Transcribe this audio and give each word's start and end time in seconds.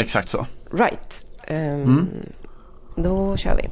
Exakt 0.00 0.28
så. 0.28 0.46
Right. 0.70 1.26
Um, 1.48 1.56
mm. 1.56 2.08
Då 2.96 3.36
kör 3.36 3.56
vi. 3.56 3.68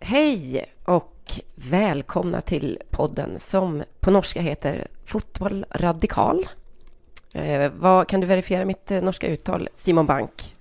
Hej 0.00 0.64
och 0.84 1.40
välkomna 1.54 2.40
till 2.40 2.78
podden 2.90 3.38
som 3.38 3.82
på 4.00 4.10
norska 4.10 4.40
heter 4.40 4.86
Fotboll 5.04 5.66
Radikal. 5.70 6.48
Eh, 7.34 7.72
vad, 7.78 8.08
kan 8.08 8.20
du 8.20 8.26
verifiera 8.26 8.64
mitt 8.64 8.90
eh, 8.90 9.02
norska 9.02 9.26
uttal, 9.26 9.68
Simon 9.76 10.06
Bank? 10.06 10.54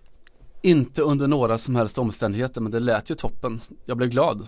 Inte 0.62 1.02
under 1.02 1.28
några 1.28 1.58
som 1.58 1.76
helst 1.76 1.98
omständigheter, 1.98 2.62
men 2.62 2.71
det 2.71 2.80
lät 2.80 3.12
ju 3.12 3.16
toppen. 3.16 3.60
Jag 3.86 3.98
blev 3.98 4.10
glad. 4.10 4.48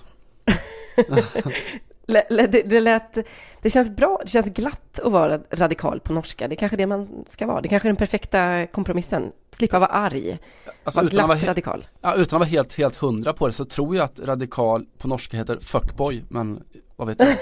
Det, 2.29 2.61
det, 2.65 2.79
lät, 2.79 3.18
det 3.61 3.70
känns 3.70 3.89
bra, 3.89 4.20
det 4.24 4.29
känns 4.29 4.50
glatt 4.50 5.00
att 5.00 5.11
vara 5.11 5.39
radikal 5.52 6.00
på 6.00 6.14
norska. 6.14 6.48
Det 6.48 6.56
är 6.56 6.57
kanske 6.57 6.78
det 6.78 6.88
man 6.88 7.25
ska 7.28 7.46
vara. 7.48 7.61
Det 7.61 7.68
kanske 7.68 7.88
är 7.88 7.89
den 7.89 7.98
perfekta 7.98 8.68
kompromissen. 8.68 9.32
Slippa 9.51 9.79
vara 9.79 9.89
arg. 9.89 10.39
Alltså, 10.84 11.01
vara 11.01 11.10
glatt 11.10 11.28
vara 11.28 11.39
radikal. 11.39 11.88
Ja, 12.01 12.14
utan 12.14 12.24
att 12.24 12.32
vara 12.32 12.50
helt, 12.50 12.74
helt 12.74 12.96
hundra 12.96 13.34
på 13.34 13.48
det 13.48 13.54
så 13.54 13.65
tror 13.65 13.96
jag 13.96 14.04
att 14.04 14.20
radikal 14.20 14.86
på 14.98 15.07
norska 15.07 15.38
heter 15.38 15.60
fuckboy, 15.62 16.24
men 16.28 16.64
vad 16.96 17.07
vet 17.07 17.20
jag? 17.20 17.37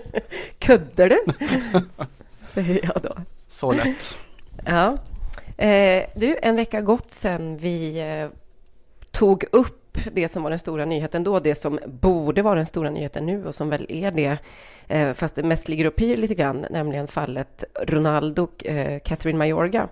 Kuddar 0.58 1.08
du? 1.08 1.20
Säger 2.52 2.80
jag 2.82 3.02
då. 3.02 3.14
Så 3.48 3.72
lätt. 3.72 4.18
Ja. 4.66 4.98
Eh, 5.56 6.04
du, 6.16 6.36
en 6.42 6.56
vecka 6.56 6.80
gått 6.80 7.14
sedan 7.14 7.56
vi 7.56 8.00
eh, 8.00 8.28
tog 9.10 9.44
upp 9.52 9.83
det 10.12 10.28
som 10.28 10.42
var 10.42 10.50
den 10.50 10.58
stora 10.58 10.84
nyheten 10.84 11.24
då, 11.24 11.38
det 11.38 11.54
som 11.54 11.78
borde 11.86 12.42
vara 12.42 12.54
den 12.54 12.66
stora 12.66 12.90
nyheten 12.90 13.26
nu 13.26 13.46
och 13.46 13.54
som 13.54 13.70
väl 13.70 13.86
är 13.88 14.10
det, 14.10 14.38
eh, 14.88 15.12
fast 15.12 15.34
det 15.34 15.42
mest 15.42 15.68
ligger 15.68 15.84
upp 15.84 16.00
i 16.00 16.16
lite 16.16 16.34
grann, 16.34 16.66
nämligen 16.70 17.08
fallet 17.08 17.64
Ronaldo, 17.82 18.42
och 18.42 18.66
eh, 18.66 18.98
Catherine 18.98 19.38
Mayorga. 19.38 19.88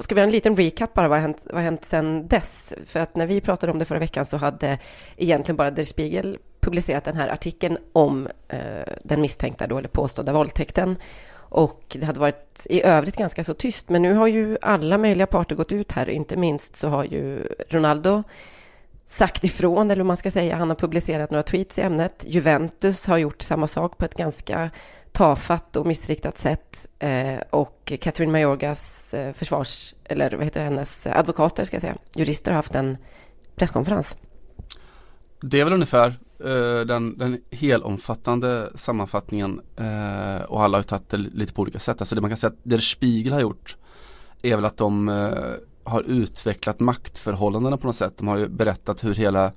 Ska 0.00 0.14
vi 0.14 0.18
göra 0.18 0.28
en 0.28 0.32
liten 0.32 0.56
recap 0.56 0.94
bara, 0.94 1.08
vad 1.08 1.18
har 1.18 1.22
hänt, 1.22 1.40
vad 1.44 1.54
har 1.54 1.62
hänt 1.62 1.84
sedan 1.84 2.28
dess? 2.28 2.74
För 2.86 3.00
att 3.00 3.16
när 3.16 3.26
vi 3.26 3.40
pratade 3.40 3.72
om 3.72 3.78
det 3.78 3.84
förra 3.84 3.98
veckan 3.98 4.26
så 4.26 4.36
hade 4.36 4.78
egentligen 5.16 5.56
bara 5.56 5.70
Der 5.70 5.84
Spiegel 5.84 6.38
publicerat 6.60 7.04
den 7.04 7.16
här 7.16 7.28
artikeln 7.28 7.78
om 7.92 8.28
eh, 8.48 8.58
den 9.04 9.20
misstänkta 9.20 9.66
då, 9.66 9.78
eller 9.78 9.88
påstådda 9.88 10.32
våldtäkten. 10.32 10.96
Och 11.36 11.96
det 12.00 12.06
hade 12.06 12.20
varit 12.20 12.66
i 12.70 12.82
övrigt 12.82 13.16
ganska 13.16 13.44
så 13.44 13.54
tyst. 13.54 13.88
Men 13.88 14.02
nu 14.02 14.14
har 14.14 14.26
ju 14.26 14.58
alla 14.60 14.98
möjliga 14.98 15.26
parter 15.26 15.56
gått 15.56 15.72
ut 15.72 15.92
här. 15.92 16.10
Inte 16.10 16.36
minst 16.36 16.76
så 16.76 16.88
har 16.88 17.04
ju 17.04 17.48
Ronaldo 17.68 18.22
sagt 19.14 19.44
ifrån, 19.44 19.90
eller 19.90 20.02
hur 20.02 20.04
man 20.04 20.16
ska 20.16 20.30
säga. 20.30 20.56
Han 20.56 20.68
har 20.68 20.76
publicerat 20.76 21.30
några 21.30 21.42
tweets 21.42 21.78
i 21.78 21.82
ämnet. 21.82 22.24
Juventus 22.26 23.06
har 23.06 23.18
gjort 23.18 23.42
samma 23.42 23.66
sak 23.66 23.98
på 23.98 24.04
ett 24.04 24.14
ganska 24.14 24.70
tafatt 25.12 25.76
och 25.76 25.86
missriktat 25.86 26.38
sätt. 26.38 26.88
Eh, 26.98 27.38
och 27.50 27.92
Catherine 28.00 28.32
Mayorgas 28.32 29.14
eh, 29.14 29.32
försvars, 29.32 29.94
eller 30.04 30.32
vad 30.36 30.44
heter 30.44 30.60
det, 30.60 30.64
hennes 30.64 31.06
advokater, 31.06 31.64
ska 31.64 31.74
jag 31.74 31.82
säga, 31.82 31.96
jurister 32.14 32.50
har 32.50 32.56
haft 32.56 32.74
en 32.74 32.96
presskonferens. 33.56 34.16
Det 35.40 35.60
är 35.60 35.64
väl 35.64 35.72
ungefär 35.72 36.06
eh, 36.44 36.86
den, 36.86 37.18
den 37.18 37.40
helomfattande 37.50 38.70
sammanfattningen 38.74 39.60
eh, 39.76 40.42
och 40.42 40.62
alla 40.62 40.78
har 40.78 40.82
tagit 40.82 41.08
det 41.08 41.16
lite 41.16 41.52
på 41.52 41.62
olika 41.62 41.78
sätt. 41.78 42.00
Alltså 42.00 42.14
det 42.14 42.20
man 42.20 42.30
kan 42.30 42.36
säga 42.36 42.50
att 42.50 42.60
det 42.62 42.78
Spiegel 42.78 43.32
har 43.32 43.40
gjort 43.40 43.76
är 44.42 44.56
väl 44.56 44.64
att 44.64 44.76
de 44.76 45.08
eh, 45.08 45.54
har 45.84 46.02
utvecklat 46.02 46.80
maktförhållandena 46.80 47.76
på 47.76 47.86
något 47.86 47.96
sätt. 47.96 48.18
De 48.18 48.28
har 48.28 48.38
ju 48.38 48.48
berättat 48.48 49.04
hur 49.04 49.14
hela 49.14 49.52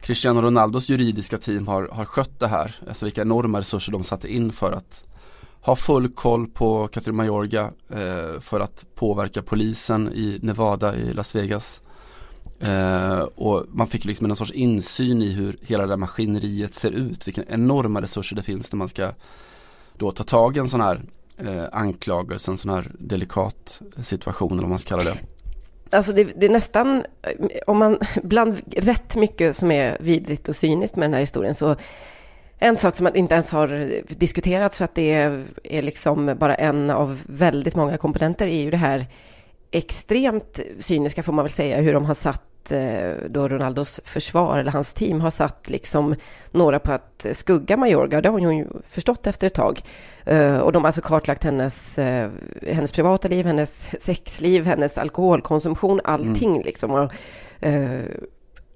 Cristiano 0.00 0.40
Ronaldos 0.40 0.90
juridiska 0.90 1.38
team 1.38 1.66
har, 1.66 1.88
har 1.92 2.04
skött 2.04 2.40
det 2.40 2.46
här. 2.46 2.76
Alltså 2.88 3.06
vilka 3.06 3.22
enorma 3.22 3.60
resurser 3.60 3.92
de 3.92 4.04
satte 4.04 4.34
in 4.34 4.52
för 4.52 4.72
att 4.72 5.04
ha 5.60 5.76
full 5.76 6.08
koll 6.08 6.46
på 6.46 6.88
Catherine 6.88 7.16
Majorga 7.16 7.70
eh, 7.90 8.40
för 8.40 8.60
att 8.60 8.86
påverka 8.94 9.42
polisen 9.42 10.12
i 10.14 10.38
Nevada 10.42 10.96
i 10.96 11.12
Las 11.12 11.34
Vegas. 11.34 11.80
Eh, 12.60 13.18
och 13.20 13.64
man 13.68 13.86
fick 13.86 14.04
liksom 14.04 14.30
en 14.30 14.36
sorts 14.36 14.52
insyn 14.52 15.22
i 15.22 15.32
hur 15.32 15.56
hela 15.62 15.86
det 15.86 15.92
här 15.92 15.96
maskineriet 15.96 16.74
ser 16.74 16.90
ut. 16.90 17.28
Vilka 17.28 17.42
enorma 17.48 18.02
resurser 18.02 18.36
det 18.36 18.42
finns 18.42 18.72
när 18.72 18.78
man 18.78 18.88
ska 18.88 19.10
då 19.98 20.10
ta 20.10 20.24
tag 20.24 20.56
i 20.56 20.60
en 20.60 20.68
sån 20.68 20.80
här 20.80 21.02
eh, 21.36 21.64
anklagelse, 21.72 22.50
en 22.50 22.56
sån 22.56 22.70
här 22.70 22.92
delikat 22.98 23.82
situation 24.00 24.52
eller 24.52 24.62
vad 24.62 24.70
man 24.70 24.78
ska 24.78 24.88
kalla 24.88 25.10
det. 25.10 25.18
Alltså 25.90 26.12
det, 26.12 26.24
det, 26.24 26.46
är 26.46 26.50
nästan, 26.50 27.04
om 27.66 27.78
man, 27.78 27.98
bland 28.22 28.60
rätt 28.76 29.16
mycket 29.16 29.56
som 29.56 29.70
är 29.70 29.96
vidrigt 30.00 30.48
och 30.48 30.56
cyniskt 30.56 30.96
med 30.96 31.04
den 31.04 31.12
här 31.14 31.20
historien 31.20 31.54
så 31.54 31.76
en 32.58 32.76
sak 32.76 32.94
som 32.94 33.16
inte 33.16 33.34
ens 33.34 33.52
har 33.52 33.68
diskuterats 34.14 34.78
för 34.78 34.84
att 34.84 34.94
det 34.94 35.12
är, 35.12 35.44
är 35.64 35.82
liksom 35.82 36.36
bara 36.38 36.54
en 36.54 36.90
av 36.90 37.20
väldigt 37.26 37.74
många 37.74 37.96
komponenter 37.96 38.46
är 38.46 38.62
ju 38.62 38.70
det 38.70 38.76
här 38.76 39.06
extremt 39.70 40.60
cyniska 40.78 41.22
får 41.22 41.32
man 41.32 41.44
väl 41.44 41.52
säga 41.52 41.80
hur 41.80 41.92
de 41.92 42.04
har 42.04 42.14
satt 42.14 42.42
Eh, 42.72 43.14
då 43.28 43.48
Ronaldos 43.48 44.00
försvar, 44.04 44.58
eller 44.58 44.72
hans 44.72 44.94
team, 44.94 45.20
har 45.20 45.30
satt 45.30 45.70
liksom 45.70 46.14
några 46.50 46.78
på 46.78 46.92
att 46.92 47.26
skugga 47.32 47.76
Majorga. 47.76 48.20
Det 48.20 48.28
har 48.28 48.40
hon 48.40 48.56
ju 48.56 48.66
förstått 48.82 49.26
efter 49.26 49.46
ett 49.46 49.54
tag. 49.54 49.82
Eh, 50.24 50.58
och 50.58 50.72
de 50.72 50.82
har 50.82 50.88
alltså 50.88 51.02
kartlagt 51.02 51.44
hennes, 51.44 51.98
eh, 51.98 52.30
hennes 52.62 52.92
privata 52.92 53.28
liv, 53.28 53.46
hennes 53.46 54.02
sexliv, 54.02 54.66
hennes 54.66 54.98
alkoholkonsumtion, 54.98 56.00
allting 56.04 56.50
mm. 56.50 56.62
liksom. 56.62 56.90
Och, 56.90 57.12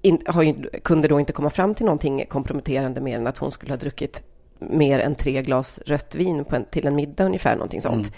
in, 0.01 0.21
har, 0.25 0.79
kunde 0.79 1.07
då 1.07 1.19
inte 1.19 1.33
komma 1.33 1.49
fram 1.49 1.75
till 1.75 1.85
någonting 1.85 2.25
komprometterande 2.29 3.01
mer 3.01 3.15
än 3.15 3.27
att 3.27 3.37
hon 3.37 3.51
skulle 3.51 3.71
ha 3.71 3.77
druckit 3.77 4.23
mer 4.59 4.99
än 4.99 5.15
tre 5.15 5.41
glas 5.41 5.79
rött 5.85 6.15
vin 6.15 6.45
en, 6.49 6.65
till 6.65 6.87
en 6.87 6.95
middag 6.95 7.23
ungefär, 7.23 7.55
någonting 7.55 7.81
sånt. 7.81 8.11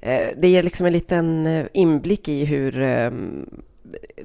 Mm. 0.00 0.34
Det 0.40 0.48
ger 0.48 0.62
liksom 0.62 0.86
en 0.86 0.92
liten 0.92 1.48
inblick 1.72 2.28
i 2.28 2.44
hur 2.44 2.80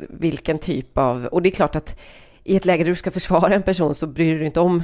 vilken 0.09 0.59
typ 0.59 0.97
av... 0.97 1.25
Och 1.25 1.41
det 1.41 1.49
är 1.49 1.51
klart 1.51 1.75
att 1.75 1.99
i 2.43 2.55
ett 2.55 2.65
läge 2.65 2.83
där 2.83 2.89
du 2.89 2.95
ska 2.95 3.11
försvara 3.11 3.53
en 3.53 3.63
person 3.63 3.95
så 3.95 4.07
bryr 4.07 4.31
du 4.31 4.37
dig 4.37 4.45
inte 4.45 4.59
om 4.59 4.83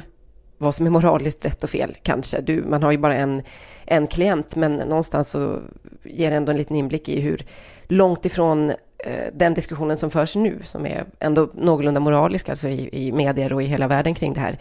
vad 0.58 0.74
som 0.74 0.86
är 0.86 0.90
moraliskt 0.90 1.44
rätt 1.44 1.64
och 1.64 1.70
fel, 1.70 1.96
kanske. 2.02 2.40
Du, 2.40 2.62
man 2.62 2.82
har 2.82 2.92
ju 2.92 2.98
bara 2.98 3.16
en, 3.16 3.42
en 3.84 4.06
klient, 4.06 4.56
men 4.56 4.76
någonstans 4.76 5.30
så 5.30 5.60
ger 6.04 6.30
det 6.30 6.36
ändå 6.36 6.52
en 6.52 6.58
liten 6.58 6.76
inblick 6.76 7.08
i 7.08 7.20
hur 7.20 7.46
långt 7.88 8.24
ifrån 8.24 8.70
eh, 8.98 9.26
den 9.32 9.54
diskussionen 9.54 9.98
som 9.98 10.10
förs 10.10 10.36
nu, 10.36 10.58
som 10.64 10.86
är 10.86 11.04
ändå 11.18 11.48
någorlunda 11.54 12.00
moralisk, 12.00 12.48
alltså 12.48 12.68
i, 12.68 12.88
i 12.92 13.12
medier 13.12 13.52
och 13.52 13.62
i 13.62 13.66
hela 13.66 13.88
världen 13.88 14.14
kring 14.14 14.32
det 14.32 14.40
här, 14.40 14.58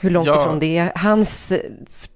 hur 0.00 0.10
långt 0.10 0.26
ja. 0.26 0.42
ifrån 0.42 0.58
det 0.58 0.92
hans 0.94 1.52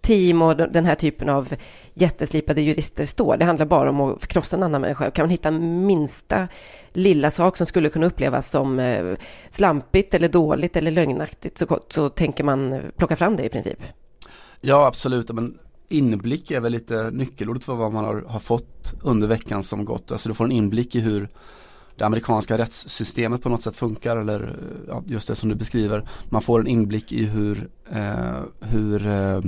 team 0.00 0.42
och 0.42 0.56
den 0.56 0.84
här 0.84 0.94
typen 0.94 1.28
av 1.28 1.54
jätteslipade 1.94 2.60
jurister 2.60 3.04
står. 3.04 3.36
Det 3.36 3.44
handlar 3.44 3.66
bara 3.66 3.90
om 3.90 4.00
att 4.00 4.26
krossa 4.26 4.56
en 4.56 4.62
annan 4.62 4.80
människa. 4.80 5.10
Kan 5.10 5.22
man 5.22 5.30
hitta 5.30 5.50
minsta 5.50 6.48
lilla 6.96 7.30
sak 7.30 7.56
som 7.56 7.66
skulle 7.66 7.88
kunna 7.88 8.06
upplevas 8.06 8.50
som 8.50 8.78
eh, 8.78 9.16
slampigt 9.50 10.14
eller 10.14 10.28
dåligt 10.28 10.76
eller 10.76 10.90
lögnaktigt 10.90 11.58
så, 11.58 11.80
så 11.88 12.08
tänker 12.08 12.44
man 12.44 12.72
eh, 12.72 12.80
plocka 12.96 13.16
fram 13.16 13.36
det 13.36 13.44
i 13.44 13.48
princip. 13.48 13.78
Ja, 14.60 14.86
absolut. 14.86 15.32
Men 15.32 15.58
inblick 15.88 16.50
är 16.50 16.60
väl 16.60 16.72
lite 16.72 17.10
nyckelordet 17.10 17.64
för 17.64 17.74
vad 17.74 17.92
man 17.92 18.04
har, 18.04 18.24
har 18.28 18.40
fått 18.40 18.94
under 19.02 19.28
veckan 19.28 19.62
som 19.62 19.84
gått. 19.84 20.12
Alltså 20.12 20.28
du 20.28 20.34
får 20.34 20.44
en 20.44 20.52
inblick 20.52 20.94
i 20.94 21.00
hur 21.00 21.28
det 21.96 22.04
amerikanska 22.04 22.58
rättssystemet 22.58 23.42
på 23.42 23.48
något 23.48 23.62
sätt 23.62 23.76
funkar 23.76 24.16
eller 24.16 24.42
eh, 24.42 24.48
ja, 24.88 25.02
just 25.06 25.28
det 25.28 25.34
som 25.34 25.48
du 25.48 25.54
beskriver. 25.54 26.08
Man 26.28 26.42
får 26.42 26.60
en 26.60 26.66
inblick 26.66 27.12
i 27.12 27.24
hur, 27.24 27.68
eh, 27.92 28.42
hur 28.60 29.06
eh, 29.06 29.40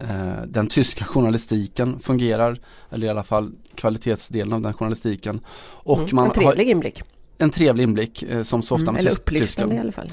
eh, 0.00 0.42
den 0.46 0.66
tyska 0.66 1.04
journalistiken 1.04 1.98
fungerar 1.98 2.60
eller 2.90 3.06
i 3.06 3.10
alla 3.10 3.22
fall 3.22 3.52
kvalitetsdelen 3.74 4.52
av 4.52 4.60
den 4.60 4.72
journalistiken. 4.72 5.40
Och 5.82 5.98
mm, 5.98 6.10
man 6.12 6.26
en 6.26 6.32
trevlig 6.32 6.64
har, 6.64 6.70
inblick. 6.70 7.02
En 7.38 7.50
trevlig 7.50 7.84
inblick 7.84 8.22
eh, 8.22 8.42
som 8.42 8.62
så 8.62 8.74
ofta 8.74 8.90
mm, 8.90 8.94
med 8.94 9.00
Eller 9.00 9.12
upplyftande 9.12 9.74
i 9.74 9.78
alla 9.78 9.92
fall. 9.92 10.10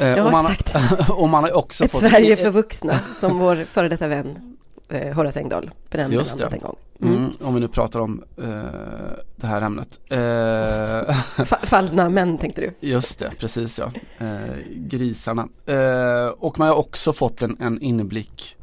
Eh, 0.00 0.08
ja, 0.08 0.24
och, 0.24 0.32
man, 0.32 0.46
exakt. 0.52 1.10
och 1.10 1.28
man 1.28 1.44
har 1.44 1.56
också 1.56 1.84
Ett 1.84 1.90
fått 1.90 2.00
Sverige 2.00 2.36
för 2.36 2.50
vuxna 2.50 2.92
som 2.92 3.38
vår 3.38 3.64
före 3.64 3.88
detta 3.88 4.08
vän 4.08 4.56
eh, 4.88 5.14
Horace 5.14 5.40
Engdahl 5.40 5.70
benämnde 5.90 6.16
Just 6.16 6.38
det. 6.38 6.46
en 6.52 6.60
gång. 6.60 6.76
Mm. 7.02 7.16
Mm, 7.16 7.32
om 7.40 7.54
vi 7.54 7.60
nu 7.60 7.68
pratar 7.68 8.00
om 8.00 8.24
eh, 8.36 8.44
det 9.36 9.46
här 9.46 9.62
ämnet. 9.62 10.00
Eh, 10.08 11.14
Fallna 11.62 12.08
män 12.08 12.38
tänkte 12.38 12.60
du? 12.60 12.88
Just 12.88 13.18
det, 13.18 13.30
precis 13.38 13.78
ja. 13.78 13.90
Eh, 14.18 14.56
grisarna. 14.74 15.48
Eh, 15.66 16.26
och 16.26 16.58
man 16.58 16.68
har 16.68 16.78
också 16.78 17.12
fått 17.12 17.42
en, 17.42 17.56
en 17.60 17.82
inblick, 17.82 18.56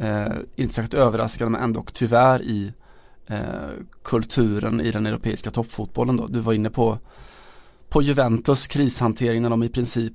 eh, 0.00 0.32
inte 0.56 0.74
särskilt 0.74 0.94
överraskande 0.94 1.50
men 1.50 1.62
ändå 1.62 1.84
tyvärr 1.92 2.42
i 2.42 2.72
eh, 3.26 3.38
kulturen 4.04 4.80
i 4.80 4.90
den 4.90 5.06
europeiska 5.06 5.50
toppfotbollen 5.50 6.16
då. 6.16 6.26
Du 6.26 6.40
var 6.40 6.52
inne 6.52 6.70
på, 6.70 6.98
på 7.88 8.02
Juventus 8.02 8.66
krishantering 8.68 9.42
när 9.42 9.50
de 9.50 9.62
i 9.62 9.68
princip 9.68 10.14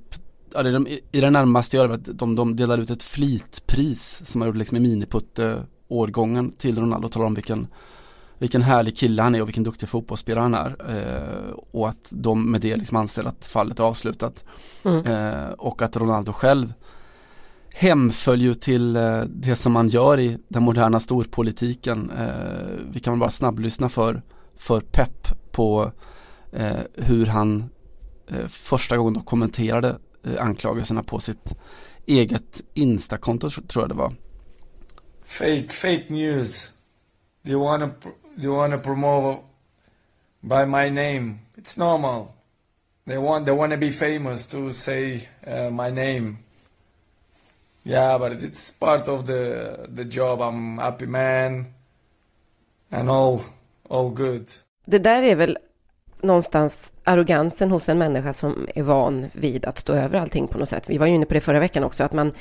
det 0.50 0.70
de, 0.70 0.86
i 1.12 1.20
det 1.20 1.30
närmaste 1.30 1.76
gör 1.76 1.88
att 1.88 2.04
de, 2.04 2.34
de 2.34 2.56
delar 2.56 2.78
ut 2.78 2.90
ett 2.90 3.02
flitpris 3.02 4.22
som 4.24 4.40
har 4.40 4.48
gjort 4.48 4.56
liksom 4.56 4.76
i 4.76 4.80
miniputte 4.80 5.62
årgången 5.88 6.52
till 6.52 6.78
Ronaldo 6.78 7.06
och 7.06 7.12
talar 7.12 7.26
om 7.26 7.34
vilken 7.34 7.66
vilken 8.38 8.62
härlig 8.62 8.96
kille 8.96 9.22
han 9.22 9.34
är 9.34 9.42
och 9.42 9.48
vilken 9.48 9.64
duktig 9.64 9.88
fotbollsspelare 9.88 10.42
han 10.42 10.54
är. 10.54 10.76
Eh, 10.88 11.54
och 11.70 11.88
att 11.88 12.08
de 12.10 12.50
med 12.50 12.60
det 12.60 12.76
liksom 12.76 12.96
anser 12.96 13.24
att 13.24 13.46
fallet 13.46 13.78
är 13.78 13.84
avslutat. 13.84 14.44
Mm. 14.82 15.06
Eh, 15.06 15.48
och 15.50 15.82
att 15.82 15.96
Ronaldo 15.96 16.32
själv 16.32 16.74
hemföll 17.78 18.42
ju 18.42 18.54
till 18.54 18.96
eh, 18.96 19.20
det 19.20 19.56
som 19.56 19.72
man 19.72 19.88
gör 19.88 20.20
i 20.20 20.38
den 20.48 20.62
moderna 20.62 21.00
storpolitiken. 21.00 22.10
Eh, 22.10 22.86
vi 22.92 23.00
kan 23.00 23.12
väl 23.12 23.20
bara 23.20 23.30
snabblyssna 23.30 23.88
för, 23.88 24.22
för 24.56 24.80
Pep 24.80 25.28
på 25.52 25.92
eh, 26.52 26.76
hur 26.94 27.26
han 27.26 27.70
första 28.48 28.96
gången 28.96 29.22
kommenterade 29.22 29.98
anklagelserna 30.38 31.02
på 31.02 31.20
sitt 31.20 31.54
eget 32.06 32.62
Instakonto 32.74 33.50
tror 33.50 33.82
jag 33.82 33.88
det 33.88 33.94
var. 33.94 34.12
Fake, 35.24 35.68
fake 35.68 36.04
news. 36.08 36.72
Do 37.42 37.50
you 37.50 37.64
wanna, 37.64 37.86
do 38.36 38.42
you 38.42 38.56
wanna 38.56 38.78
promote 38.78 39.38
by 40.40 40.64
my 40.66 40.90
name? 40.90 41.38
It's 41.56 41.78
normal. 41.78 42.26
They 43.06 43.18
want, 43.18 43.46
they 43.46 43.54
wanna 43.54 43.76
be 43.76 43.90
famous 43.90 44.46
to 44.46 44.72
say 44.72 45.28
uh, 45.46 45.70
my 45.70 45.90
name. 45.90 46.36
Yeah, 47.86 48.18
but 48.18 48.32
it's 48.42 48.78
part 48.78 49.08
of 49.08 49.26
the 49.26 49.70
the 49.96 50.04
job. 50.04 50.40
I'm 50.40 50.78
happy 50.78 51.06
man 51.06 51.66
and 52.90 53.10
all 53.10 53.38
all 53.88 54.10
good. 54.10 54.48
Det 54.84 54.98
där 54.98 55.22
är 55.22 55.34
väl 55.34 55.58
någonstans 56.20 56.92
arrogansen 57.04 57.70
hos 57.70 57.88
en 57.88 57.98
människa 57.98 58.32
som 58.32 58.68
är 58.74 58.82
van 58.82 59.26
vid 59.32 59.64
att 59.64 59.78
stå 59.78 59.92
över 59.92 60.18
allting 60.18 60.48
på 60.48 60.58
något 60.58 60.68
sätt. 60.68 60.84
Vi 60.86 60.98
var 60.98 61.06
ju 61.06 61.14
inne 61.14 61.26
på 61.26 61.34
det 61.34 61.40
förra 61.40 61.60
veckan 61.60 61.84
också, 61.84 62.04
att 62.04 62.12
man 62.12 62.32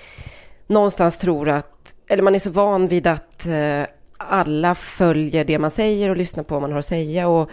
någonstans 0.67 1.17
tror 1.17 1.49
att, 1.49 1.95
eller 2.07 2.23
man 2.23 2.35
är 2.35 2.39
så 2.39 2.49
van 2.49 2.87
vid 2.87 3.07
att 3.07 3.45
eh, 3.45 3.83
alla 4.17 4.75
följer 4.75 5.45
det 5.45 5.59
man 5.59 5.71
säger 5.71 6.09
och 6.09 6.17
lyssnar 6.17 6.43
på 6.43 6.55
vad 6.55 6.61
man 6.61 6.71
har 6.71 6.79
att 6.79 6.85
säga 6.85 7.27
och 7.27 7.49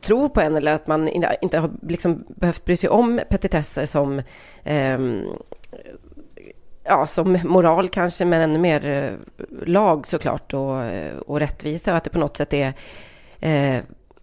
tror 0.00 0.28
på 0.28 0.40
en 0.40 0.56
eller 0.56 0.74
att 0.74 0.86
man 0.86 1.08
inte 1.08 1.58
har 1.58 1.70
liksom 1.82 2.24
behövt 2.28 2.64
bry 2.64 2.76
sig 2.76 2.90
om 2.90 3.20
petitesser 3.30 3.86
som 3.86 4.22
eh, 4.64 4.98
ja, 6.88 7.06
som 7.06 7.38
moral 7.44 7.88
kanske, 7.88 8.24
men 8.24 8.40
ännu 8.40 8.58
mer 8.58 8.86
eh, 8.88 9.12
lag 9.66 10.06
såklart 10.06 10.54
och, 10.54 10.82
eh, 10.82 11.16
och 11.16 11.40
rättvisa. 11.40 11.90
Och 11.90 11.96
att 11.96 12.04
det 12.04 12.10
på 12.10 12.18
något 12.18 12.36
sätt 12.36 12.52
är 12.52 12.74
eh, 13.40 13.82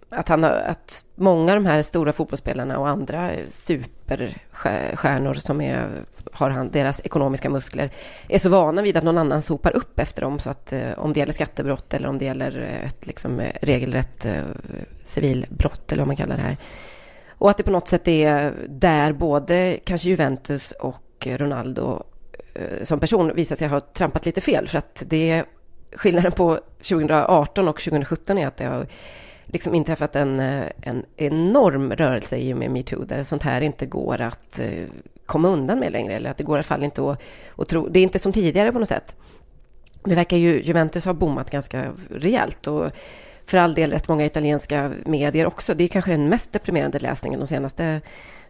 att, 0.10 0.28
han 0.28 0.44
har, 0.44 0.52
att 0.52 1.06
många 1.16 1.54
av 1.54 1.64
de 1.64 1.66
här 1.66 1.82
stora 1.82 2.14
fotbollsspelarna 2.14 2.80
och 2.80 2.90
andra 2.90 3.30
superstjärnor 3.48 5.34
som 5.34 5.62
är, 5.62 5.90
har 6.32 6.50
han, 6.50 6.72
deras 6.72 7.02
ekonomiska 7.04 7.50
muskler 7.50 7.90
är 8.30 8.40
så 8.40 8.50
vana 8.50 8.82
vid 8.82 8.98
att 8.98 9.04
någon 9.04 9.18
annan 9.18 9.42
sopar 9.42 9.76
upp 9.76 10.00
efter 10.00 10.22
dem. 10.22 10.40
Så 10.40 10.50
att 10.50 10.74
eh, 10.74 10.92
om 10.98 11.14
det 11.14 11.20
gäller 11.20 11.34
skattebrott 11.34 11.94
eller 11.94 12.08
om 12.08 12.18
det 12.18 12.26
gäller 12.26 12.60
ett 12.86 13.08
liksom, 13.08 13.40
eh, 13.40 13.52
regelrätt 13.62 14.26
eh, 14.26 14.42
civilbrott 15.04 15.92
eller 15.92 16.02
vad 16.02 16.08
man 16.08 16.16
kallar 16.16 16.36
det 16.36 16.44
här. 16.44 16.58
Och 17.38 17.50
att 17.50 17.58
det 17.58 17.64
på 17.64 17.72
något 17.72 17.88
sätt 17.88 18.08
är 18.08 18.54
där 18.70 19.14
både 19.14 19.80
kanske 19.86 20.10
Juventus 20.10 20.72
och 20.72 21.28
Ronaldo 21.28 22.04
Eh, 22.56 22.84
som 22.84 23.00
person 23.00 23.36
visat 23.36 23.60
sig 23.60 23.68
ha 23.68 23.80
trampat 23.80 24.25
lite 24.25 24.42
fel. 24.42 24.68
För 24.68 24.78
att 24.78 25.04
det 25.06 25.30
är 25.30 25.46
skillnaden 25.96 26.31
på 26.31 26.60
2018 26.78 27.68
och 27.68 27.81
2017 27.81 28.38
är 28.38 28.48
att 28.48 28.57
det 28.57 28.66
har 28.66 28.88
liksom 29.46 29.75
inträffat 29.75 30.16
en, 30.16 30.40
eh, 30.40 30.66
en 30.81 31.06
enorm 31.18 31.92
rörelse 31.92 32.38
i 32.38 32.54
och 32.54 32.57
med 32.57 32.72
metoo, 32.72 33.06
där 33.06 33.24
sånt 33.24 33.44
här 33.44 33.62
inte 33.62 33.86
går 33.86 34.22
att 34.22 34.60
eh, 34.60 34.86
komma 35.25 35.48
undan 35.48 35.80
med 35.80 35.92
längre, 35.92 36.16
eller 36.16 36.30
att 36.30 36.38
det 36.38 36.44
går 36.44 36.56
i 36.56 36.57
alla 36.57 36.63
fall 36.63 36.84
inte 36.84 37.12
att, 37.12 37.22
att 37.57 37.69
tro. 37.69 37.88
Det 37.88 38.00
är 38.00 38.04
inte 38.04 38.19
som 38.19 38.34
tidigare 38.34 38.72
på 38.72 38.80
något 38.80 38.88
sätt. 38.88 39.16
Det 40.04 40.16
verkar 40.16 40.38
ju 40.38 40.63
Juventus 40.63 41.06
ha 41.06 41.13
bommat 41.13 41.50
ganska 41.50 41.92
rejält 42.10 42.68
och 42.68 42.92
för 43.46 43.57
all 43.57 43.74
del 43.74 43.92
rätt 43.92 44.07
många 44.07 44.25
italienska 44.25 44.92
medier 45.06 45.46
också. 45.46 45.74
Det 45.74 45.84
är 45.84 45.88
kanske 45.88 46.12
den 46.12 46.30
mest 46.30 46.54
deprimerande 46.54 47.00
läsningen 47.00 47.40
de 47.40 47.48
senaste 47.48 48.02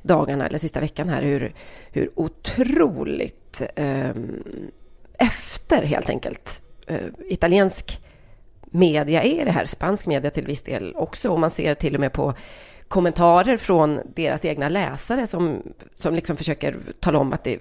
dagarna 0.08 0.48
eller 0.48 0.58
sista 0.58 0.80
veckan 0.80 1.10
här 1.10 1.22
hur, 1.22 1.54
hur 1.92 2.12
otroligt 2.16 3.62
eh, 3.76 4.10
efter 5.18 5.84
helt 5.84 6.10
enkelt 6.10 6.62
eh, 6.88 7.08
italiensk 7.30 8.02
media 8.62 9.24
är 9.24 9.46
det 9.46 9.52
här, 9.52 9.66
spansk 9.66 10.06
media 10.06 10.32
till 10.32 10.46
viss 10.46 10.64
del 10.64 10.96
också. 10.96 11.30
Och 11.30 11.40
man 11.40 11.52
ser 11.52 11.76
till 11.76 11.96
och 11.96 12.00
med 12.00 12.14
på 12.14 12.34
kommentarer 12.88 13.58
från 13.58 14.00
deras 14.16 14.46
egna 14.46 14.70
läsare 14.70 15.28
som, 15.28 15.64
som 15.96 16.16
liksom 16.16 16.38
försöker 16.38 16.78
tala 17.00 17.20
om 17.20 17.34
att 17.34 17.44
det, 17.44 17.60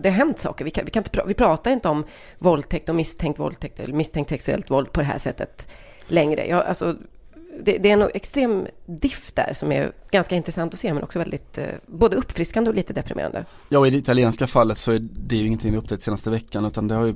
det 0.00 0.08
har 0.08 0.16
hänt 0.16 0.38
saker. 0.38 0.64
Vi, 0.64 0.70
kan, 0.70 0.84
vi, 0.84 0.90
kan 0.90 1.00
inte, 1.00 1.22
vi 1.26 1.34
pratar 1.34 1.70
inte 1.70 1.88
om 1.88 2.04
våldtäkt 2.38 2.88
och 2.88 2.94
misstänkt 2.94 3.38
våldtäkt 3.38 3.80
eller 3.80 3.94
misstänkt 3.94 4.30
sexuellt 4.30 4.70
våld 4.70 4.92
på 4.92 5.00
det 5.00 5.06
här 5.06 5.18
sättet 5.18 5.68
längre. 6.06 6.46
Jag, 6.46 6.66
alltså, 6.66 6.96
det, 7.60 7.78
det, 7.78 7.90
är 7.90 7.92
en 7.92 8.10
extrem 8.14 8.66
diff 8.86 9.32
där 9.34 9.52
som 9.52 9.72
är 9.72 9.92
ganska 10.10 10.36
intressant 10.36 10.74
att 10.74 10.80
se 10.80 10.94
men 10.94 11.02
också 11.02 11.18
väldigt 11.18 11.58
eh, 11.58 11.66
både 11.86 12.16
uppfriskande 12.16 12.70
och 12.70 12.76
lite 12.76 12.92
deprimerande. 12.92 13.44
Ja 13.68 13.78
och 13.78 13.86
i 13.86 13.90
det 13.90 13.98
italienska 13.98 14.46
fallet 14.46 14.78
så 14.78 14.92
är 14.92 14.98
det 14.98 15.36
ju 15.36 15.46
ingenting 15.46 15.72
vi 15.72 15.78
upptäckt 15.78 16.02
senaste 16.02 16.30
veckan 16.30 16.64
utan 16.64 16.88
det 16.88 16.94
har 16.94 17.06
ju 17.06 17.14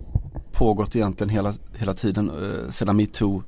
pågått 0.53 0.97
egentligen 0.97 1.29
hela, 1.29 1.55
hela 1.79 1.95
tiden 1.95 2.31
eh, 2.31 2.71
sedan 2.71 2.97
metoo 2.97 3.43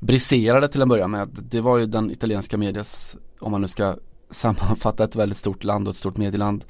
briserade 0.00 0.68
till 0.68 0.82
en 0.82 0.88
början 0.88 1.10
med. 1.10 1.28
Det 1.32 1.60
var 1.60 1.78
ju 1.78 1.86
den 1.86 2.10
italienska 2.10 2.56
medias, 2.56 3.16
om 3.40 3.52
man 3.52 3.60
nu 3.60 3.68
ska 3.68 3.96
sammanfatta 4.30 5.04
ett 5.04 5.16
väldigt 5.16 5.38
stort 5.38 5.64
land 5.64 5.88
och 5.88 5.92
ett 5.92 5.96
stort 5.96 6.16
medieland. 6.16 6.64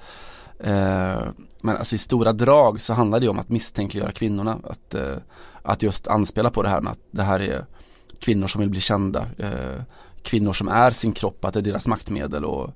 Eh, 0.61 1.23
men 1.61 1.76
alltså 1.76 1.94
i 1.94 1.99
stora 1.99 2.32
drag 2.32 2.81
så 2.81 2.94
handlar 2.94 3.21
det 3.21 3.29
om 3.29 3.38
att 3.38 3.49
misstänkliggöra 3.49 4.11
kvinnorna. 4.11 4.59
Att, 4.64 4.94
eh, 4.94 5.17
att 5.62 5.82
just 5.82 6.06
anspela 6.06 6.50
på 6.50 6.62
det 6.62 6.69
här 6.69 6.81
med 6.81 6.93
att 6.93 6.99
det 7.11 7.23
här 7.23 7.41
är 7.41 7.64
kvinnor 8.20 8.47
som 8.47 8.61
vill 8.61 8.70
bli 8.70 8.81
kända, 8.81 9.26
eh, 9.38 9.82
kvinnor 10.23 10.53
som 10.53 10.69
är 10.69 10.91
sin 10.91 11.12
kropp, 11.12 11.44
att 11.44 11.55
det 11.55 11.61
är 11.61 11.62
deras 11.62 11.88
maktmedel 11.88 12.44
och 12.44 12.70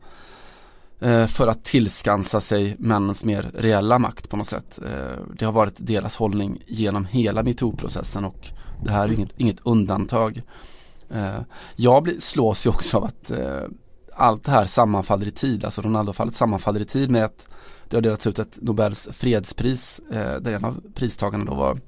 eh, 1.00 1.26
för 1.26 1.46
att 1.46 1.64
tillskansa 1.64 2.40
sig 2.40 2.76
männens 2.78 3.24
mer 3.24 3.50
reella 3.54 3.98
makt 3.98 4.30
på 4.30 4.36
något 4.36 4.46
sätt. 4.46 4.78
Eh, 4.84 5.24
det 5.38 5.44
har 5.44 5.52
varit 5.52 5.74
deras 5.76 6.16
hållning 6.16 6.62
genom 6.66 7.04
hela 7.04 7.42
metoo-processen 7.42 8.24
och 8.24 8.48
det 8.84 8.90
här 8.90 9.08
är 9.08 9.12
inget, 9.12 9.32
inget 9.36 9.60
undantag. 9.62 10.42
Eh, 11.10 11.40
jag 11.76 12.02
blir, 12.02 12.18
slås 12.18 12.66
ju 12.66 12.70
också 12.70 12.96
av 12.96 13.04
att 13.04 13.30
eh, 13.30 13.62
allt 14.16 14.44
det 14.44 14.50
här 14.50 14.66
sammanfaller 14.66 15.26
i 15.26 15.30
tid, 15.30 15.64
alltså 15.64 15.82
Ronaldo-fallet 15.82 16.34
sammanfaller 16.34 16.80
i 16.80 16.84
tid 16.84 17.10
med 17.10 17.24
att 17.24 17.46
det 17.88 17.96
har 17.96 18.02
delats 18.02 18.26
ut 18.26 18.38
ett 18.38 18.58
Nobels 18.62 19.08
fredspris 19.12 20.00
eh, 20.12 20.36
där 20.36 20.52
en 20.52 20.64
av 20.64 20.82
pristagarna 20.94 21.44
då 21.44 21.54
var 21.54 21.78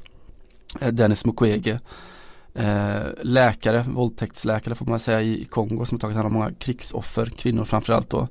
eh, 0.81 0.89
Dennis 0.89 1.25
Mukwege 1.27 1.81
Eh, 2.55 3.07
läkare, 3.23 3.85
våldtäktsläkare 3.89 4.75
får 4.75 4.87
man 4.87 4.99
säga 4.99 5.23
i 5.23 5.45
Kongo 5.45 5.85
som 5.85 5.99
tagit 5.99 6.17
hand 6.17 6.27
om 6.27 6.33
många 6.33 6.51
krigsoffer, 6.53 7.27
kvinnor 7.27 7.65
framförallt 7.65 8.11
då. 8.11 8.29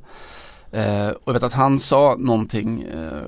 Eh, 0.72 1.10
och 1.10 1.22
jag 1.26 1.34
vet 1.34 1.44
att 1.44 1.54
han 1.54 1.80
sa 1.80 2.16
någonting 2.20 2.82
eh, 2.82 3.22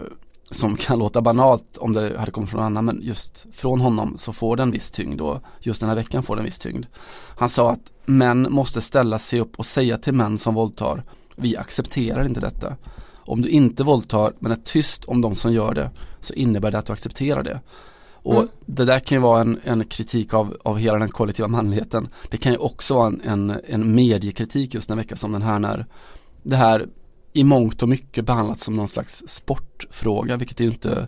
som 0.51 0.75
kan 0.75 0.99
låta 0.99 1.21
banalt 1.21 1.77
om 1.77 1.93
det 1.93 2.19
hade 2.19 2.31
kommit 2.31 2.49
från 2.49 2.59
någon 2.59 2.65
annan 2.65 2.85
men 2.85 2.99
just 3.01 3.45
från 3.51 3.81
honom 3.81 4.17
så 4.17 4.33
får 4.33 4.57
den 4.57 4.71
viss 4.71 4.91
tyngd 4.91 5.21
och 5.21 5.41
just 5.59 5.79
den 5.79 5.89
här 5.89 5.95
veckan 5.95 6.23
får 6.23 6.35
den 6.35 6.45
viss 6.45 6.59
tyngd. 6.59 6.85
Han 7.37 7.49
sa 7.49 7.71
att 7.71 7.91
män 8.05 8.47
måste 8.51 8.81
ställa 8.81 9.19
sig 9.19 9.39
upp 9.39 9.59
och 9.59 9.65
säga 9.65 9.97
till 9.97 10.13
män 10.13 10.37
som 10.37 10.53
våldtar 10.53 11.03
vi 11.35 11.57
accepterar 11.57 12.25
inte 12.25 12.39
detta. 12.39 12.75
Om 13.13 13.41
du 13.41 13.49
inte 13.49 13.83
våldtar 13.83 14.33
men 14.39 14.51
är 14.51 14.55
tyst 14.63 15.05
om 15.05 15.21
de 15.21 15.35
som 15.35 15.53
gör 15.53 15.73
det 15.73 15.91
så 16.19 16.33
innebär 16.33 16.71
det 16.71 16.77
att 16.77 16.85
du 16.85 16.93
accepterar 16.93 17.43
det. 17.43 17.59
Och 18.25 18.35
mm. 18.35 18.47
det 18.65 18.85
där 18.85 18.99
kan 18.99 19.15
ju 19.15 19.21
vara 19.21 19.41
en, 19.41 19.59
en, 19.63 19.83
kritik 19.83 20.33
av, 20.33 20.57
av 20.63 20.77
hela 20.77 20.99
den 20.99 21.09
kollektiva 21.09 21.47
manligheten. 21.47 22.07
Det 22.29 22.37
kan 22.37 22.51
ju 22.51 22.57
också 22.57 22.93
vara 22.93 23.07
en, 23.07 23.21
en, 23.23 23.59
en 23.67 23.95
mediekritik 23.95 24.73
just 24.73 24.89
en 24.89 24.97
vecka 24.97 25.15
som 25.15 25.31
den 25.31 25.41
här 25.41 25.59
när 25.59 25.85
det 26.43 26.55
här 26.55 26.87
i 27.33 27.43
mångt 27.43 27.83
och 27.83 27.89
mycket 27.89 28.25
behandlats 28.25 28.63
som 28.63 28.75
någon 28.75 28.87
slags 28.87 29.23
sportfråga, 29.27 30.37
vilket 30.37 30.59
är 30.59 30.63
ju 30.63 30.69
inte 30.69 31.07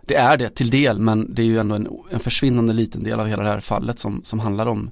det 0.00 0.14
är 0.14 0.36
det 0.36 0.48
till 0.48 0.70
del 0.70 0.98
men 0.98 1.34
det 1.34 1.42
är 1.42 1.46
ju 1.46 1.58
ändå 1.58 1.74
en, 1.74 1.88
en 2.10 2.20
försvinnande 2.20 2.72
liten 2.72 3.02
del 3.02 3.20
av 3.20 3.26
hela 3.26 3.42
det 3.42 3.48
här 3.48 3.60
fallet 3.60 3.98
som, 3.98 4.20
som 4.22 4.40
handlar 4.40 4.66
om, 4.66 4.90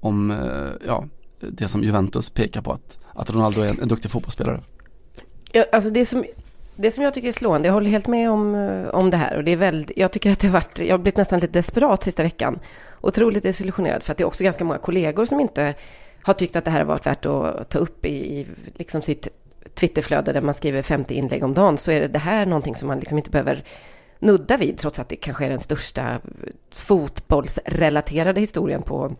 om 0.00 0.30
eh, 0.30 0.86
ja, 0.86 1.04
det 1.40 1.68
som 1.68 1.82
Juventus 1.82 2.30
pekar 2.30 2.62
på 2.62 2.72
att, 2.72 2.98
att 3.14 3.30
Ronaldo 3.30 3.60
är 3.60 3.68
en, 3.68 3.80
en 3.80 3.88
duktig 3.88 4.10
fotbollsspelare. 4.10 4.60
Ja, 5.52 5.64
alltså 5.72 5.90
det 5.90 6.06
som 6.06 6.24
det 6.76 6.90
som 6.90 7.04
jag 7.04 7.14
tycker 7.14 7.28
är 7.28 7.32
slående, 7.32 7.68
jag 7.68 7.72
håller 7.72 7.90
helt 7.90 8.06
med 8.06 8.30
om, 8.30 8.54
eh, 8.54 8.88
om 8.88 9.10
det 9.10 9.16
här 9.16 9.36
och 9.36 9.44
det 9.44 9.50
är 9.50 9.56
väldigt, 9.56 9.96
jag 9.96 10.12
tycker 10.12 10.32
att 10.32 10.40
det 10.40 10.46
har 10.46 10.52
varit, 10.52 10.78
jag 10.78 10.92
har 10.92 10.98
blivit 10.98 11.16
nästan 11.16 11.38
lite 11.38 11.52
desperat 11.52 12.02
sista 12.02 12.22
veckan. 12.22 12.58
Otroligt 13.00 13.42
desillusionerad 13.42 14.02
för 14.02 14.12
att 14.12 14.18
det 14.18 14.24
är 14.24 14.26
också 14.26 14.44
ganska 14.44 14.64
många 14.64 14.78
kollegor 14.78 15.24
som 15.24 15.40
inte 15.40 15.74
har 16.22 16.34
tyckt 16.34 16.56
att 16.56 16.64
det 16.64 16.70
här 16.70 16.78
har 16.78 16.86
varit 16.86 17.06
värt 17.06 17.26
att 17.26 17.70
ta 17.70 17.78
upp 17.78 18.06
i, 18.06 18.38
i 18.38 18.46
liksom 18.74 19.02
sitt 19.02 19.28
Twitterflöde 19.74 20.32
där 20.32 20.40
man 20.40 20.54
skriver 20.54 20.82
50 20.82 21.14
inlägg 21.14 21.44
om 21.44 21.54
dagen 21.54 21.78
så 21.78 21.90
är 21.90 22.00
det, 22.00 22.08
det 22.08 22.18
här 22.18 22.46
någonting 22.46 22.76
som 22.76 22.88
man 22.88 23.00
liksom 23.00 23.18
inte 23.18 23.30
behöver 23.30 23.64
nudda 24.18 24.56
vid 24.56 24.78
trots 24.78 24.98
att 24.98 25.08
det 25.08 25.16
kanske 25.16 25.44
är 25.44 25.50
den 25.50 25.60
största 25.60 26.20
fotbollsrelaterade 26.70 28.40
historien 28.40 28.82
på 28.82 29.16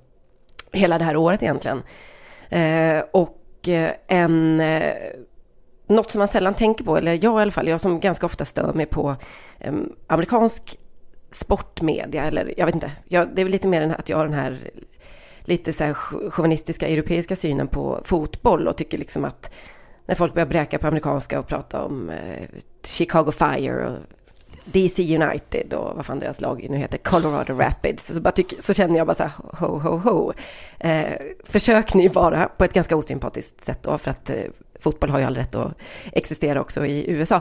hela 0.73 0.99
det 0.99 1.05
här 1.05 1.17
året 1.17 1.43
egentligen. 1.43 1.83
Eh, 2.49 3.05
och 3.13 3.69
eh, 3.69 3.91
en 4.07 4.61
eh, 4.61 4.93
något 5.93 6.11
som 6.11 6.19
man 6.19 6.29
sällan 6.29 6.55
tänker 6.55 6.85
på, 6.85 6.97
eller 6.97 7.13
jag 7.13 7.39
i 7.39 7.43
alla 7.43 7.51
fall, 7.51 7.69
jag 7.69 7.81
som 7.81 8.01
ganska 8.01 8.27
ofta 8.27 8.45
stör 8.45 8.73
mig 8.73 8.87
på 8.87 9.17
eh, 9.59 9.73
amerikansk 10.07 10.79
sportmedia, 11.31 12.25
eller 12.25 12.55
jag 12.57 12.67
vet 12.67 12.75
inte, 12.75 12.93
jag, 13.09 13.29
det 13.35 13.43
är 13.43 13.45
väl 13.45 13.53
lite 13.53 13.69
mer 13.69 13.83
än 13.83 13.91
att 13.91 14.09
jag 14.09 14.17
har 14.17 14.25
den 14.25 14.35
här 14.35 14.71
lite 15.45 15.73
så 15.73 15.85
här 15.85 15.95
chauvinistiska 16.31 16.89
europeiska 16.89 17.37
synen 17.37 17.69
på 17.69 18.01
fotboll 18.05 18.69
och 18.69 18.77
tycker 18.77 18.99
liksom 18.99 19.25
att 19.25 19.51
när 20.07 20.15
folk 20.15 20.35
börjar 20.35 20.47
bräka 20.47 20.79
på 20.79 20.87
amerikanska 20.87 21.39
och 21.39 21.47
prata 21.47 21.83
om 21.83 22.11
eh, 22.11 22.49
Chicago 22.87 23.33
Fire 23.33 23.89
och 23.89 23.99
DC 24.65 25.17
United 25.17 25.73
och 25.73 25.97
vad 25.97 26.07
fan 26.07 26.19
deras 26.19 26.41
lag 26.41 26.67
nu 26.71 26.77
heter, 26.77 26.99
Colorado 26.99 27.55
Rapids. 27.55 28.07
Så, 28.07 28.21
bara 28.21 28.31
tycker, 28.31 28.63
så 28.63 28.75
känner 28.75 28.99
jag 28.99 29.07
bara 29.07 29.15
så 29.15 29.23
här, 29.23 29.33
ho, 29.59 29.79
ho, 29.79 29.97
ho. 29.97 30.33
Eh, 30.79 31.13
försök 31.45 31.95
ni 31.95 32.09
bara 32.09 32.49
på 32.49 32.65
ett 32.65 32.73
ganska 32.73 32.97
osympatiskt 32.97 33.65
sätt 33.65 33.79
då, 33.83 33.99
för 33.99 34.11
att 34.11 34.31
eh, 34.31 34.37
fotboll 34.81 35.11
har 35.11 35.19
ju 35.19 35.25
all 35.25 35.37
rätt 35.37 35.55
att 35.55 35.73
existera 36.13 36.61
också 36.61 36.87
i 36.87 37.11
USA. 37.11 37.41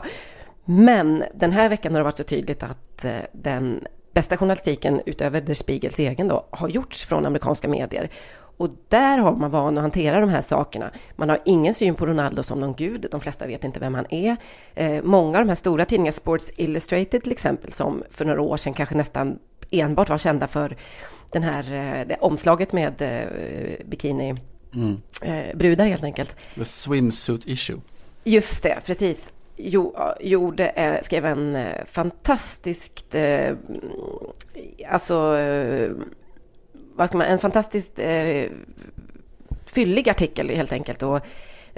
Men 0.64 1.24
den 1.34 1.52
här 1.52 1.68
veckan 1.68 1.92
har 1.92 2.00
det 2.00 2.04
varit 2.04 2.16
så 2.16 2.24
tydligt 2.24 2.62
att 2.62 3.04
eh, 3.04 3.12
den 3.32 3.84
bästa 4.14 4.36
journalistiken 4.36 5.00
utöver 5.06 5.40
Der 5.40 5.54
Spiegels 5.54 5.98
egen 5.98 6.28
då 6.28 6.46
har 6.50 6.68
gjorts 6.68 7.04
från 7.04 7.26
amerikanska 7.26 7.68
medier. 7.68 8.10
Och 8.56 8.70
där 8.88 9.18
har 9.18 9.36
man 9.36 9.50
van 9.50 9.78
att 9.78 9.82
hantera 9.82 10.20
de 10.20 10.28
här 10.30 10.40
sakerna. 10.40 10.90
Man 11.16 11.28
har 11.28 11.38
ingen 11.44 11.74
syn 11.74 11.94
på 11.94 12.06
Ronaldo 12.06 12.42
som 12.42 12.60
någon 12.60 12.74
gud. 12.74 13.06
De 13.10 13.20
flesta 13.20 13.46
vet 13.46 13.64
inte 13.64 13.80
vem 13.80 13.94
han 13.94 14.06
är. 14.10 14.36
Eh, 14.74 15.02
många 15.02 15.38
av 15.38 15.44
de 15.44 15.48
här 15.48 15.54
stora 15.54 15.84
tidningarna, 15.84 16.12
Sports 16.12 16.52
Illustrated 16.56 17.22
till 17.22 17.32
exempel, 17.32 17.72
som 17.72 18.02
för 18.10 18.24
några 18.24 18.40
år 18.40 18.56
sedan 18.56 18.74
kanske 18.74 18.94
nästan 18.94 19.38
enbart 19.70 20.08
var 20.08 20.18
kända 20.18 20.46
för 20.46 20.76
den 21.32 21.42
här 21.42 21.62
eh, 21.72 22.06
det 22.06 22.16
omslaget 22.20 22.72
med 22.72 23.02
eh, 23.02 23.86
bikini 23.86 24.34
mm. 24.74 25.00
eh, 25.22 25.56
brudar 25.56 25.86
helt 25.86 26.04
enkelt. 26.04 26.36
The 26.54 26.64
swimsuit 26.64 27.46
issue. 27.46 27.80
Just 28.24 28.62
det, 28.62 28.78
precis. 28.86 29.26
Jo, 29.56 29.96
gjorde, 30.20 30.68
eh, 30.68 31.02
skrev 31.02 31.26
en 31.26 31.56
eh, 31.56 31.84
fantastiskt, 31.86 33.14
eh, 33.14 33.56
alltså 34.88 35.36
vad 36.96 37.08
ska 37.08 37.18
man, 37.18 37.26
en 37.26 37.38
fantastiskt 37.38 37.98
eh, 37.98 38.44
fyllig 39.66 40.08
artikel 40.08 40.50
helt 40.50 40.72
enkelt. 40.72 41.02
Och 41.02 41.20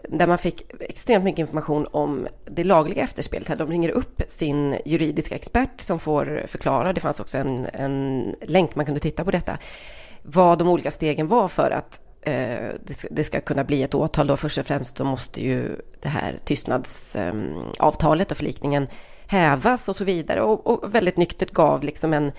där 0.09 0.26
man 0.26 0.38
fick 0.38 0.62
extremt 0.80 1.25
mycket 1.25 1.38
information 1.38 1.87
om 1.90 2.28
det 2.44 2.64
lagliga 2.64 3.02
efterspelet. 3.02 3.59
De 3.59 3.71
ringer 3.71 3.88
upp 3.88 4.23
sin 4.28 4.78
juridiska 4.85 5.35
expert 5.35 5.80
som 5.80 5.99
får 5.99 6.42
förklara. 6.47 6.92
Det 6.92 7.00
fanns 7.00 7.21
också 7.21 7.38
en, 7.38 7.66
en 7.73 8.35
länk 8.42 8.75
man 8.75 8.85
kunde 8.85 9.00
titta 9.00 9.25
på 9.25 9.30
detta. 9.30 9.59
Vad 10.23 10.59
de 10.59 10.68
olika 10.68 10.90
stegen 10.90 11.28
var 11.28 11.49
för 11.49 11.71
att 11.71 12.00
eh, 12.23 12.68
det, 12.85 13.06
det, 13.11 13.25
ska 13.25 13.40
kunna 13.40 13.64
bli 13.64 13.83
ett 13.83 13.94
åtal. 13.94 14.26
Då 14.26 14.37
först 14.37 14.59
och 14.59 14.66
främst 14.66 14.97
så 14.97 15.04
måste 15.04 15.44
ju 15.44 15.76
det 16.00 16.09
här 16.09 16.38
tystnadsavtalet 16.44 18.26
ehm, 18.26 18.30
eh, 18.30 18.33
och 18.33 18.37
förlikningen 18.37 18.88
hävas 19.26 19.88
och 19.88 19.97
så 19.97 20.04
vidare. 20.04 20.42
Och, 20.42 20.66
och 20.66 20.94
väldigt 20.94 21.16
nyktert 21.16 21.50
gav 21.50 21.83
liksom 21.83 22.12
en 22.12 22.33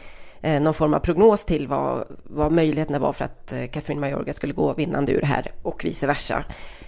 eh, 0.46 0.62
någon 0.62 0.74
form 0.74 0.94
av 0.94 1.00
prognos 1.00 1.46
till 1.46 1.68
vad, 1.68 2.06
vad 2.24 2.52
möjligheterna 2.52 3.00
var 3.00 3.14
för 3.14 3.25
att 3.25 3.54
eh, 3.54 3.68
Catherine 3.68 4.02
Mayorga 4.02 4.34
skulle 4.34 4.54
gå 4.54 4.74
vinnande 4.74 5.12
ur 5.12 5.22
det 5.22 5.28
här 5.28 5.52
och 5.62 5.86
vice 5.86 6.08
versa. 6.08 6.44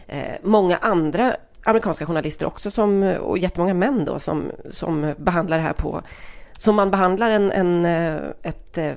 Eh, 0.08 0.34
många 0.44 0.78
andra 0.78 1.36
amerikanska 1.64 2.06
journalister 2.06 2.46
också 2.46 2.72
som, 2.72 3.04
eh, 3.04 3.18
och 3.18 3.38
jättemånga 3.38 3.74
män 3.74 4.06
då 4.06 4.20
som, 4.20 4.52
som 4.72 5.14
behandlar 5.18 5.58
det 5.58 5.64
här 5.64 5.74
på 5.74 6.02
som 6.58 6.76
man 6.76 6.92
behandlar 6.92 7.30
en, 7.30 7.52
en 7.52 7.86
eh, 7.86 8.16
ett 8.44 8.78
eh, 8.78 8.94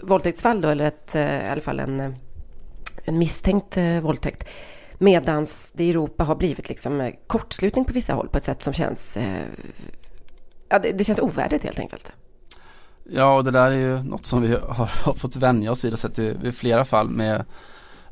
våldtäktsfall 0.00 0.60
då, 0.60 0.68
eller 0.68 0.84
ett, 0.84 1.14
eh, 1.14 1.46
i 1.46 1.48
alla 1.48 1.60
fall 1.60 1.80
en, 1.80 2.00
eh, 2.00 2.10
en 3.04 3.18
misstänkt 3.18 3.76
våldtäkt. 4.02 4.48
Medan 4.98 5.46
det 5.72 5.84
i 5.84 5.90
Europa 5.90 6.24
har 6.24 6.34
blivit 6.34 6.68
liksom 6.68 7.12
kortslutning 7.26 7.84
på 7.84 7.92
vissa 7.92 8.14
håll 8.14 8.28
på 8.28 8.38
ett 8.38 8.44
sätt 8.44 8.62
som 8.62 8.72
känns... 8.72 9.18
Ja, 10.68 10.78
det, 10.78 10.92
det 10.92 11.04
känns 11.04 11.18
ovärdigt 11.18 11.64
helt 11.64 11.78
enkelt. 11.78 12.12
Ja, 13.10 13.36
och 13.36 13.44
det 13.44 13.50
där 13.50 13.70
är 13.70 13.76
ju 13.76 14.02
något 14.02 14.26
som 14.26 14.42
vi 14.42 14.48
har, 14.52 14.90
har 15.04 15.14
fått 15.14 15.36
vänja 15.36 15.70
oss 15.70 15.84
vid 15.84 15.92
och 15.92 15.98
sett 15.98 16.18
i, 16.18 16.36
i 16.42 16.52
flera 16.52 16.84
fall 16.84 17.10
med 17.10 17.44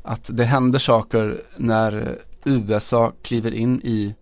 att 0.01 0.29
det 0.33 0.43
händer 0.43 0.79
saker 0.79 1.41
när 1.57 2.19
USA 2.43 3.13
kliver 3.21 3.53
in 3.53 3.81
i 3.81 4.15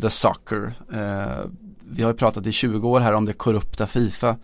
the 0.00 0.10
soccer. 0.10 0.72
Eh, 0.92 1.50
vi 1.80 2.02
har 2.02 2.10
ju 2.10 2.16
pratat 2.16 2.46
i 2.46 2.52
20 2.52 2.88
år 2.88 3.00
här 3.00 3.12
om 3.12 3.24
det 3.24 3.32
korrupta 3.32 3.86
Fifa 3.86 4.36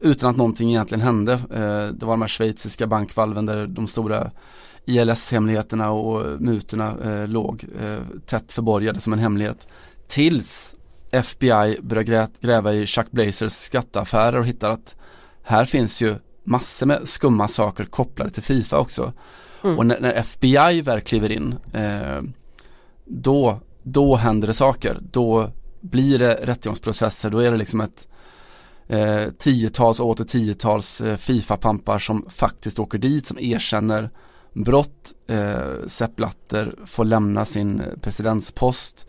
utan 0.00 0.30
att 0.30 0.36
någonting 0.36 0.70
egentligen 0.70 1.02
hände. 1.02 1.32
Eh, 1.32 1.94
det 1.94 2.06
var 2.06 2.12
de 2.12 2.20
här 2.20 2.28
schweiziska 2.28 2.86
bankvalven 2.86 3.46
där 3.46 3.66
de 3.66 3.86
stora 3.86 4.30
ILS-hemligheterna 4.84 5.90
och 5.90 6.40
mutorna 6.40 6.94
eh, 7.04 7.28
låg 7.28 7.64
eh, 7.82 7.98
tätt 8.26 8.52
förborgade 8.52 9.00
som 9.00 9.12
en 9.12 9.18
hemlighet. 9.18 9.68
Tills 10.06 10.74
FBI 11.10 11.78
började 11.82 12.28
gräva 12.40 12.72
i 12.72 12.86
Chuck 12.86 13.10
Blazers 13.10 13.52
skatteaffärer 13.52 14.38
och 14.38 14.46
hittar 14.46 14.70
att 14.70 14.96
här 15.48 15.64
finns 15.64 16.02
ju 16.02 16.14
massor 16.44 16.86
med 16.86 17.08
skumma 17.08 17.48
saker 17.48 17.84
kopplade 17.84 18.30
till 18.30 18.42
Fifa 18.42 18.78
också. 18.78 19.12
Mm. 19.64 19.78
Och 19.78 19.86
när, 19.86 20.00
när, 20.00 20.12
FBI 20.12 20.80
väl 20.80 21.00
kliver 21.00 21.32
in 21.32 21.54
eh, 21.72 22.22
då, 23.04 23.60
då 23.82 24.16
händer 24.16 24.48
det 24.48 24.54
saker. 24.54 24.98
Då 25.00 25.50
blir 25.80 26.18
det 26.18 26.34
rättegångsprocesser. 26.34 27.30
Då 27.30 27.38
är 27.38 27.50
det 27.50 27.56
liksom 27.56 27.80
ett 27.80 28.06
eh, 28.86 29.24
tiotals 29.38 30.00
och 30.00 30.08
åter 30.08 30.24
tiotals 30.24 31.00
eh, 31.00 31.16
Fifa-pampar 31.16 31.98
som 31.98 32.26
faktiskt 32.30 32.78
åker 32.78 32.98
dit 32.98 33.26
som 33.26 33.38
erkänner 33.38 34.10
brott. 34.52 35.12
Eh, 35.26 35.86
Sepp 35.86 36.16
Blatter 36.16 36.74
får 36.86 37.04
lämna 37.04 37.44
sin 37.44 37.82
presidentspost. 38.00 39.06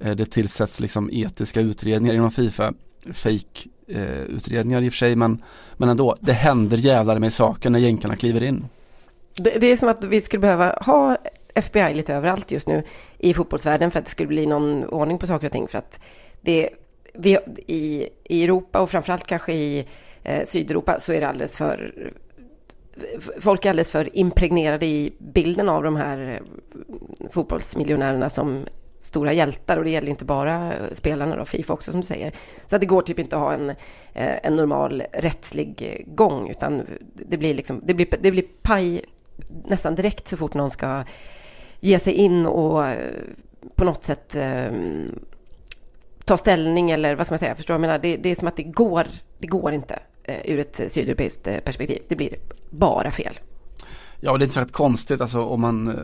Eh, 0.00 0.16
det 0.16 0.26
tillsätts 0.26 0.80
liksom 0.80 1.10
etiska 1.12 1.60
utredningar 1.60 2.14
inom 2.14 2.30
Fifa. 2.30 2.72
Fake 3.12 3.68
eh, 3.88 4.22
utredningar 4.22 4.82
i 4.82 4.88
och 4.88 4.92
för 4.92 4.96
sig 4.96 5.16
men, 5.16 5.42
men 5.76 5.88
ändå, 5.88 6.16
det 6.20 6.32
händer 6.32 6.76
jävlar 6.76 7.18
med 7.18 7.32
saker 7.32 7.70
när 7.70 7.78
jänkarna 7.78 8.16
kliver 8.16 8.42
in. 8.42 8.68
Det, 9.36 9.50
det, 9.50 9.66
är 9.66 9.76
som 9.76 9.88
att 9.88 10.04
vi 10.04 10.20
skulle 10.20 10.40
behöva 10.40 10.78
ha 10.80 11.16
FBI 11.54 11.94
lite 11.94 12.14
överallt 12.14 12.50
just 12.50 12.68
nu 12.68 12.82
i 13.18 13.34
fotbollsvärlden 13.34 13.90
för 13.90 13.98
att 13.98 14.04
det 14.04 14.10
skulle 14.10 14.28
bli 14.28 14.46
någon 14.46 14.84
ordning 14.84 15.18
på 15.18 15.26
saker 15.26 15.46
och 15.46 15.52
ting 15.52 15.68
för 15.68 15.78
att 15.78 16.00
det 16.40 16.68
vi, 17.14 17.38
i, 17.66 18.08
i 18.24 18.44
Europa 18.44 18.80
och 18.80 18.90
framförallt 18.90 19.26
kanske 19.26 19.52
i 19.52 19.86
eh, 20.22 20.46
Sydeuropa 20.46 21.00
så 21.00 21.12
är 21.12 21.20
det 21.20 21.28
alldeles 21.28 21.56
för 21.56 21.92
folk 23.40 23.64
är 23.64 23.70
alldeles 23.70 23.90
för 23.90 24.16
impregnerade 24.16 24.86
i 24.86 25.12
bilden 25.18 25.68
av 25.68 25.82
de 25.82 25.96
här 25.96 26.42
fotbollsmiljonärerna 27.30 28.30
som 28.30 28.64
stora 29.00 29.32
hjältar 29.32 29.76
och 29.76 29.84
det 29.84 29.90
gäller 29.90 30.08
inte 30.08 30.24
bara 30.24 30.72
eh, 30.72 30.92
spelarna 30.92 31.36
då, 31.36 31.44
Fifa 31.44 31.72
också 31.72 31.90
som 31.90 32.00
du 32.00 32.06
säger. 32.06 32.32
Så 32.66 32.76
att 32.76 32.80
det 32.80 32.86
går 32.86 33.02
typ 33.02 33.18
inte 33.18 33.36
att 33.36 33.42
ha 33.42 33.52
en, 33.52 33.70
eh, 34.12 34.46
en 34.46 34.56
normal 34.56 35.02
rättslig 35.12 35.82
eh, 35.82 36.14
gång 36.14 36.50
utan 36.50 36.82
det 37.14 37.36
blir 37.36 37.54
liksom, 37.54 37.80
det 37.84 37.94
blir, 37.94 38.08
det 38.20 38.30
blir 38.30 38.44
paj 38.62 39.04
nästan 39.64 39.94
direkt 39.94 40.28
så 40.28 40.36
fort 40.36 40.54
någon 40.54 40.70
ska 40.70 41.04
ge 41.80 41.98
sig 41.98 42.12
in 42.12 42.46
och 42.46 42.84
på 43.74 43.84
något 43.84 44.04
sätt 44.04 44.34
eh, 44.34 44.72
ta 46.24 46.36
ställning 46.36 46.90
eller 46.90 47.14
vad 47.14 47.26
ska 47.26 47.32
man 47.32 47.38
säga, 47.38 47.54
förstår 47.54 47.74
du? 47.74 47.76
Jag 47.76 47.80
menar, 47.80 47.98
det, 47.98 48.16
det 48.16 48.28
är 48.28 48.34
som 48.34 48.48
att 48.48 48.56
det 48.56 48.62
går, 48.62 49.06
det 49.38 49.46
går 49.46 49.72
inte 49.72 49.98
eh, 50.24 50.40
ur 50.44 50.58
ett 50.58 50.92
sydeuropeiskt 50.92 51.48
perspektiv. 51.64 52.02
Det 52.08 52.16
blir 52.16 52.34
bara 52.70 53.10
fel. 53.10 53.38
Ja, 54.20 54.32
och 54.32 54.38
det 54.38 54.42
är 54.42 54.46
inte 54.46 54.54
så 54.54 54.66
konstigt 54.66 55.20
alltså 55.20 55.44
om 55.44 55.60
man 55.60 55.88
eh, 55.88 55.94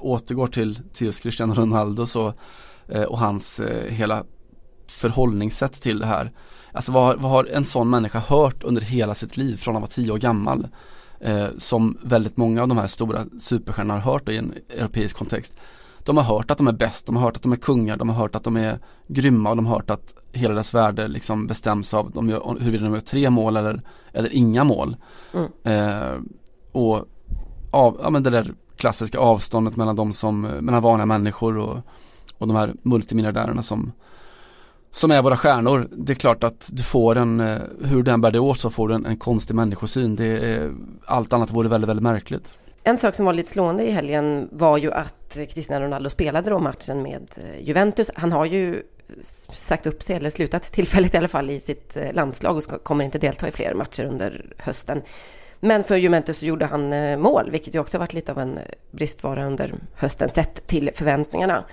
återgår 0.00 0.46
till, 0.46 0.78
till 0.92 1.06
just 1.06 1.22
Cristiano 1.22 1.54
Ronaldo 1.54 2.06
så, 2.06 2.32
eh, 2.88 3.02
och 3.02 3.18
hans 3.18 3.60
eh, 3.60 3.92
hela 3.92 4.24
förhållningssätt 4.88 5.80
till 5.80 5.98
det 5.98 6.06
här. 6.06 6.32
Alltså 6.72 6.92
vad, 6.92 7.20
vad, 7.20 7.30
har 7.30 7.44
en 7.44 7.64
sån 7.64 7.90
människa 7.90 8.18
hört 8.18 8.64
under 8.64 8.82
hela 8.82 9.14
sitt 9.14 9.36
liv 9.36 9.56
från 9.56 9.76
att 9.76 9.80
vara 9.80 9.90
tio 9.90 10.12
år 10.12 10.18
gammal? 10.18 10.68
Eh, 11.20 11.46
som 11.56 11.98
väldigt 12.02 12.36
många 12.36 12.62
av 12.62 12.68
de 12.68 12.78
här 12.78 12.86
stora 12.86 13.24
superstjärnorna 13.38 14.00
har 14.00 14.12
hört 14.12 14.28
i 14.28 14.36
en 14.36 14.54
europeisk 14.68 15.16
kontext. 15.16 15.56
De 16.04 16.16
har 16.16 16.24
hört 16.24 16.50
att 16.50 16.58
de 16.58 16.68
är 16.68 16.72
bäst, 16.72 17.06
de 17.06 17.16
har 17.16 17.22
hört 17.22 17.36
att 17.36 17.42
de 17.42 17.52
är 17.52 17.56
kungar, 17.56 17.96
de 17.96 18.08
har 18.08 18.16
hört 18.16 18.36
att 18.36 18.44
de 18.44 18.56
är 18.56 18.78
grymma 19.08 19.50
och 19.50 19.56
de 19.56 19.66
har 19.66 19.74
hört 19.74 19.90
att 19.90 20.14
hela 20.32 20.54
deras 20.54 20.74
värde 20.74 21.08
liksom 21.08 21.46
bestäms 21.46 21.94
av 21.94 22.10
de 22.10 22.28
gör, 22.28 22.56
huruvida 22.60 22.84
de 22.84 22.94
gör 22.94 23.00
tre 23.00 23.30
mål 23.30 23.56
eller, 23.56 23.82
eller 24.12 24.32
inga 24.32 24.64
mål. 24.64 24.96
Mm. 25.32 25.48
Eh, 25.64 26.20
och 26.72 27.04
av, 27.70 28.00
ja 28.02 28.10
men 28.10 28.22
det 28.22 28.30
där 28.30 28.54
klassiska 28.78 29.18
avståndet 29.18 29.76
mellan 29.76 29.96
de 29.96 30.12
som, 30.12 30.40
mellan 30.40 30.82
vanliga 30.82 31.06
människor 31.06 31.58
och, 31.58 31.76
och 32.38 32.46
de 32.46 32.56
här 32.56 32.74
multimiljardärerna 32.82 33.62
som 33.62 33.92
som 34.90 35.10
är 35.10 35.22
våra 35.22 35.36
stjärnor. 35.36 35.88
Det 35.90 36.12
är 36.12 36.14
klart 36.14 36.44
att 36.44 36.70
du 36.72 36.82
får 36.82 37.16
en, 37.16 37.40
eh, 37.40 37.58
hur 37.84 38.02
den 38.02 38.20
bär 38.20 38.30
dig 38.30 38.40
åt 38.40 38.58
så 38.58 38.70
får 38.70 38.88
du 38.88 38.94
en, 38.94 39.06
en 39.06 39.16
konstig 39.16 39.54
människosyn. 39.54 40.16
Det 40.16 40.26
är, 40.26 40.72
allt 41.04 41.32
annat 41.32 41.50
vore 41.50 41.68
väldigt, 41.68 41.88
väldigt 41.88 42.02
märkligt. 42.02 42.58
En 42.82 42.98
sak 42.98 43.14
som 43.14 43.26
var 43.26 43.32
lite 43.32 43.50
slående 43.50 43.84
i 43.84 43.90
helgen 43.90 44.48
var 44.52 44.78
ju 44.78 44.92
att 44.92 45.38
Cristiano 45.50 45.84
Ronaldo 45.84 46.10
spelade 46.10 46.50
då 46.50 46.58
matchen 46.58 47.02
med 47.02 47.22
eh, 47.36 47.66
Juventus. 47.66 48.10
Han 48.14 48.32
har 48.32 48.44
ju 48.44 48.82
sagt 49.52 49.86
upp 49.86 50.02
sig, 50.02 50.16
eller 50.16 50.30
slutat 50.30 50.62
tillfälligt 50.62 51.14
i 51.14 51.16
alla 51.16 51.28
fall, 51.28 51.50
i 51.50 51.60
sitt 51.60 51.96
eh, 51.96 52.12
landslag 52.12 52.56
och 52.56 52.84
kommer 52.84 53.04
inte 53.04 53.18
delta 53.18 53.48
i 53.48 53.52
fler 53.52 53.74
matcher 53.74 54.04
under 54.04 54.52
hösten. 54.58 55.02
Men 55.60 55.84
för 55.84 55.96
Juventus 55.96 56.38
så 56.38 56.46
gjorde 56.46 56.66
han 56.66 56.92
eh, 56.92 57.18
mål, 57.18 57.50
vilket 57.50 57.74
ju 57.74 57.78
också 57.78 57.98
varit 57.98 58.12
lite 58.14 58.32
av 58.32 58.38
en 58.38 58.58
eh, 58.58 58.64
bristvara 58.90 59.44
under 59.46 59.74
hösten, 59.94 60.30
sett 60.30 60.66
till 60.66 60.90
förväntningarna. 60.94 61.64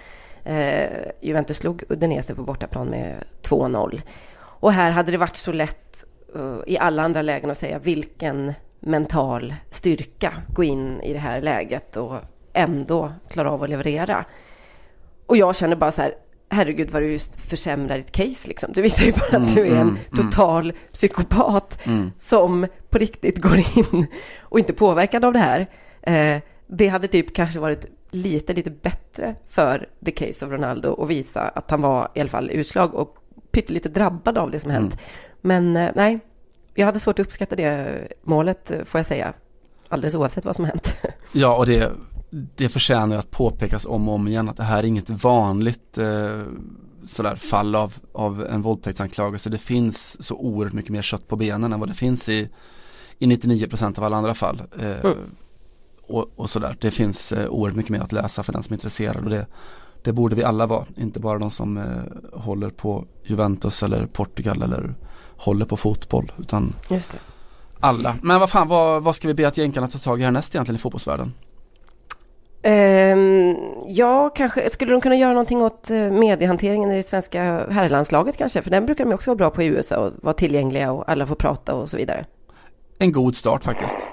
Eh, 0.43 0.89
Juventus 1.21 1.57
slog 1.57 1.83
Udinese 1.89 2.35
på 2.35 2.43
bortaplan 2.43 2.87
med 2.87 3.23
2-0. 3.41 4.01
Och 4.37 4.73
här 4.73 4.91
hade 4.91 5.11
det 5.11 5.17
varit 5.17 5.35
så 5.35 5.51
lätt 5.51 6.05
uh, 6.35 6.59
i 6.67 6.77
alla 6.77 7.03
andra 7.03 7.21
lägen 7.21 7.51
att 7.51 7.57
säga 7.57 7.79
vilken 7.79 8.53
mental 8.79 9.53
styrka 9.69 10.33
gå 10.53 10.63
in 10.63 11.01
i 11.01 11.13
det 11.13 11.19
här 11.19 11.41
läget 11.41 11.97
och 11.97 12.15
ändå 12.53 13.11
klara 13.29 13.51
av 13.51 13.63
att 13.63 13.69
leverera. 13.69 14.25
Och 15.25 15.37
jag 15.37 15.55
känner 15.55 15.75
bara 15.75 15.91
så 15.91 16.01
här, 16.01 16.15
herregud 16.49 16.91
vad 16.91 17.01
du 17.01 17.11
just 17.11 17.41
försämrar 17.41 17.97
ditt 17.97 18.11
case 18.11 18.47
liksom. 18.47 18.71
Du 18.73 18.81
visar 18.81 19.05
ju 19.05 19.11
bara 19.11 19.37
att 19.37 19.55
du 19.55 19.61
är 19.61 19.65
en 19.65 19.71
Mm, 19.81 19.97
mm, 20.13 20.31
total 20.31 20.73
psykopat 20.93 21.85
Mm. 21.87 22.11
som 22.17 22.67
på 22.89 22.97
riktigt 22.97 23.37
går 23.41 23.57
in 23.57 24.07
och 24.41 24.59
inte 24.59 24.73
påverkad 24.73 25.25
av 25.25 25.33
det 25.33 25.39
här. 25.39 25.67
Eh, 26.01 26.41
det 26.67 26.87
hade 26.87 27.07
typ 27.07 27.33
kanske 27.35 27.59
varit 27.59 27.85
lite, 28.11 28.53
lite 28.53 28.69
bättre 28.69 29.35
för 29.49 29.89
the 30.05 30.11
case 30.11 30.45
of 30.45 30.51
Ronaldo 30.51 31.03
att 31.03 31.09
visa 31.09 31.41
att 31.41 31.71
han 31.71 31.81
var 31.81 32.11
i 32.15 32.19
alla 32.19 32.29
fall 32.29 32.49
utslag 32.51 32.93
och 32.95 33.15
pyttelite 33.51 33.89
drabbad 33.89 34.37
av 34.37 34.51
det 34.51 34.59
som 34.59 34.71
hänt. 34.71 34.97
Men 35.41 35.77
eh, 35.77 35.91
nej, 35.95 36.19
jag 36.73 36.85
hade 36.85 36.99
svårt 36.99 37.19
att 37.19 37.25
uppskatta 37.25 37.55
det 37.55 38.07
målet 38.23 38.71
eh, 38.71 38.83
får 38.83 38.99
jag 38.99 39.05
säga. 39.05 39.33
Alldeles 39.89 40.15
oavsett 40.15 40.45
vad 40.45 40.55
som 40.55 40.65
hänt. 40.65 40.97
Ja, 41.31 41.57
och 41.57 41.65
det, 41.65 41.91
det 42.55 42.69
förtjänar 42.69 43.17
att 43.17 43.31
påpekas 43.31 43.85
om 43.85 44.09
och 44.09 44.15
om 44.15 44.27
igen 44.27 44.49
att 44.49 44.57
det 44.57 44.63
här 44.63 44.79
är 44.79 44.83
inget 44.83 45.09
vanligt 45.09 45.97
eh, 45.97 46.41
sådär 47.03 47.35
fall 47.35 47.75
av, 47.75 47.93
av 48.13 48.45
en 48.45 48.61
våldtäktsanklagelse. 48.61 49.49
Det 49.49 49.57
finns 49.57 50.23
så 50.23 50.35
oerhört 50.35 50.73
mycket 50.73 50.91
mer 50.91 51.01
kött 51.01 51.27
på 51.27 51.35
benen 51.35 51.73
än 51.73 51.79
vad 51.79 51.89
det 51.89 51.93
finns 51.95 52.29
i, 52.29 52.49
i 53.19 53.25
99% 53.25 53.97
av 53.97 54.03
alla 54.03 54.17
andra 54.17 54.33
fall. 54.33 54.61
Eh, 54.79 55.05
Mm. 55.05 55.17
och, 56.07 56.31
och 56.35 56.49
sådär. 56.49 56.77
Det 56.81 56.91
finns 56.91 57.31
eh, 57.31 57.47
oerhört 57.49 57.75
mycket 57.75 57.91
mer 57.91 57.99
att 58.01 58.11
läsa 58.11 58.43
för 58.43 58.53
den 58.53 58.63
som 58.63 58.73
är 58.73 58.77
intresserad 58.77 59.23
och 59.23 59.29
det, 59.29 59.47
det 60.03 60.13
borde 60.13 60.35
vi 60.35 60.43
alla 60.43 60.65
vara. 60.67 60.85
Inte 60.97 61.19
bara 61.19 61.39
de 61.39 61.51
som 61.51 61.77
eh, 61.77 61.83
håller 62.39 62.69
på 62.69 63.05
Juventus 63.23 63.83
eller 63.83 64.05
Portugal 64.05 64.61
eller 64.61 64.95
håller 65.37 65.65
på 65.65 65.77
fotboll 65.77 66.31
utan 66.37 66.73
alla. 67.79 68.15
Men 68.21 68.39
vad 68.39 68.49
fan, 68.49 68.67
vad, 68.67 69.03
vad 69.03 69.15
ska 69.15 69.27
vi 69.27 69.33
be 69.33 69.47
att 69.47 69.57
jänkarna 69.57 69.87
ta 69.87 69.97
tag 69.99 70.21
i 70.21 70.23
härnäst 70.23 70.55
egentligen 70.55 70.75
i 70.75 70.79
fotbollsvärlden? 70.79 71.33
Ehm, 72.67 73.55
ja, 73.87 74.29
kanske 74.29 74.69
skulle 74.69 74.91
de 74.91 75.01
kunna 75.01 75.15
göra 75.15 75.33
någonting 75.33 75.61
åt 75.61 75.91
eh, 75.91 75.97
mediehanteringen 75.97 76.91
i 76.91 76.95
det 76.95 77.03
svenska 77.03 77.67
herrlandslaget 77.69 78.37
kanske? 78.37 78.61
För 78.61 78.71
den 78.71 78.85
brukar 78.85 79.05
de 79.05 79.13
också 79.13 79.29
vara 79.29 79.37
bra 79.37 79.49
på 79.49 79.63
i 79.63 79.65
USA 79.65 79.97
och 79.97 80.11
vara 80.21 80.33
tillgängliga 80.33 80.91
och 80.91 81.09
alla 81.09 81.27
får 81.27 81.35
prata 81.35 81.75
och 81.75 81.89
så 81.89 81.97
vidare. 81.97 82.25
En 82.99 83.11
god 83.11 83.35
start 83.35 83.63
faktiskt. 83.63 84.07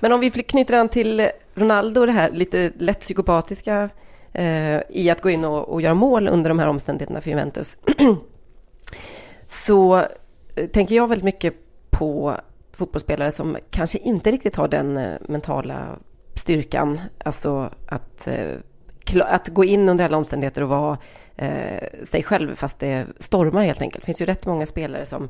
Men 0.00 0.12
om 0.12 0.20
vi 0.20 0.30
knyter 0.30 0.74
an 0.74 0.88
till 0.88 1.28
Ronaldo, 1.54 2.06
det 2.06 2.12
här 2.12 2.30
lite 2.30 2.72
lätt 2.78 3.00
psykopatiska 3.00 3.88
eh, 4.32 4.80
i 4.88 5.10
att 5.10 5.20
gå 5.20 5.30
in 5.30 5.44
och, 5.44 5.68
och 5.68 5.82
göra 5.82 5.94
mål 5.94 6.28
under 6.28 6.50
de 6.50 6.58
här 6.58 6.68
omständigheterna 6.68 7.20
för 7.20 7.30
Juventus. 7.30 7.78
så 9.48 9.96
eh, 10.56 10.66
tänker 10.72 10.94
jag 10.94 11.08
väldigt 11.08 11.24
mycket 11.24 11.54
på 11.90 12.36
fotbollsspelare 12.76 13.32
som 13.32 13.56
kanske 13.70 13.98
inte 13.98 14.30
riktigt 14.30 14.56
har 14.56 14.68
den 14.68 14.96
eh, 14.96 15.16
mentala 15.28 15.98
styrkan. 16.34 17.00
Alltså 17.24 17.70
att, 17.86 18.26
eh, 18.28 18.56
att 19.24 19.48
gå 19.48 19.64
in 19.64 19.88
under 19.88 20.04
alla 20.04 20.16
omständigheter 20.16 20.62
och 20.62 20.68
vara 20.68 20.98
eh, 21.36 22.04
sig 22.04 22.22
själv 22.22 22.54
fast 22.54 22.78
det 22.78 23.06
stormar 23.18 23.64
helt 23.64 23.82
enkelt. 23.82 24.02
Det 24.02 24.06
finns 24.06 24.22
ju 24.22 24.26
rätt 24.26 24.46
många 24.46 24.66
spelare 24.66 25.06
som 25.06 25.28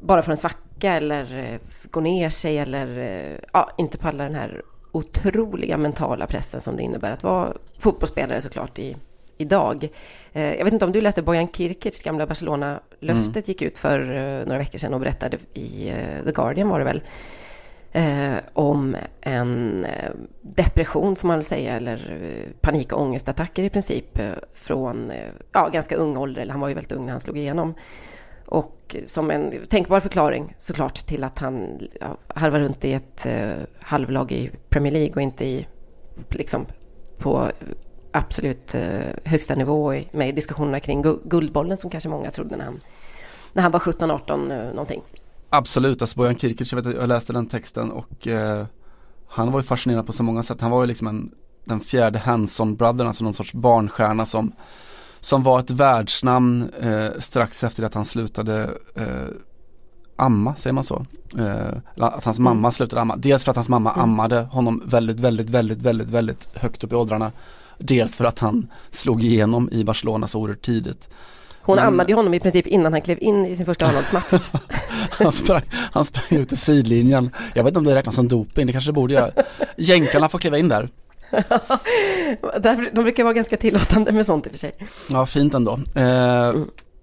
bara 0.00 0.22
får 0.22 0.32
en 0.32 0.38
svacka 0.38 0.92
eller 0.92 1.58
går 1.90 2.00
ner 2.00 2.28
sig 2.28 2.58
eller 2.58 3.18
ja, 3.52 3.70
inte 3.78 3.98
pallar 3.98 4.24
den 4.24 4.34
här 4.34 4.62
otroliga 4.92 5.76
mentala 5.76 6.26
pressen 6.26 6.60
som 6.60 6.76
det 6.76 6.82
innebär 6.82 7.10
att 7.10 7.22
vara 7.22 7.52
fotbollsspelare 7.78 8.40
såklart 8.40 8.78
i, 8.78 8.96
idag. 9.38 9.88
Eh, 10.32 10.54
jag 10.54 10.64
vet 10.64 10.72
inte 10.72 10.84
om 10.84 10.92
du 10.92 11.00
läste 11.00 11.22
Bojan 11.22 11.48
Kirkic 11.48 12.02
gamla 12.02 12.26
Barcelona-löftet 12.26 13.48
gick 13.48 13.62
ut 13.62 13.78
för 13.78 14.00
eh, 14.00 14.46
några 14.46 14.58
veckor 14.58 14.78
sedan 14.78 14.94
och 14.94 15.00
berättade 15.00 15.38
i 15.54 15.88
eh, 15.88 16.24
The 16.24 16.32
Guardian 16.32 16.68
var 16.68 16.78
det 16.78 16.84
väl 16.84 17.02
eh, 17.92 18.36
om 18.52 18.96
en 19.20 19.86
depression 20.42 21.16
får 21.16 21.28
man 21.28 21.36
väl 21.36 21.44
säga 21.44 21.76
eller 21.76 22.28
panik 22.60 22.92
och 22.92 23.02
ångestattacker 23.02 23.62
i 23.62 23.70
princip 23.70 24.18
från 24.54 25.12
ja, 25.52 25.68
ganska 25.68 25.96
ung 25.96 26.16
ålder, 26.16 26.42
eller 26.42 26.52
han 26.52 26.60
var 26.60 26.68
ju 26.68 26.74
väldigt 26.74 26.92
ung 26.92 27.04
när 27.04 27.12
han 27.12 27.20
slog 27.20 27.38
igenom. 27.38 27.74
Och 28.48 28.96
som 29.04 29.30
en 29.30 29.66
tänkbar 29.68 30.00
förklaring 30.00 30.56
såklart 30.58 31.06
till 31.06 31.24
att 31.24 31.38
han 31.38 31.80
ja, 32.00 32.16
harvar 32.28 32.60
runt 32.60 32.84
i 32.84 32.92
ett 32.92 33.26
eh, 33.26 33.50
halvlag 33.80 34.32
i 34.32 34.50
Premier 34.68 34.92
League 34.92 35.14
och 35.14 35.22
inte 35.22 35.44
i, 35.46 35.66
liksom, 36.30 36.66
på 37.18 37.48
absolut 38.12 38.74
eh, 38.74 38.82
högsta 39.24 39.54
nivå 39.54 39.94
i, 39.94 40.08
med 40.12 40.34
diskussionerna 40.34 40.80
kring 40.80 41.04
gu- 41.04 41.20
Guldbollen 41.28 41.78
som 41.78 41.90
kanske 41.90 42.08
många 42.08 42.30
trodde 42.30 42.56
när 42.56 42.64
han, 42.64 42.80
när 43.52 43.62
han 43.62 43.72
var 43.72 43.80
17-18 43.80 44.52
eh, 44.52 44.70
någonting. 44.70 45.02
Absolut, 45.50 46.02
alltså 46.02 46.18
Bojan 46.18 46.36
Kirkic, 46.36 46.72
jag, 46.72 46.82
vet, 46.82 46.96
jag 46.96 47.08
läste 47.08 47.32
den 47.32 47.46
texten 47.46 47.90
och 47.90 48.26
eh, 48.28 48.66
han 49.28 49.52
var 49.52 49.60
ju 49.60 49.64
fascinerad 49.64 50.06
på 50.06 50.12
så 50.12 50.22
många 50.22 50.42
sätt. 50.42 50.60
Han 50.60 50.70
var 50.70 50.80
ju 50.82 50.86
liksom 50.86 51.06
en, 51.06 51.30
den 51.64 51.80
fjärde 51.80 52.18
Hanson-brodern, 52.18 53.06
alltså 53.06 53.24
någon 53.24 53.32
sorts 53.32 53.52
barnstjärna 53.54 54.26
som, 54.26 54.52
som 55.20 55.42
var 55.42 55.58
ett 55.58 55.70
världsnamn 55.70 56.70
eh, 56.80 57.08
strax 57.18 57.64
efter 57.64 57.82
att 57.84 57.94
han 57.94 58.04
slutade 58.04 58.70
eh, 58.94 59.04
amma, 60.16 60.54
säger 60.54 60.74
man 60.74 60.84
så? 60.84 61.06
Eh, 61.38 62.04
att 62.04 62.24
hans 62.24 62.38
mamma 62.38 62.70
slutade 62.70 63.02
amma. 63.02 63.16
Dels 63.16 63.44
för 63.44 63.50
att 63.50 63.56
hans 63.56 63.68
mamma 63.68 63.92
Mm. 63.92 64.02
ammade 64.02 64.40
honom 64.40 64.82
väldigt, 64.86 65.20
väldigt, 65.20 65.50
väldigt, 65.50 65.78
väldigt, 65.78 66.10
väldigt 66.10 66.56
högt 66.56 66.84
upp 66.84 66.92
i 66.92 66.96
åldrarna. 66.96 67.32
Dels 67.78 68.16
för 68.16 68.24
att 68.24 68.38
han 68.38 68.70
slog 68.90 69.24
igenom 69.24 69.68
i 69.72 69.84
Barcelona 69.84 70.26
så 70.26 70.40
oerhört 70.40 70.62
tidigt. 70.62 71.08
Hon 71.62 71.76
Men- 71.76 71.86
ammade 71.86 72.14
honom 72.14 72.34
i 72.34 72.40
princip 72.40 72.66
innan 72.66 72.92
han 72.92 73.02
klev 73.02 73.18
in 73.20 73.46
i 73.46 73.56
sin 73.56 73.66
första 73.66 73.86
A-lagsmatch. 73.86 74.50
Han 75.10 75.32
sprang, 75.32 75.62
han 75.92 76.04
sprang 76.04 76.38
ut 76.40 76.52
i 76.52 76.56
sidlinjen. 76.56 77.30
Jag 77.54 77.64
vet 77.64 77.70
inte 77.70 77.78
om 77.78 77.84
det 77.84 77.94
räknas 77.94 78.14
som 78.14 78.28
doping, 78.28 78.66
det 78.66 78.72
kanske 78.72 78.88
det 78.88 78.94
borde 78.94 79.14
göra. 79.14 79.30
Jänkarna 79.76 80.28
får 80.28 80.38
kliva 80.38 80.58
in 80.58 80.68
där. 80.68 80.88
De 82.92 83.02
brukar 83.02 83.24
vara 83.24 83.34
ganska 83.34 83.56
tillåtande 83.56 84.12
med 84.12 84.26
sånt 84.26 84.46
i 84.46 84.48
och 84.48 84.52
för 84.52 84.58
sig. 84.58 84.74
Ja, 85.10 85.26
fint 85.26 85.54
ändå. 85.54 85.78
Eh, 85.94 86.54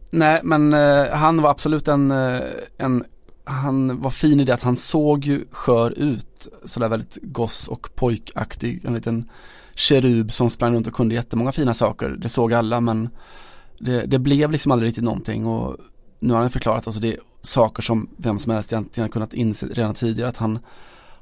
nej, 0.10 0.40
men 0.44 0.74
eh, 0.74 1.10
han 1.10 1.42
var 1.42 1.50
absolut 1.52 1.88
en, 1.88 2.12
eh, 2.12 2.40
en, 2.78 3.04
han 3.44 4.02
var 4.02 4.10
fin 4.12 4.40
i 4.40 4.44
det 4.44 4.54
att 4.54 4.64
han 4.64 4.76
såg 4.76 5.26
ju 5.26 5.46
skör 5.52 6.00
ut, 6.00 6.48
sådär 6.66 6.90
väldigt 6.90 7.18
goss 7.22 7.68
och 7.68 7.90
pojkaktig, 7.96 8.86
en 8.86 8.94
liten 8.94 9.30
kerub 9.76 10.32
som 10.32 10.50
sprang 10.50 10.76
runt 10.76 10.88
och 10.88 10.94
kunde 10.94 11.16
jättemånga 11.16 11.52
fina 11.52 11.74
saker. 11.74 12.10
Det 12.10 12.30
såg 12.30 12.54
alla, 12.54 12.82
men 12.82 13.10
det, 13.80 14.06
det 14.06 14.20
blev 14.20 14.52
liksom 14.52 14.72
aldrig 14.72 14.88
riktigt 14.88 15.04
någonting 15.04 15.46
och 15.46 15.78
nu 16.20 16.34
har 16.34 16.42
han 16.42 16.50
förklarat, 16.50 16.88
alltså 16.88 17.02
det 17.02 17.14
är 17.14 17.20
saker 17.42 17.84
som 17.84 18.10
vem 18.18 18.38
som 18.38 18.54
helst 18.54 18.74
egentligen 18.74 19.04
har 19.04 19.12
kunnat 19.12 19.34
inse 19.34 19.66
redan 19.66 19.94
tidigare 19.94 20.30
att 20.30 20.38
han 20.38 20.60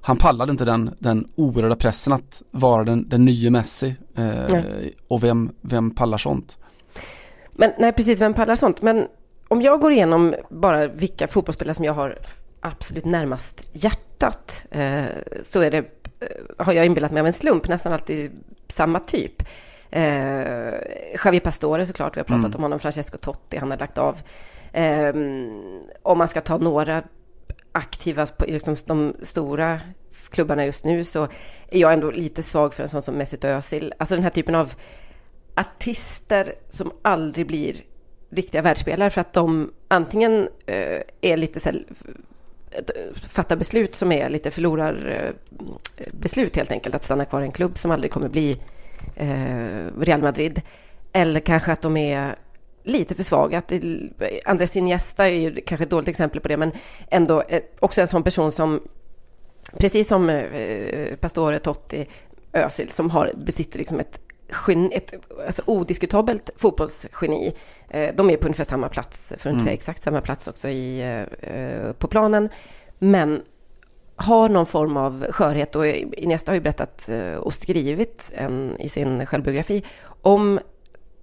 han 0.05 0.17
pallade 0.17 0.51
inte 0.51 0.65
den, 0.65 0.95
den 0.99 1.27
oerhörda 1.35 1.75
pressen 1.75 2.13
att 2.13 2.41
vara 2.51 2.83
den, 2.83 3.09
den 3.09 3.25
nya 3.25 3.51
Messi 3.51 3.95
eh, 4.15 4.63
och 5.07 5.23
vem, 5.23 5.51
vem 5.61 5.91
pallar 5.91 6.17
sånt? 6.17 6.57
Men 7.51 7.71
nej, 7.79 7.91
precis, 7.93 8.21
vem 8.21 8.33
pallar 8.33 8.55
sånt? 8.55 8.81
Men 8.81 9.07
om 9.47 9.61
jag 9.61 9.81
går 9.81 9.91
igenom 9.91 10.35
bara 10.49 10.87
vilka 10.87 11.27
fotbollsspelare 11.27 11.73
som 11.73 11.85
jag 11.85 11.93
har 11.93 12.17
absolut 12.59 13.05
närmast 13.05 13.69
hjärtat 13.73 14.63
eh, 14.71 15.03
så 15.43 15.61
är 15.61 15.71
det, 15.71 16.02
har 16.57 16.73
jag 16.73 16.85
inbillat 16.85 17.11
mig 17.11 17.19
av 17.19 17.27
en 17.27 17.33
slump, 17.33 17.67
nästan 17.67 17.93
alltid 17.93 18.31
samma 18.67 18.99
typ. 18.99 19.43
Eh, 19.91 20.73
Javier 21.25 21.39
Pastore 21.39 21.85
såklart, 21.85 22.15
vi 22.17 22.19
har 22.19 22.25
pratat 22.25 22.45
Mm. 22.45 22.55
om 22.55 22.61
honom, 22.63 22.79
Francesco 22.79 23.17
Totti, 23.17 23.57
han 23.57 23.71
har 23.71 23.77
lagt 23.77 23.97
av. 23.97 24.21
Eh, 24.71 25.15
om 26.01 26.17
man 26.17 26.27
ska 26.27 26.41
ta 26.41 26.57
några 26.57 27.03
aktiva, 27.71 28.27
liksom 28.47 28.75
de 28.85 29.13
stora 29.21 29.81
klubbarna 30.29 30.65
just 30.65 30.85
nu 30.85 31.03
så 31.03 31.23
är 31.69 31.79
jag 31.79 31.93
ändå 31.93 32.11
lite 32.11 32.43
svag 32.43 32.73
för 32.73 32.83
en 32.83 32.89
sån 32.89 33.01
som 33.01 33.15
Mesut 33.15 33.43
Özil. 33.43 33.93
Alltså 33.97 34.15
den 34.15 34.23
här 34.23 34.31
typen 34.31 34.55
av 34.55 34.73
artister 35.55 36.53
som 36.69 36.91
aldrig 37.01 37.47
blir 37.47 37.75
riktiga 38.29 38.61
världsspelare 38.61 39.09
för 39.09 39.21
att 39.21 39.33
de 39.33 39.73
antingen 39.87 40.49
eh, 40.65 41.01
är 41.21 41.37
lite 41.37 41.59
så 41.59 41.69
här, 41.69 41.83
fatta 43.29 43.55
beslut 43.55 43.95
som 43.95 44.11
är 44.11 44.29
lite 44.29 44.51
förlorar 44.51 45.07
eh, 45.97 46.05
beslut 46.11 46.55
helt 46.55 46.71
enkelt 46.71 46.95
att 46.95 47.03
stanna 47.03 47.25
kvar 47.25 47.41
i 47.41 47.45
en 47.45 47.51
klubb 47.51 47.77
som 47.77 47.91
aldrig 47.91 48.11
kommer 48.11 48.29
bli 48.29 48.57
eh, 49.15 49.99
Real 49.99 50.21
Madrid 50.21 50.61
eller 51.11 51.39
kanske 51.39 51.71
att 51.71 51.81
de 51.81 51.97
är 51.97 52.35
lite 52.83 53.15
för 53.15 53.23
svaga. 53.23 53.57
Att 53.57 53.73
Andres 54.45 54.75
Iniesta 54.75 55.29
är 55.29 55.33
ju 55.33 55.61
kanske 55.61 55.83
ett 55.83 55.89
dåligt 55.89 56.07
exempel 56.07 56.39
på 56.39 56.47
det 56.47 56.57
men 56.57 56.71
ändå 57.09 57.41
eh, 57.41 57.61
också 57.79 58.01
en 58.01 58.07
sån 58.07 58.23
person 58.23 58.51
som 58.51 58.81
precis 59.77 60.07
som 60.07 60.41
Pastore, 61.19 61.59
Totti, 61.59 62.07
Özil 62.53 62.89
som 62.89 63.09
har, 63.09 63.31
besitter 63.45 63.77
liksom 63.77 63.99
ett, 63.99 64.19
gen, 64.67 64.91
ett 64.91 65.13
alltså 65.47 65.61
odiskutabelt 65.65 66.49
fotbollsgeni. 66.55 67.53
Eh, 67.89 68.15
de 68.15 68.29
är 68.29 68.37
på 68.37 68.45
ungefär 68.45 68.63
samma 68.63 68.89
plats, 68.89 69.27
för 69.27 69.33
att 69.35 69.39
inte 69.39 69.49
Mm. 69.49 69.59
säga 69.59 69.73
exakt 69.73 70.03
samma 70.03 70.21
plats 70.21 70.47
också 70.47 70.69
i, 70.69 71.01
eh, 71.01 71.49
eh, 71.53 71.91
på 71.93 72.07
planen. 72.07 72.49
Men 72.99 73.41
har 74.15 74.49
någon 74.49 74.65
form 74.65 74.97
av 74.97 75.25
skörhet 75.29 75.75
och 75.75 75.87
Iniesta 75.87 76.51
har 76.51 76.55
ju 76.55 76.61
berättat 76.61 77.09
och 77.39 77.53
skrivit 77.53 78.31
en, 78.35 78.75
i 78.79 78.89
sin 78.89 79.25
självbiografi 79.25 79.83
om 80.21 80.59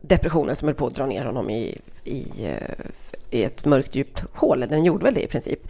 depressionen 0.00 0.56
som 0.56 0.68
höll 0.68 0.74
på 0.74 0.86
att 0.86 0.94
dra 0.94 1.06
ner 1.06 1.24
honom 1.24 1.50
i, 1.50 1.78
i 2.04 2.26
i 3.30 3.42
ett 3.44 3.64
mörkt 3.64 3.94
djupt 3.94 4.24
hål. 4.32 4.60
Den 4.60 4.84
gjorde 4.84 5.04
väl 5.04 5.14
det 5.14 5.22
i 5.22 5.26
princip. 5.26 5.68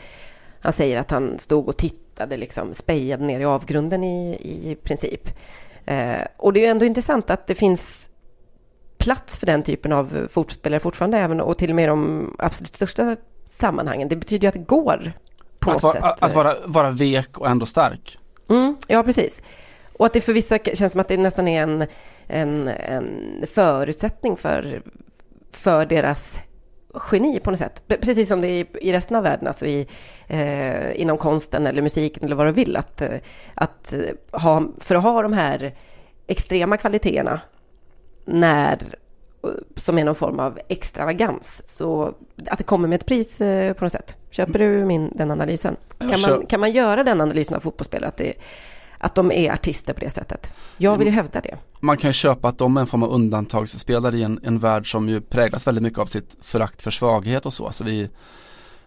Han 0.61 0.73
säger 0.73 1.01
att 1.01 1.11
han 1.11 1.39
stod 1.39 1.69
och 1.69 1.77
tittade, 1.77 2.37
liksom 2.37 2.75
spejade 2.75 3.25
ner 3.25 3.41
i 3.41 3.45
avgrunden 3.45 4.05
i, 4.05 4.33
i 4.71 4.75
princip. 4.83 5.29
Eh, 5.87 6.27
och 6.37 6.53
det 6.53 6.67
är 6.67 6.71
ändå 6.71 6.85
intressant 6.85 7.31
att 7.31 7.47
det 7.47 7.55
finns 7.55 8.11
plats 8.99 9.39
för 9.39 9.47
den 9.47 9.63
typen 9.63 9.93
av 9.93 10.29
fotbollsspelare 10.31 10.81
fortfarande, 10.81 11.19
även 11.19 11.41
och 11.41 11.59
till 11.59 11.71
och 11.71 11.77
med 11.77 11.89
de 11.89 12.31
absolut 12.39 12.75
största 12.75 13.17
sammanhangen. 13.51 14.09
Det 14.09 14.17
betyder 14.17 14.45
ju 14.45 14.49
att 14.49 14.55
det 14.55 14.61
går 14.61 15.13
på 15.59 15.71
att, 15.71 15.83
vara, 15.83 15.93
sätt. 15.93 16.23
att 16.23 16.35
vara, 16.35 16.57
vara 16.67 16.91
vek 16.91 17.39
och 17.39 17.49
ändå 17.49 17.67
stark. 17.67 18.19
Mm, 18.49 18.77
ja, 18.87 19.03
precis. 19.03 19.43
Och 19.93 20.07
att 20.07 20.13
det 20.13 20.21
för 20.21 20.33
vissa 20.33 20.59
känns 20.59 20.93
som 20.93 21.01
att 21.01 21.09
det 21.09 21.17
nästan 21.17 21.49
är 21.49 21.63
en, 21.63 21.87
en, 22.27 22.69
en 22.69 23.45
förutsättning 23.53 24.37
för, 24.37 24.83
för 25.53 25.87
deras 25.87 26.41
geni 27.13 27.41
på 27.41 27.51
något 27.51 27.59
sätt. 27.59 27.83
Precis 27.87 28.29
som 28.29 28.41
det 28.41 28.49
är 28.49 28.67
i 28.81 28.93
resten 28.93 29.17
av 29.17 29.23
världen, 29.23 29.47
alltså 29.47 29.67
i, 29.67 29.87
eh, 30.27 31.01
inom 31.01 31.19
konsten 31.19 31.67
eller 31.67 31.83
musiken 31.83 32.25
eller 32.25 32.37
vad 32.37 32.47
du 32.47 32.53
vill. 32.53 32.77
Att, 32.77 33.03
eh, 33.03 33.19
att 33.55 33.95
ha, 34.33 34.63
för 34.79 34.95
att 34.95 35.03
ha 35.03 35.23
de 35.23 35.33
här 35.33 35.75
extrema 36.27 36.77
kvaliteterna 36.77 37.41
när, 38.25 38.79
som 39.77 39.99
är 39.99 40.05
någon 40.05 40.15
form 40.15 40.41
av 40.41 40.59
extravagans, 40.69 41.63
så 41.67 42.15
att 42.47 42.59
det 42.59 42.65
kommer 42.65 42.89
med 42.89 43.01
ett 43.01 43.07
pris 43.07 43.41
eh, 43.41 43.73
på 43.73 43.85
något 43.85 43.93
sätt. 43.93 44.17
Köper 44.31 44.59
du 44.59 44.85
min, 44.85 45.13
den 45.15 45.31
analysen? 45.31 45.77
Kan 45.99 46.21
man, 46.29 46.47
kan 46.47 46.61
man 46.61 46.73
göra 46.73 47.05
den 47.05 47.21
analysen 47.21 47.57
av 47.57 47.61
fotbollsspelare? 47.61 48.09
Att 48.09 48.17
det, 48.17 48.35
att 49.01 49.15
de 49.15 49.33
är 49.33 49.53
artister 49.53 49.93
på 49.93 50.01
det 50.01 50.11
sättet. 50.11 50.53
Jag 50.77 50.97
vill 50.97 51.07
ju 51.07 51.13
hävda 51.13 51.41
det. 51.41 51.59
Man 51.81 51.97
kan 51.97 52.11
ju 52.11 52.15
köpa 52.15 52.49
att 52.49 52.59
de 52.59 52.77
är 52.77 52.81
en 52.81 52.87
form 52.87 53.03
av 53.03 53.11
undantagsspelare 53.11 54.17
i 54.17 54.23
en, 54.23 54.41
en 54.43 54.59
värld 54.59 54.91
som 54.91 55.09
ju 55.09 55.21
präglas 55.21 55.67
väldigt 55.67 55.83
mycket 55.83 55.99
av 55.99 56.07
sitt 56.07 56.37
förakt 56.43 56.83
för 56.83 56.91
svaghet 56.91 57.47
och 57.47 57.53
så. 57.53 57.67
Alltså 57.67 57.85
vi, 57.85 58.09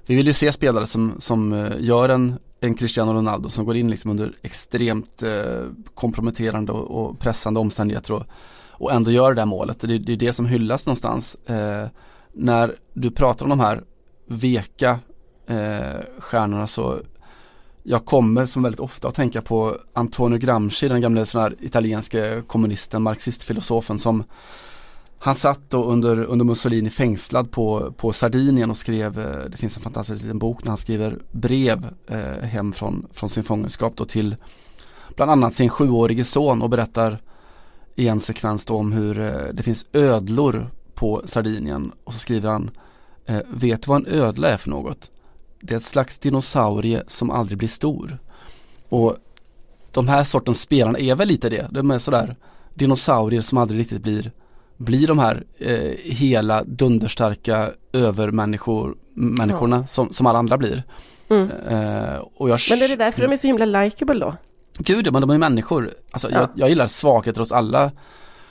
vi 0.05 0.15
vill 0.15 0.27
ju 0.27 0.33
se 0.33 0.51
spelare 0.51 0.87
som, 0.87 1.15
som 1.17 1.53
eh, 1.53 1.71
gör 1.79 2.09
en, 2.09 2.39
en 2.59 2.75
Cristiano 2.75 3.13
Ronaldo 3.13 3.49
som 3.49 3.65
går 3.65 3.75
in 3.75 3.89
liksom 3.89 4.11
under 4.11 4.33
extremt 4.41 5.23
eh, 5.23 5.61
komprometterande 5.93 6.71
och, 6.71 7.05
och, 7.05 7.19
pressande 7.19 7.59
omständigheter 7.59 8.13
och, 8.13 8.23
och 8.69 8.91
ändå 8.91 9.11
gör 9.11 9.33
det 9.33 9.41
där 9.41 9.45
målet. 9.45 9.79
Det, 9.79 9.97
det 9.97 10.13
är 10.13 10.17
det 10.17 10.33
som 10.33 10.45
hyllas 10.45 10.85
någonstans. 10.85 11.35
Eh, 11.45 11.87
när 12.33 12.75
du 12.93 13.11
pratar 13.11 13.45
om 13.45 13.49
de 13.49 13.59
här 13.59 13.83
veka 14.27 14.99
eh, 15.47 16.01
stjärnorna 16.19 16.67
så 16.67 16.99
jag 17.83 18.05
kommer 18.05 18.45
som 18.45 18.63
väldigt 18.63 18.79
ofta 18.79 19.07
att 19.07 19.15
tänka 19.15 19.41
på 19.41 19.77
Antonio 19.93 20.37
Gramsci, 20.37 20.87
den 20.87 21.01
gamle 21.01 21.25
sån 21.25 21.41
här 21.41 21.55
italienske 21.59 22.43
kommunisten, 22.47 23.01
marxistfilosofen 23.01 23.99
som 23.99 24.23
han 25.19 25.35
satt 25.35 25.69
då 25.69 25.83
under, 25.83 26.23
under 26.23 26.45
Mussolini 26.45 26.89
fängslad 26.89 27.51
på, 27.51 27.93
på 27.97 28.13
Sardinien 28.13 28.69
och 28.69 28.77
skrev, 28.77 29.19
eh, 29.19 29.49
det 29.49 29.57
finns 29.57 29.77
en 29.77 29.83
fantastisk 29.83 30.21
liten 30.21 30.39
bok 30.39 30.63
när 30.63 30.69
han 30.69 30.77
skriver 30.77 31.19
brev 31.31 31.87
eh, 32.07 32.47
hem 32.47 32.73
från, 32.73 33.07
från 33.11 33.29
sin 33.29 33.43
fångenskap 33.43 33.95
då 33.95 34.05
till 34.05 34.35
bland 35.15 35.31
annat 35.31 35.55
sin 35.55 35.69
sjuårige 35.69 36.23
son 36.23 36.61
och 36.61 36.69
berättar 36.69 37.21
i 37.95 38.07
en 38.07 38.19
sekvens 38.19 38.65
då 38.65 38.75
om 38.75 38.91
hur 38.91 39.19
eh, 39.19 39.53
det 39.53 39.63
finns 39.63 39.85
ödlor 39.93 40.71
på 40.95 41.21
Sardinien 41.25 41.91
och 42.03 42.13
så 42.13 42.19
skriver 42.19 42.49
han 42.49 42.71
eh, 43.25 43.41
Vet 43.49 43.81
du 43.81 43.87
vad 43.87 44.07
en 44.07 44.13
ödla 44.13 44.49
är 44.49 44.57
för 44.57 44.69
något? 44.69 45.11
Det 45.63 45.73
är 45.73 45.77
ett 45.77 45.83
slags 45.83 46.17
dinosaurie 46.17 47.03
som 47.07 47.29
aldrig 47.29 47.57
blir 47.57 47.67
stor. 47.67 48.19
Och 48.89 49.17
de 49.91 50.07
här 50.07 50.23
sortens 50.23 50.61
spelarna 50.61 50.99
är 50.99 51.15
väl 51.15 51.27
lite 51.27 51.49
det. 51.49 51.67
De 51.71 51.91
är 51.91 51.97
sådär 51.97 52.35
dinosaurier 52.73 53.41
som 53.41 53.57
aldrig 53.57 53.79
riktigt 53.79 54.01
blir 54.01 54.31
blir 54.77 55.07
de 55.07 55.19
här 55.19 55.43
eh, 55.57 55.91
hela 56.03 56.63
dunderstarka 56.63 57.71
övermänniskor 57.93 58.95
människorna 59.13 59.87
som, 59.87 60.13
som 60.13 60.27
alla 60.27 60.39
andra 60.39 60.57
blir. 60.57 60.83
Mm. 61.29 61.49
Eh, 61.69 62.17
och 62.35 62.49
jag, 62.49 62.59
men 62.69 62.81
är 62.81 62.87
det 62.87 62.95
därför 62.95 63.21
de 63.21 63.31
är 63.31 63.37
så 63.37 63.47
himla 63.47 63.65
likeable 63.65 64.19
då? 64.19 64.35
Gud, 64.77 65.13
men 65.13 65.21
de 65.21 65.29
är 65.29 65.37
människor. 65.37 65.91
Alltså, 66.11 66.31
ja. 66.31 66.39
jag, 66.39 66.49
jag 66.55 66.69
gillar 66.69 66.87
svagheter 66.87 67.39
hos 67.39 67.51
alla 67.51 67.91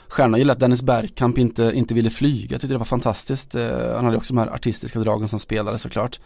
stjärnor. 0.07 0.31
Jag 0.31 0.39
gillar 0.39 0.53
att 0.53 0.59
Dennis 0.59 0.81
Bergkamp 0.81 1.37
inte, 1.37 1.71
inte 1.75 1.93
ville 1.93 2.09
flyga. 2.09 2.51
Jag 2.51 2.61
tyckte 2.61 2.73
det 2.73 2.77
var 2.77 2.85
fantastiskt. 2.85 3.55
Eh, 3.55 3.95
han 3.95 4.05
hade 4.05 4.17
också 4.17 4.33
de 4.33 4.39
här 4.39 4.53
artistiska 4.53 4.99
dragen 4.99 5.27
som 5.27 5.39
spelare 5.39 5.77
såklart. 5.77 6.19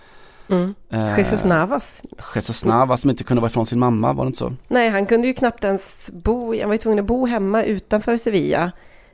Mm. 0.50 0.76
Eh, 0.90 1.18
Jesus 1.18 1.44
Navas. 1.44 2.02
Jesus 2.36 2.66
Navas 2.66 3.02
som 3.02 3.10
inte 3.10 3.24
kunde 3.24 3.42
vara 3.42 3.50
ifrån 3.50 3.66
sin 3.66 3.80
mamma, 3.80 4.14
var 4.14 4.24
det 4.24 4.28
inte 4.28 4.40
så? 4.40 4.54
Nej, 4.68 4.90
han 4.90 5.06
kunde 5.06 5.28
ju 5.28 5.34
knappt 5.34 5.64
ens 5.64 6.10
bo, 6.14 6.60
han 6.60 6.70
var 6.70 6.74
ju 6.74 6.78
tvungen 6.78 7.00
att 7.00 7.06
bo 7.06 7.26
hemma 7.26 7.64
utanför 7.64 8.18
Sevilla. 8.18 8.72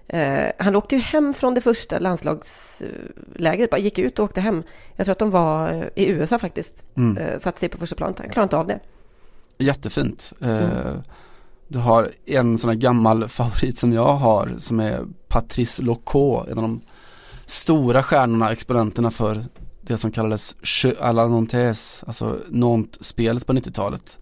Eh, 0.07 0.51
han 0.57 0.75
åkte 0.75 0.95
ju 0.95 1.01
hem 1.01 1.33
från 1.33 1.53
det 1.53 1.61
första 1.61 1.99
landslagslägret, 1.99 3.69
bara 3.69 3.77
gick 3.77 3.99
ut 3.99 4.19
och 4.19 4.25
åkte 4.25 4.41
hem. 4.41 4.63
Jag 4.95 5.05
tror 5.05 5.11
att 5.11 5.19
de 5.19 5.31
var 5.31 5.71
eh, 5.71 6.03
i 6.03 6.07
USA 6.07 6.39
faktiskt, 6.39 6.85
mm. 6.95 7.17
eh, 7.17 7.37
satte 7.37 7.59
sig 7.59 7.69
på 7.69 7.77
första 7.77 7.95
planet, 7.95 8.19
han 8.19 8.29
klarade 8.29 8.45
inte 8.45 8.57
av 8.57 8.67
det. 8.67 8.79
Jättefint. 9.57 10.33
Eh, 10.41 10.49
mm. 10.57 11.01
Du 11.67 11.79
har 11.79 12.11
en 12.25 12.57
sån 12.57 12.69
här 12.69 12.77
gammal 12.77 13.27
favorit 13.27 13.77
som 13.77 13.93
jag 13.93 14.13
har 14.13 14.55
som 14.57 14.79
är 14.79 15.05
Patrice 15.27 15.81
Locaux, 15.81 16.51
en 16.51 16.57
av 16.57 16.61
de 16.61 16.81
stora 17.45 18.03
stjärnorna, 18.03 18.51
exponenterna 18.51 19.11
för 19.11 19.43
det 19.87 19.97
som 19.97 20.11
kallades 20.11 20.55
Jeux 20.61 20.95
à 21.01 21.11
la 21.11 21.27
Nantes, 21.27 22.03
alltså 22.07 22.39
Nantes-spelet 22.49 23.47
på 23.47 23.53
90-talet. 23.53 24.17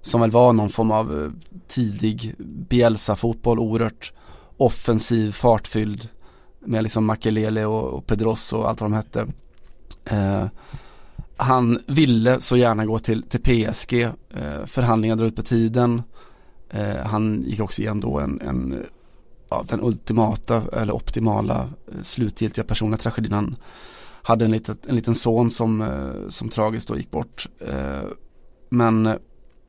Som 0.00 0.20
väl 0.20 0.30
var 0.30 0.52
någon 0.52 0.68
form 0.68 0.90
av 0.90 1.22
eh, 1.22 1.30
tidig 1.68 2.34
Bielsa-fotboll, 2.38 3.58
oerhört 3.58 4.12
offensiv, 4.56 5.32
fartfylld 5.32 6.08
med 6.60 6.82
liksom 6.82 7.04
Makelele 7.04 7.64
och, 7.64 7.84
och 7.84 8.06
Pedros 8.06 8.52
och 8.52 8.68
allt 8.68 8.80
vad 8.80 8.90
de 8.90 8.96
hette. 8.96 9.26
Eh, 10.10 10.46
han 11.36 11.78
ville 11.86 12.40
så 12.40 12.56
gärna 12.56 12.86
gå 12.86 12.98
till, 12.98 13.22
till 13.22 13.40
PSG, 13.40 14.02
eh, 14.02 14.64
förhandlingar 14.66 15.16
drar 15.16 15.26
ut 15.26 15.36
på 15.36 15.42
tiden. 15.42 16.02
Eh, 16.70 16.96
han 16.96 17.42
gick 17.46 17.60
också 17.60 17.82
igenom 17.82 18.00
då 18.00 18.18
en, 18.18 18.40
en 18.40 18.86
ja, 19.50 19.64
den 19.68 19.80
ultimata 19.82 20.62
eller 20.72 20.92
optimala 20.92 21.68
eh, 21.92 22.02
slutgiltiga 22.02 22.64
personliga 22.64 22.98
tragedin. 22.98 23.32
Han 23.32 23.56
hade 24.28 24.44
en, 24.44 24.50
litet, 24.50 24.86
en 24.86 24.96
liten 24.96 25.14
son 25.14 25.50
som, 25.50 25.80
eh, 25.82 26.28
som 26.28 26.48
tragiskt 26.48 26.88
då 26.88 26.96
gick 26.96 27.10
bort. 27.10 27.48
Eh, 27.60 28.08
men 28.68 29.18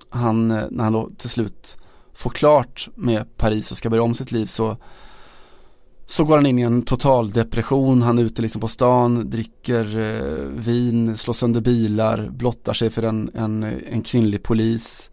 han, 0.10 0.52
eh, 0.52 0.64
när 0.72 0.84
han 0.84 0.94
då 0.94 1.10
till 1.18 1.30
slut 1.30 1.78
får 2.14 2.30
klart 2.30 2.90
med 2.96 3.38
Paris 3.38 3.72
och 3.72 3.78
ska 3.78 3.90
börja 3.90 4.04
om 4.04 4.14
sitt 4.14 4.32
liv 4.32 4.46
så 4.46 4.78
så 6.06 6.24
går 6.24 6.36
han 6.36 6.46
in 6.46 6.60
i 6.60 6.62
en 6.62 6.82
total 6.82 7.32
depression, 7.32 8.02
han 8.02 8.18
är 8.18 8.24
ute 8.24 8.42
liksom 8.42 8.62
på 8.62 8.68
stan, 8.68 9.30
dricker 9.30 9.84
vin, 10.56 11.18
slår 11.18 11.34
sönder 11.34 11.62
bilar, 11.62 12.30
blottar 12.30 12.74
sig 12.74 12.90
för 12.90 13.04
en, 13.04 13.32
en, 13.34 13.64
en 13.64 14.02
kvinnlig 14.02 14.44
polis. 14.44 15.10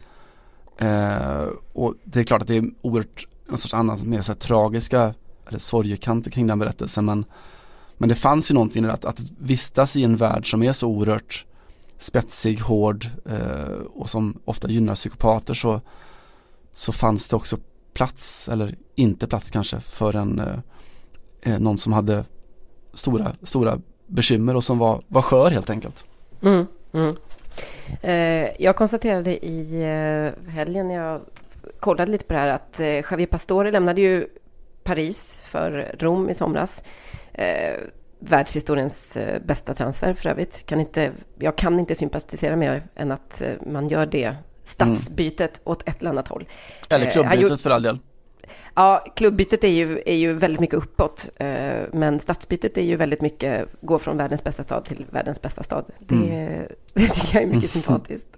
Eh, 0.79 1.45
och 1.73 1.95
det 2.05 2.21
är 2.21 2.25
klart 2.25 2.43
att 2.43 2.49
det 2.49 2.57
är 2.57 2.65
oerhört 2.83 3.29
en 3.49 3.59
sorts 3.59 3.75
annan 3.75 3.99
mer 4.05 4.21
så 4.21 4.33
här, 4.33 4.39
tragiska 4.39 5.15
eller 5.49 5.59
sorgekanter 5.59 6.31
kring 6.31 6.47
den 6.47 6.59
berättelsen 6.59 7.05
men, 7.05 7.25
men 7.99 8.09
det 8.09 8.15
fanns 8.15 8.51
ju 8.51 8.55
någonting 8.55 8.85
i 8.85 8.89
att, 8.89 9.05
att 9.05 9.21
vistas 9.39 9.97
i 9.97 10.05
en 10.05 10.17
värld 10.17 10.51
som 10.51 10.63
är 10.63 10.73
så 10.73 10.89
oerhört 10.89 11.47
spetsig, 11.99 12.61
hård 12.61 13.07
eh, 13.25 13.87
och 13.95 14.11
som 14.11 14.41
ofta 14.45 14.69
gynnar 14.69 14.95
psykopater 14.95 15.55
så 15.55 15.81
så 16.73 16.93
fanns 16.93 17.29
det 17.29 17.37
också 17.37 17.57
plats, 17.95 18.49
eller 18.49 18.75
inte 18.95 19.27
plats 19.27 19.51
kanske, 19.51 19.81
för 19.81 20.17
en 20.17 20.39
eh, 20.39 20.59
eh, 21.53 21.61
någon 21.61 21.79
som 21.79 21.93
hade 21.93 22.25
stora, 22.93 23.33
stora 23.43 23.79
bekymmer 24.07 24.57
och 24.57 24.65
som 24.65 24.79
var, 24.79 25.03
var 25.09 25.23
skör 25.23 25.51
helt 25.51 25.71
enkelt. 25.71 26.05
Mm, 26.43 26.67
mm. 26.93 27.15
Eh, 28.03 28.63
jag 28.63 28.77
konstaterade 28.77 29.47
i 29.47 29.83
eh, 29.83 30.51
helgen 30.53 30.89
när 30.89 30.95
jag 30.95 31.21
kollade 31.81 32.13
lite 32.13 32.25
på 32.25 32.35
det 32.35 32.41
här 32.41 32.49
att 32.49 32.81
eh, 32.81 32.87
Javier 32.87 33.27
Pastore 33.27 33.71
lämnade 33.71 34.01
ju 34.01 34.27
Paris 34.83 35.39
för 35.43 35.95
Rom 35.99 36.31
i 36.31 36.35
somras. 36.35 36.83
Eh, 37.37 37.75
världshistoriens 38.19 39.17
eh, 39.17 39.43
bästa 39.43 39.75
transfer 39.75 40.15
för 40.15 40.29
övrigt. 40.31 40.67
Kan 40.67 40.81
inte, 40.81 41.13
jag 41.39 41.57
kan 41.57 41.81
inte 41.81 41.95
sympatisera 41.95 42.57
mer 42.57 42.87
än 42.95 43.13
att 43.13 43.43
man 43.67 43.89
gör 43.89 44.07
det 44.07 44.37
stadsbytet 44.65 45.59
mm. 45.59 45.73
åt 45.73 45.89
ett 45.89 46.01
eller 46.01 46.11
annat 46.11 46.29
håll. 46.29 46.49
Eller 46.89 47.07
eh, 47.07 47.13
klubbytet 47.13 47.51
gjort, 47.51 47.61
för 47.61 47.71
all 47.71 47.83
del. 47.83 47.99
Ja, 48.75 49.05
klubbytet 49.17 49.65
är 49.65 49.69
ju, 49.69 50.03
är 50.07 50.15
ju 50.15 50.33
väldigt 50.33 50.61
mycket 50.61 50.77
uppåt. 50.77 51.31
Eh, 51.37 51.83
men 51.93 52.21
stadsbytet 52.21 52.79
är 52.79 52.83
ju 52.83 52.97
väldigt 52.97 53.21
mycket, 53.21 53.69
gå 53.81 53.99
från 53.99 54.17
världens 54.17 54.45
bästa 54.45 54.65
stad 54.65 54.85
till 54.85 55.07
världens 55.11 55.43
bästa 55.43 55.63
stad. 55.63 55.85
Det, 55.99 56.15
mm. 56.15 56.63
det 56.95 57.09
tycker 57.09 57.35
jag 57.35 57.43
är 57.43 57.55
mycket 57.55 57.71
sympatiskt. 57.77 58.29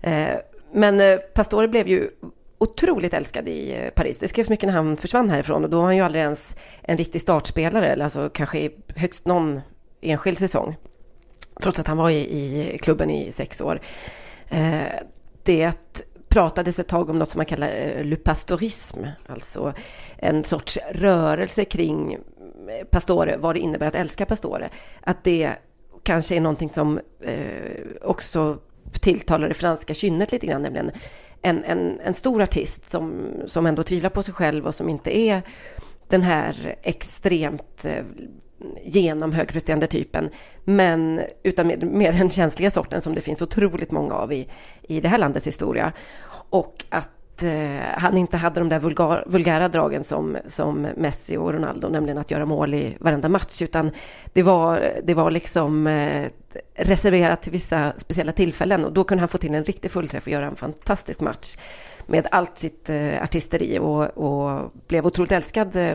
Eh, 0.00 0.34
men 0.72 1.18
Pastore 1.34 1.68
blev 1.68 1.88
ju 1.88 2.10
otroligt 2.58 3.14
älskad 3.14 3.48
i 3.48 3.74
eh, 3.74 3.90
Paris. 3.90 4.18
Det 4.18 4.28
skrevs 4.28 4.50
mycket 4.50 4.66
när 4.66 4.74
han 4.74 4.96
försvann 4.96 5.30
härifrån 5.30 5.64
och 5.64 5.70
då 5.70 5.76
var 5.76 5.84
han 5.84 5.96
ju 5.96 6.02
aldrig 6.02 6.22
ens 6.22 6.56
en 6.82 6.96
riktig 6.96 7.20
startspelare, 7.20 7.88
eller 7.88 8.04
alltså 8.04 8.28
kanske 8.28 8.70
högst 8.96 9.26
någon 9.26 9.60
enskild 10.00 10.38
säsong. 10.38 10.76
Trots 11.62 11.78
att 11.78 11.86
han 11.86 11.96
var 11.96 12.10
i, 12.10 12.20
i 12.74 12.78
klubben 12.78 13.10
i 13.10 13.32
sex 13.32 13.60
år 13.60 13.80
eh, 14.48 14.82
det 15.42 15.72
pratades 16.28 16.78
ett 16.78 16.88
tag 16.88 17.10
om 17.10 17.16
något 17.16 17.28
som 17.28 17.38
man 17.38 17.46
kallar 17.46 17.68
eh, 17.68 18.04
lupastorism, 18.04 19.04
alltså 19.26 19.74
en 20.16 20.42
sorts 20.42 20.78
rörelse 20.90 21.64
kring 21.64 22.14
eh, 22.14 22.84
pastore, 22.90 23.36
vad 23.36 23.54
det 23.54 23.58
innebär 23.58 23.86
att 23.86 23.94
älska 23.94 24.26
pastore. 24.26 24.68
Att 25.00 25.24
det 25.24 25.52
kanske 26.02 26.36
är 26.36 26.40
någonting 26.40 26.70
som 26.70 27.00
eh, 27.20 27.86
också 28.02 28.58
tilltalar 29.00 29.48
det 29.48 29.54
franska 29.54 29.94
kynnet 29.94 30.32
lite 30.32 30.46
grann, 30.46 30.62
nämligen 30.62 30.90
en, 31.42 31.64
en, 31.64 32.00
en 32.00 32.14
stor 32.14 32.42
artist 32.42 32.90
som, 32.90 33.26
som 33.46 33.66
ändå 33.66 33.82
tvivlar 33.82 34.10
på 34.10 34.22
sig 34.22 34.34
själv 34.34 34.66
och 34.66 34.74
som 34.74 34.88
inte 34.88 35.18
är 35.18 35.42
den 36.08 36.22
här 36.22 36.76
extremt 36.82 37.84
eh, 37.84 38.04
genom 38.60 38.82
genomhögpresterande 38.82 39.86
typen, 39.86 40.30
men 40.64 41.20
utan 41.42 41.66
mer, 41.66 41.76
mer 41.76 42.12
den 42.12 42.30
känsliga 42.30 42.70
sorten 42.70 43.00
som 43.00 43.14
det 43.14 43.20
finns 43.20 43.42
otroligt 43.42 43.90
många 43.90 44.14
av 44.14 44.32
i, 44.32 44.48
i 44.82 45.00
det 45.00 45.08
här 45.08 45.18
landets 45.18 45.46
historia. 45.46 45.92
Och 46.50 46.84
att 46.88 47.17
eh, 47.42 47.80
han 47.96 48.16
inte 48.16 48.36
hade 48.36 48.60
de 48.60 48.68
där 48.68 48.80
vulgar, 48.80 49.24
vulgära 49.26 49.68
dragen 49.68 50.04
som, 50.04 50.36
som 50.46 50.86
Messi 50.96 51.36
och 51.36 51.52
Ronaldo, 51.52 51.88
nämligen 51.88 52.18
att 52.18 52.30
göra 52.30 52.46
mål 52.46 52.74
i 52.74 52.96
varenda 53.00 53.28
match, 53.28 53.62
utan 53.62 53.90
det 54.32 54.42
var, 54.42 54.92
det 55.04 55.14
var 55.14 55.30
liksom 55.30 55.86
eh, 55.86 56.28
reserverat 56.74 57.42
till 57.42 57.52
vissa 57.52 57.92
speciella 57.96 58.32
tillfällen 58.32 58.84
och 58.84 58.92
då 58.92 59.04
kunde 59.04 59.22
han 59.22 59.28
få 59.28 59.38
till 59.38 59.54
en 59.54 59.64
riktig 59.64 59.90
fullträff 59.90 60.26
och 60.26 60.32
göra 60.32 60.46
en 60.46 60.56
fantastisk 60.56 61.20
match 61.20 61.56
med 62.06 62.26
allt 62.30 62.56
sitt 62.56 62.90
eh, 62.90 63.22
artisteri 63.22 63.78
och, 63.78 64.04
och 64.04 64.72
blev 64.88 65.06
otroligt 65.06 65.32
älskad 65.32 65.76
eh, 65.76 65.94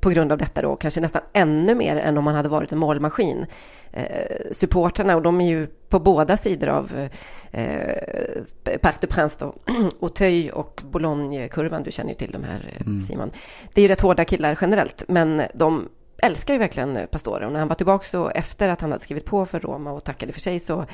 på 0.00 0.10
grund 0.10 0.32
av 0.32 0.38
detta 0.38 0.62
då, 0.62 0.76
kanske 0.76 1.00
nästan 1.00 1.22
ännu 1.32 1.74
mer 1.74 1.96
än 1.96 2.18
om 2.18 2.26
han 2.26 2.36
hade 2.36 2.48
varit 2.48 2.72
en 2.72 2.78
målmaskin. 2.78 3.46
Eh, 3.92 4.52
supporterna, 4.52 5.16
och 5.16 5.22
de 5.22 5.40
är 5.40 5.48
ju 5.48 5.66
på 5.88 5.98
båda 5.98 6.36
sidor 6.36 6.68
av 6.68 7.08
eh, 7.50 8.78
Parc 8.80 8.94
de 9.00 9.06
Prince 9.06 9.36
då, 9.40 9.54
Auteuil 10.00 10.50
och 10.50 10.82
Boulogne-kurvan, 10.84 11.82
du 11.82 11.92
känner 11.92 12.10
ju 12.10 12.14
till 12.14 12.32
de 12.32 12.44
här 12.44 12.72
eh, 12.76 12.86
mm. 12.86 13.00
Simon. 13.00 13.30
Det 13.72 13.80
är 13.80 13.82
ju 13.82 13.88
rätt 13.88 14.00
hårda 14.00 14.24
killar 14.24 14.58
generellt, 14.60 15.04
men 15.08 15.42
de 15.54 15.88
älskar 16.22 16.54
ju 16.54 16.58
verkligen 16.58 16.98
Pastore. 17.10 17.46
Och 17.46 17.52
när 17.52 17.58
han 17.58 17.68
var 17.68 17.74
tillbaka 17.74 18.04
så 18.04 18.30
efter 18.30 18.68
att 18.68 18.80
han 18.80 18.90
hade 18.90 19.04
skrivit 19.04 19.24
på 19.24 19.46
för 19.46 19.60
Roma 19.60 19.92
och 19.92 20.04
tackade 20.04 20.32
för 20.32 20.40
sig 20.40 20.58
så 20.58 20.84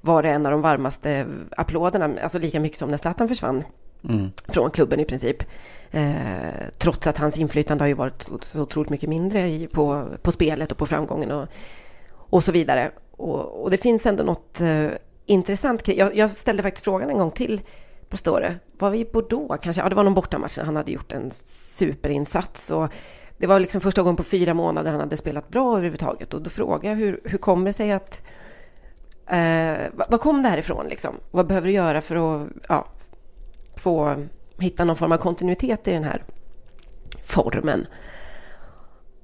var 0.00 0.22
det 0.22 0.28
en 0.30 0.46
av 0.46 0.52
de 0.52 0.60
varmaste 0.60 1.26
applåderna, 1.50 2.10
alltså 2.22 2.38
lika 2.38 2.60
mycket 2.60 2.78
som 2.78 2.90
när 2.90 2.96
Zlatan 2.96 3.28
försvann 3.28 3.64
mm. 4.08 4.30
från 4.48 4.70
klubben 4.70 5.00
i 5.00 5.04
princip. 5.04 5.42
Eh, 5.90 6.68
trots 6.78 7.06
att 7.06 7.18
hans 7.18 7.38
inflytande 7.38 7.84
har 7.84 7.88
ju 7.88 7.94
varit 7.94 8.28
så 8.42 8.60
otroligt 8.60 8.90
mycket 8.90 9.08
mindre 9.08 9.48
i, 9.48 9.66
på, 9.66 10.08
på 10.22 10.32
spelet 10.32 10.72
och 10.72 10.78
på 10.78 10.86
framgången 10.86 11.30
och, 11.30 11.48
och 12.10 12.44
så 12.44 12.52
vidare. 12.52 12.90
Och, 13.10 13.62
och 13.62 13.70
det 13.70 13.76
finns 13.76 14.06
ändå 14.06 14.24
något 14.24 14.60
eh, 14.60 14.88
intressant. 15.26 15.88
Jag, 15.88 16.16
jag, 16.16 16.30
ställde 16.30 16.62
faktiskt 16.62 16.84
frågan 16.84 17.10
en 17.10 17.18
gång 17.18 17.30
till 17.30 17.60
Pastore. 18.08 18.56
Var 18.78 18.90
vi 18.90 18.98
i 18.98 19.04
Bordeaux 19.04 19.62
kanske? 19.62 19.82
Ja, 19.82 19.88
det 19.88 19.94
var 19.94 20.04
någon 20.04 20.14
bortamatch. 20.14 20.58
Han 20.58 20.76
hade 20.76 20.92
gjort 20.92 21.12
en 21.12 21.30
superinsats. 21.30 22.70
Och 22.70 22.92
det 23.38 23.46
var 23.46 23.60
liksom 23.60 23.80
första 23.80 24.02
gången 24.02 24.16
på 24.16 24.22
fyra 24.22 24.54
månader 24.54 24.90
han 24.90 25.00
hade 25.00 25.16
spelat 25.16 25.48
bra 25.48 25.72
överhuvudtaget. 25.72 26.34
Och 26.34 26.42
då 26.42 26.50
frågade 26.50 26.88
jag 26.88 26.96
hur, 26.96 27.20
hur 27.24 27.38
kommer 27.38 27.66
det 27.66 27.72
sig 27.72 27.92
att... 27.92 28.22
Eh, 29.26 29.76
vad 30.08 30.20
kom 30.20 30.42
det 30.42 30.48
här 30.48 30.58
ifrån 30.58 30.86
liksom? 30.86 31.14
Vad 31.30 31.46
behöver 31.46 31.66
du 31.66 31.72
göra 31.72 32.00
för 32.00 32.16
att 32.16 32.48
ja, 32.68 32.86
få 33.76 34.26
hitta 34.58 34.84
någon 34.84 34.96
form 34.96 35.12
av 35.12 35.16
kontinuitet 35.16 35.88
i 35.88 35.92
den 35.92 36.04
här 36.04 36.24
formen? 37.22 37.86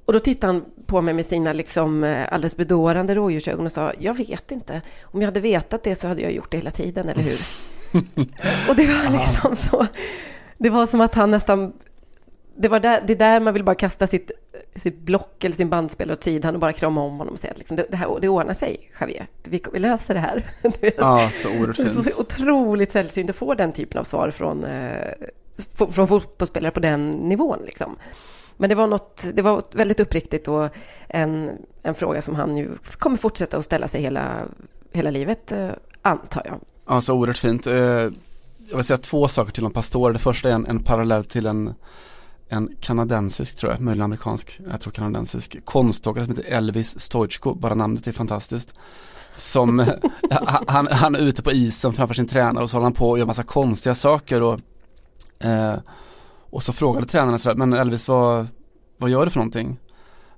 Och 0.04 0.12
då 0.12 0.18
tittade 0.18 0.52
han 0.52 0.64
på 0.86 1.00
mig 1.00 1.14
med 1.14 1.26
sina 1.26 1.52
liksom 1.52 2.04
eh, 2.04 2.32
alldeles 2.32 2.56
bedårande 2.56 3.14
rådjursögon 3.14 3.66
och 3.66 3.72
sa, 3.72 3.92
jag 3.98 4.14
vet 4.14 4.50
inte. 4.50 4.80
Om 5.02 5.20
jag 5.20 5.26
hade 5.26 5.40
vetat 5.40 5.82
det 5.82 5.96
så 5.96 6.08
hade 6.08 6.22
jag 6.22 6.32
gjort 6.32 6.50
det 6.50 6.56
hela 6.56 6.70
tiden, 6.70 7.08
eller 7.08 7.22
hur? 7.22 7.38
och 8.68 8.76
det 8.76 8.86
var 8.86 9.12
liksom 9.12 9.56
så. 9.56 9.86
Det 10.58 10.70
var 10.70 10.86
som 10.86 11.00
att 11.00 11.14
han 11.14 11.30
nästan 11.30 11.72
det, 12.56 12.68
var 12.68 12.80
där, 12.80 13.02
det 13.06 13.12
är 13.12 13.16
där 13.16 13.40
man 13.40 13.54
vill 13.54 13.64
bara 13.64 13.74
kasta 13.74 14.06
sitt, 14.06 14.30
sitt 14.74 14.98
block 14.98 15.44
eller 15.44 15.56
sin 15.56 15.70
bandspelare 15.70 16.16
åt 16.16 16.24
sidan 16.24 16.54
och 16.54 16.60
bara 16.60 16.72
krama 16.72 17.02
om 17.02 17.18
honom 17.18 17.32
och 17.32 17.38
säga 17.38 17.50
att 17.50 17.58
liksom, 17.58 17.76
det, 17.76 17.96
här, 17.96 18.18
det 18.20 18.28
ordnar 18.28 18.54
sig, 18.54 18.90
Javier. 19.00 19.26
Vi, 19.42 19.62
vi 19.72 19.78
löser 19.78 20.14
det 20.14 20.20
här. 20.20 20.50
Ja, 20.96 21.30
så 21.32 21.48
oerhört 21.48 21.76
fint. 21.76 22.04
Så 22.04 22.20
otroligt 22.20 22.92
sällsynt 22.92 23.30
att 23.30 23.36
få 23.36 23.54
den 23.54 23.72
typen 23.72 24.00
av 24.00 24.04
svar 24.04 24.30
från, 24.30 24.64
eh, 24.64 25.12
från 25.90 26.08
fotbollsspelare 26.08 26.72
på 26.72 26.80
den 26.80 27.10
nivån. 27.10 27.58
Liksom. 27.66 27.96
Men 28.56 28.68
det 28.68 28.74
var, 28.74 28.86
något, 28.86 29.24
det 29.34 29.42
var 29.42 29.62
väldigt 29.72 30.00
uppriktigt 30.00 30.48
och 30.48 30.68
en, 31.08 31.50
en 31.82 31.94
fråga 31.94 32.22
som 32.22 32.34
han 32.34 32.56
ju 32.56 32.68
kommer 32.98 33.16
fortsätta 33.16 33.56
att 33.56 33.64
ställa 33.64 33.88
sig 33.88 34.02
hela, 34.02 34.42
hela 34.92 35.10
livet, 35.10 35.52
eh, 35.52 35.70
antar 36.02 36.42
jag. 36.44 36.60
Ja, 36.88 37.00
så 37.00 37.14
oerhört 37.14 37.38
fint. 37.38 37.66
Eh, 37.66 37.74
jag 38.68 38.76
vill 38.76 38.84
säga 38.84 38.98
två 38.98 39.28
saker 39.28 39.52
till 39.52 39.64
om 39.64 39.72
Pastor. 39.72 40.12
Det 40.12 40.18
första 40.18 40.50
är 40.50 40.54
en, 40.54 40.66
en 40.66 40.84
parallell 40.84 41.24
till 41.24 41.46
en 41.46 41.74
en 42.48 42.76
kanadensisk 42.80 43.56
tror 43.56 43.72
jag, 43.72 43.80
möjligen 43.80 44.04
amerikansk, 44.04 44.60
jag 44.70 44.80
tror 44.80 44.92
kanadensisk 44.92 45.64
konståkare 45.64 46.24
som 46.24 46.36
heter 46.36 46.50
Elvis 46.50 47.00
Stoichko, 47.00 47.54
bara 47.54 47.74
namnet 47.74 48.06
är 48.06 48.12
fantastiskt. 48.12 48.74
Som, 49.34 49.78
han, 50.66 50.88
han 50.90 51.14
är 51.14 51.18
ute 51.18 51.42
på 51.42 51.52
isen 51.52 51.92
framför 51.92 52.14
sin 52.14 52.28
tränare 52.28 52.64
och 52.64 52.70
så 52.70 52.76
håller 52.76 52.84
han 52.84 52.92
på 52.92 53.10
och 53.10 53.18
gör 53.18 53.26
massa 53.26 53.42
konstiga 53.42 53.94
saker 53.94 54.42
och, 54.42 54.60
eh, 55.44 55.74
och 56.50 56.62
så 56.62 56.72
frågade 56.72 57.06
tränaren 57.06 57.38
sådär, 57.38 57.56
men 57.56 57.72
Elvis 57.72 58.08
vad, 58.08 58.46
vad 58.96 59.10
gör 59.10 59.24
du 59.24 59.30
för 59.30 59.38
någonting? 59.38 59.78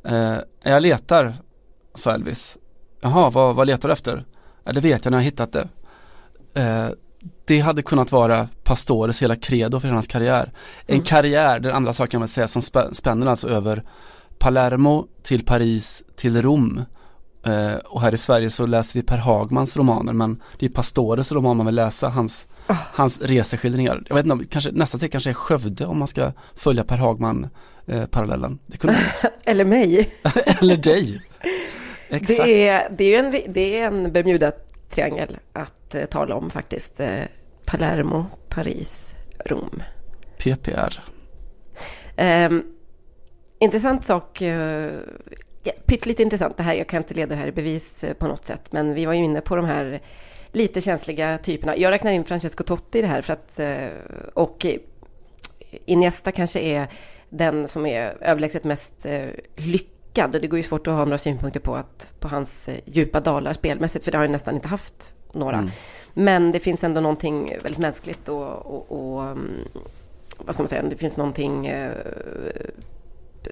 Eh, 0.05 0.37
jag 0.63 0.83
letar, 0.83 1.35
sa 1.95 2.15
Elvis. 2.15 2.57
Jaha, 3.01 3.31
vad, 3.31 3.57
vad 3.57 3.67
letar 3.67 3.89
du 3.89 3.93
efter? 3.93 4.25
Ja, 4.65 4.73
det 4.73 4.81
vet 4.81 5.05
jag 5.05 5.11
när 5.11 5.19
jag 5.19 5.23
har 5.23 5.25
hittat 5.25 5.53
det. 5.53 5.69
Eh, 6.55 6.89
det 7.45 7.61
hade 7.61 7.83
kunnat 7.83 8.13
vara 8.13 8.49
Pastores 8.63 9.23
hela 9.23 9.37
credo 9.37 9.81
för 9.81 9.89
hans 9.89 10.07
karriär. 10.07 10.53
En 10.87 10.95
mm. 10.95 11.05
karriär, 11.05 11.61
den 11.61 11.73
andra 11.73 11.93
saken 11.93 12.19
jag 12.19 12.21
vill 12.21 12.29
säga, 12.29 12.49
som 12.49 12.63
spänner 12.93 13.27
alltså 13.27 13.49
över 13.49 13.83
Palermo 14.39 15.07
till 15.23 15.45
Paris 15.45 16.03
till 16.17 16.43
Rom. 16.43 16.83
Eh, 17.47 17.75
och 17.75 18.01
här 18.01 18.15
i 18.15 18.19
Sverige 18.19 18.51
så 18.51 18.67
läser 18.67 19.01
vi 19.01 19.07
Per 19.07 19.19
Hagmans 19.19 19.77
romaner 19.77 20.13
men 20.13 20.43
det 20.59 20.67
är 20.67 20.71
Pastores 20.71 21.33
roman 21.33 21.57
man 21.57 21.67
vill 21.67 21.75
läsa, 21.75 22.09
hans, 22.09 22.49
oh. 22.69 22.77
hans 22.93 23.21
reseskildringar. 23.21 24.03
Jag 24.09 24.17
vet 24.17 24.27
inte, 24.27 24.45
kanske, 24.45 24.71
nästa 24.73 24.99
steg 24.99 25.13
kanske 25.13 25.31
är 25.31 25.35
Skövde 25.35 25.87
om 25.87 25.99
man 25.99 26.09
ska 26.09 26.33
följa 26.55 26.85
Per 26.85 26.97
Hagman 26.97 27.49
eh, 27.87 28.07
parallellen. 28.07 28.59
Det 28.67 28.77
kunde 28.77 28.99
Eller 29.45 29.65
mig. 29.65 30.11
Eller 30.61 30.77
dig. 30.77 31.23
Exakt. 32.09 32.45
Det 32.45 32.69
är, 32.69 32.91
det 32.99 33.15
är 33.15 33.25
en, 33.25 33.53
det 33.53 33.79
är 33.79 33.87
en 33.87 34.13
Bermuda-triangel 34.13 35.37
att 35.53 35.84
eh, 35.95 36.07
tala 36.07 36.35
om 36.35 36.51
faktiskt. 36.51 37.01
Eh, 37.01 37.25
Palermo, 37.67 38.27
Paris, 38.49 39.15
Rom. 39.45 39.83
PPR. 40.39 41.01
Eh, 42.17 42.51
intressant 43.59 44.05
sak. 44.05 44.43
Eh, 44.43 44.93
ja, 45.63 45.73
pyttelite 45.87 46.23
intressant 46.23 46.57
det 46.57 46.63
här. 46.63 46.75
Jag 46.75 46.89
kan 46.89 46.99
inte 46.99 47.15
leda 47.15 47.35
det 47.35 47.41
här 47.41 47.47
i 47.47 47.53
bevis 47.53 48.05
på 48.19 48.29
något 48.29 48.47
sätt. 48.47 48.73
Men 48.73 48.95
vi 48.95 49.07
var 49.07 49.13
ju 49.13 49.25
inne 49.25 49.41
på 49.41 49.57
de 49.57 49.65
här 49.65 50.01
lite 50.53 50.81
känsliga 50.81 51.39
typerna. 51.39 51.77
Jag 51.77 51.91
räknar 51.91 52.13
in 52.13 52.25
Francesco 52.25 52.65
Totti 52.65 52.99
i 52.99 53.03
det 53.03 53.09
här. 53.09 53.23
För 53.23 53.33
att, 53.33 53.61
och 54.35 54.67
Iniesta 55.85 56.33
kanske 56.33 56.61
är 56.61 56.89
den 57.29 57.69
som 57.69 57.87
är 57.87 58.17
överlägset 58.21 58.65
mest 58.65 59.07
lyckad. 59.57 60.33
Det 60.33 60.47
går 60.47 60.57
ju 60.57 60.63
svårt 60.63 60.87
att 60.87 60.95
ha 60.95 61.05
några 61.05 61.19
synpunkter 61.19 61.61
på, 61.61 61.77
att, 61.77 62.13
på 62.21 62.29
hans 62.29 62.69
djupa 62.85 63.21
dalar 63.21 63.53
spelmässigt. 63.53 64.05
För 64.05 64.13
det 64.13 64.19
har 64.19 64.25
han 64.25 64.33
nästan 64.33 64.55
inte 64.55 64.69
haft 64.69 65.14
några. 65.35 65.57
Mm. 65.57 65.71
Men 66.15 66.53
det 66.53 66.61
finns 66.61 66.85
ändå 66.85 67.01
någonting 67.01 67.57
väldigt 67.63 67.81
mänskligt 67.81 68.29
och, 68.29 68.67
och, 68.67 69.15
och 69.15 69.23
mm, 69.23 69.69
vad 70.39 70.55
ska 70.55 70.63
man 70.63 70.69
säga, 70.69 70.83
det 70.83 70.97
finns 70.97 71.17
någonting 71.17 71.67
eh, 71.67 71.93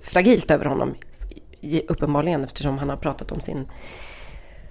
fragilt 0.03 0.51
över 0.51 0.65
honom. 0.65 0.95
Uppenbarligen 1.89 2.45
eftersom 2.45 2.79
han 2.79 2.89
har 2.89 2.97
pratat 2.97 3.33
om 3.33 3.41
sin, 3.41 3.69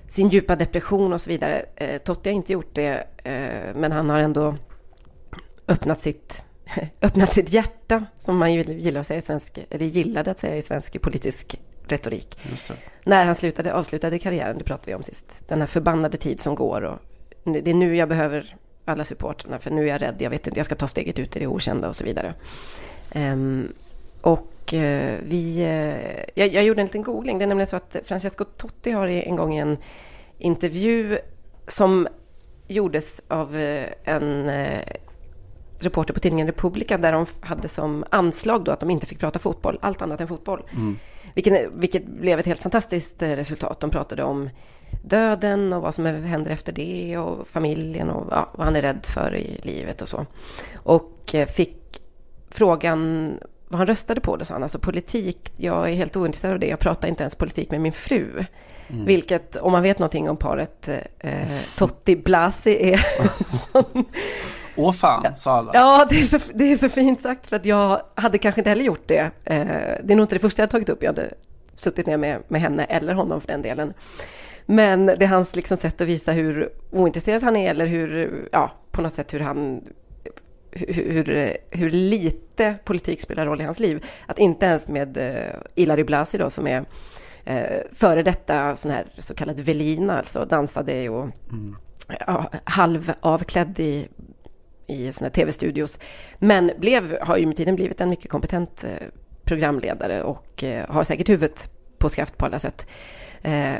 sin 0.09 0.29
djupa 0.29 0.55
depression 0.55 1.13
och 1.13 1.21
så 1.21 1.29
vidare. 1.29 1.65
Eh, 1.75 2.01
Totti 2.01 2.29
har 2.29 2.35
inte 2.35 2.53
gjort 2.53 2.75
det, 2.75 3.07
eh, 3.23 3.75
men 3.75 3.91
han 3.91 4.09
har 4.09 4.19
ändå 4.19 4.55
öppnat 5.67 5.99
sitt, 5.99 6.43
öppnat 7.01 7.33
sitt 7.33 7.53
hjärta, 7.53 8.05
som 8.15 8.37
man 8.37 8.53
gillar 8.53 9.01
att 9.01 9.07
säga 9.07 9.17
i 9.17 9.21
svensk, 9.21 9.59
eller 9.69 9.85
gillade 9.85 10.31
att 10.31 10.39
säga 10.39 10.57
i 10.57 10.61
svensk 10.61 11.01
politisk 11.01 11.59
retorik. 11.87 12.37
När 13.03 13.25
han 13.25 13.35
slutade, 13.35 13.73
avslutade 13.73 14.19
karriären, 14.19 14.57
det 14.57 14.63
pratade 14.63 14.91
vi 14.91 14.95
om 14.95 15.03
sist. 15.03 15.41
Den 15.47 15.59
här 15.59 15.67
förbannade 15.67 16.17
tid 16.17 16.41
som 16.41 16.55
går 16.55 16.81
och 16.81 16.99
det 17.43 17.71
är 17.71 17.73
nu 17.73 17.95
jag 17.95 18.09
behöver 18.09 18.55
alla 18.85 19.05
supporterna 19.05 19.59
för 19.59 19.71
nu 19.71 19.83
är 19.83 19.87
jag 19.87 20.01
rädd, 20.01 20.15
jag 20.19 20.29
vet 20.29 20.47
inte, 20.47 20.59
jag 20.59 20.65
ska 20.65 20.75
ta 20.75 20.87
steget 20.87 21.19
ut 21.19 21.35
i 21.35 21.39
det 21.39 21.47
okända 21.47 21.87
och 21.87 21.95
så 21.95 22.03
vidare. 22.03 22.33
Um, 23.15 23.73
och 24.21 24.73
uh, 24.73 25.13
vi, 25.23 25.57
uh, 25.59 26.23
jag, 26.35 26.53
jag, 26.53 26.63
gjorde 26.63 26.81
en 26.81 26.85
liten 26.85 27.01
googling, 27.01 27.37
det 27.37 27.45
är 27.45 27.47
nämligen 27.47 27.67
så 27.67 27.75
att 27.75 27.95
Francesco 28.03 28.45
Totti 28.45 28.91
har 28.91 29.07
en 29.07 29.35
gång 29.35 29.53
i 29.53 29.59
en 29.59 29.77
intervju 30.37 31.17
som 31.67 32.07
gjordes 32.67 33.21
av 33.27 33.55
uh, 33.55 33.85
en 34.03 34.51
reporter 35.79 36.13
på 36.13 36.19
tidningen 36.19 36.47
Republika 36.47 36.97
där 36.97 37.11
de 37.11 37.25
hade 37.39 37.67
som 37.67 38.05
anslag 38.09 38.63
då 38.63 38.71
att 38.71 38.79
de 38.79 38.89
inte 38.89 39.05
fick 39.05 39.19
prata 39.19 39.39
fotboll, 39.39 39.79
allt 39.81 40.01
annat 40.01 40.21
än 40.21 40.27
fotboll. 40.27 40.63
Mm. 40.71 40.97
Vilket, 41.33 41.75
vilket 41.75 42.05
blev 42.05 42.39
ett 42.39 42.45
helt 42.45 42.61
fantastiskt 42.61 43.21
resultat. 43.21 43.79
De 43.79 43.89
pratade 43.89 44.23
om 44.23 44.49
döden 45.03 45.73
och 45.73 45.81
vad 45.81 45.95
som 45.95 46.05
händer 46.05 46.51
efter 46.51 46.73
det 46.73 47.17
och 47.17 47.47
familjen 47.47 48.09
och 48.09 48.27
ja, 48.31 48.49
vad 48.53 48.65
han 48.65 48.75
är 48.75 48.81
rädd 48.81 49.05
för 49.05 49.35
i 49.35 49.59
livet 49.63 50.01
och 50.01 50.09
så. 50.09 50.25
Och 50.75 51.35
eh, 51.35 51.47
fick 51.47 52.01
frågan 52.49 53.31
vad 53.67 53.77
han 53.77 53.87
röstade 53.87 54.21
på. 54.21 54.37
Det 54.37 54.45
sa 54.45 54.53
han, 54.53 54.63
alltså 54.63 54.79
politik, 54.79 55.53
jag 55.57 55.89
är 55.89 55.93
helt 55.93 56.15
ointresserad 56.15 56.53
av 56.53 56.59
det. 56.59 56.67
Jag 56.67 56.79
pratar 56.79 57.07
inte 57.07 57.23
ens 57.23 57.35
politik 57.35 57.71
med 57.71 57.81
min 57.81 57.93
fru. 57.93 58.45
Mm. 58.87 59.05
Vilket, 59.05 59.55
om 59.55 59.71
man 59.71 59.83
vet 59.83 59.99
någonting 59.99 60.29
om 60.29 60.37
paret 60.37 60.89
eh, 61.19 61.47
Totti 61.77 62.15
Blasi 62.15 62.93
är... 62.93 63.05
Åh 64.75 64.91
fan, 64.91 65.35
sa 65.35 65.51
alla. 65.51 65.71
Ja, 65.73 66.07
det 66.09 66.21
är, 66.21 66.23
så, 66.23 66.39
det 66.53 66.71
är 66.71 66.77
så 66.77 66.89
fint 66.89 67.21
sagt 67.21 67.45
för 67.47 67.55
att 67.55 67.65
jag 67.65 68.01
hade 68.15 68.37
kanske 68.37 68.61
inte 68.61 68.69
heller 68.69 68.83
gjort 68.83 69.07
det. 69.07 69.31
Eh, 69.45 69.65
det 70.03 70.13
är 70.13 70.15
nog 70.15 70.23
inte 70.23 70.35
det 70.35 70.39
första 70.39 70.61
jag 70.61 70.69
tagit 70.69 70.89
upp. 70.89 71.03
Jag 71.03 71.09
hade 71.09 71.33
suttit 71.75 72.05
ner 72.05 72.17
med, 72.17 72.43
med 72.47 72.61
henne 72.61 72.83
eller 72.83 73.13
honom 73.13 73.41
för 73.41 73.47
den 73.47 73.61
delen. 73.61 73.93
Men 74.65 75.05
det 75.05 75.23
är 75.23 75.27
hans 75.27 75.55
liksom 75.55 75.77
sätt 75.77 76.01
att 76.01 76.07
visa 76.07 76.31
hur 76.31 76.69
ointresserad 76.91 77.43
han 77.43 77.55
är 77.55 77.69
eller 77.69 77.85
hur, 77.85 78.49
ja, 78.51 78.71
på 78.91 79.01
något 79.01 79.13
sätt 79.13 79.33
hur 79.33 79.39
han 79.39 79.81
hur, 80.71 80.93
hur, 80.93 81.57
hur 81.69 81.91
lite 81.91 82.75
politik 82.83 83.21
spelar 83.21 83.45
roll 83.45 83.61
i 83.61 83.63
hans 83.63 83.79
liv. 83.79 84.05
Att 84.27 84.39
inte 84.39 84.65
ens 84.65 84.87
med 84.87 85.17
uh, 85.17 85.61
Ilari 85.75 86.03
Blasi 86.03 86.37
då, 86.37 86.49
som 86.49 86.67
är 86.67 86.79
uh, 87.49 87.81
före 87.93 88.23
detta 88.23 88.75
sån 88.75 88.91
här 88.91 89.05
så 89.17 89.35
kallad 89.35 89.59
velina, 89.59 90.17
alltså 90.17 90.45
dansade 90.45 91.09
och 91.09 91.29
mm. 91.49 91.75
ja, 92.27 92.51
halv 92.63 93.13
avklädd 93.19 93.79
i, 93.79 94.07
i 94.91 95.13
såna 95.13 95.29
tv-studios. 95.29 95.99
Men 96.39 96.71
blev, 96.77 97.17
har 97.21 97.37
ju 97.37 97.45
med 97.45 97.57
tiden 97.57 97.75
blivit 97.75 98.01
en 98.01 98.09
mycket 98.09 98.31
kompetent 98.31 98.83
eh, 98.83 99.07
programledare 99.43 100.23
och 100.23 100.63
eh, 100.63 100.89
har 100.89 101.03
säkert 101.03 101.29
huvudet 101.29 101.69
på 101.97 102.09
skaft 102.09 102.37
på 102.37 102.45
alla 102.45 102.59
sätt. 102.59 102.85
Eh, 103.41 103.75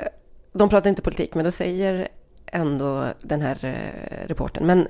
de 0.54 0.70
pratar 0.70 0.90
inte 0.90 1.02
politik, 1.02 1.36
men 1.36 1.46
då 1.46 1.52
säger 1.52 2.08
ändå 2.46 3.06
den 3.22 3.42
här 3.42 3.84
reporten. 4.26 4.68
Men 4.68 4.88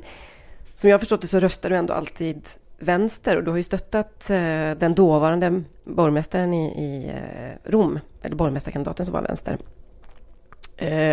som 0.76 0.90
jag 0.90 0.96
har 0.96 1.00
förstått 1.00 1.22
det 1.22 1.28
så 1.28 1.40
röstar 1.40 1.70
du 1.70 1.76
ändå 1.76 1.94
alltid 1.94 2.48
vänster 2.80 3.38
och 3.38 3.44
du 3.44 3.50
har 3.50 3.58
ju 3.58 3.64
stöttat 3.64 4.28
den 4.78 4.96
dåvarande 4.96 5.64
borgmästaren 5.84 6.54
i, 6.54 6.66
i 6.66 7.12
Rom, 7.64 8.00
eller 8.22 8.36
borgmästarkandidaten 8.36 9.06
som 9.06 9.14
var 9.14 9.22
vänster. 9.22 9.58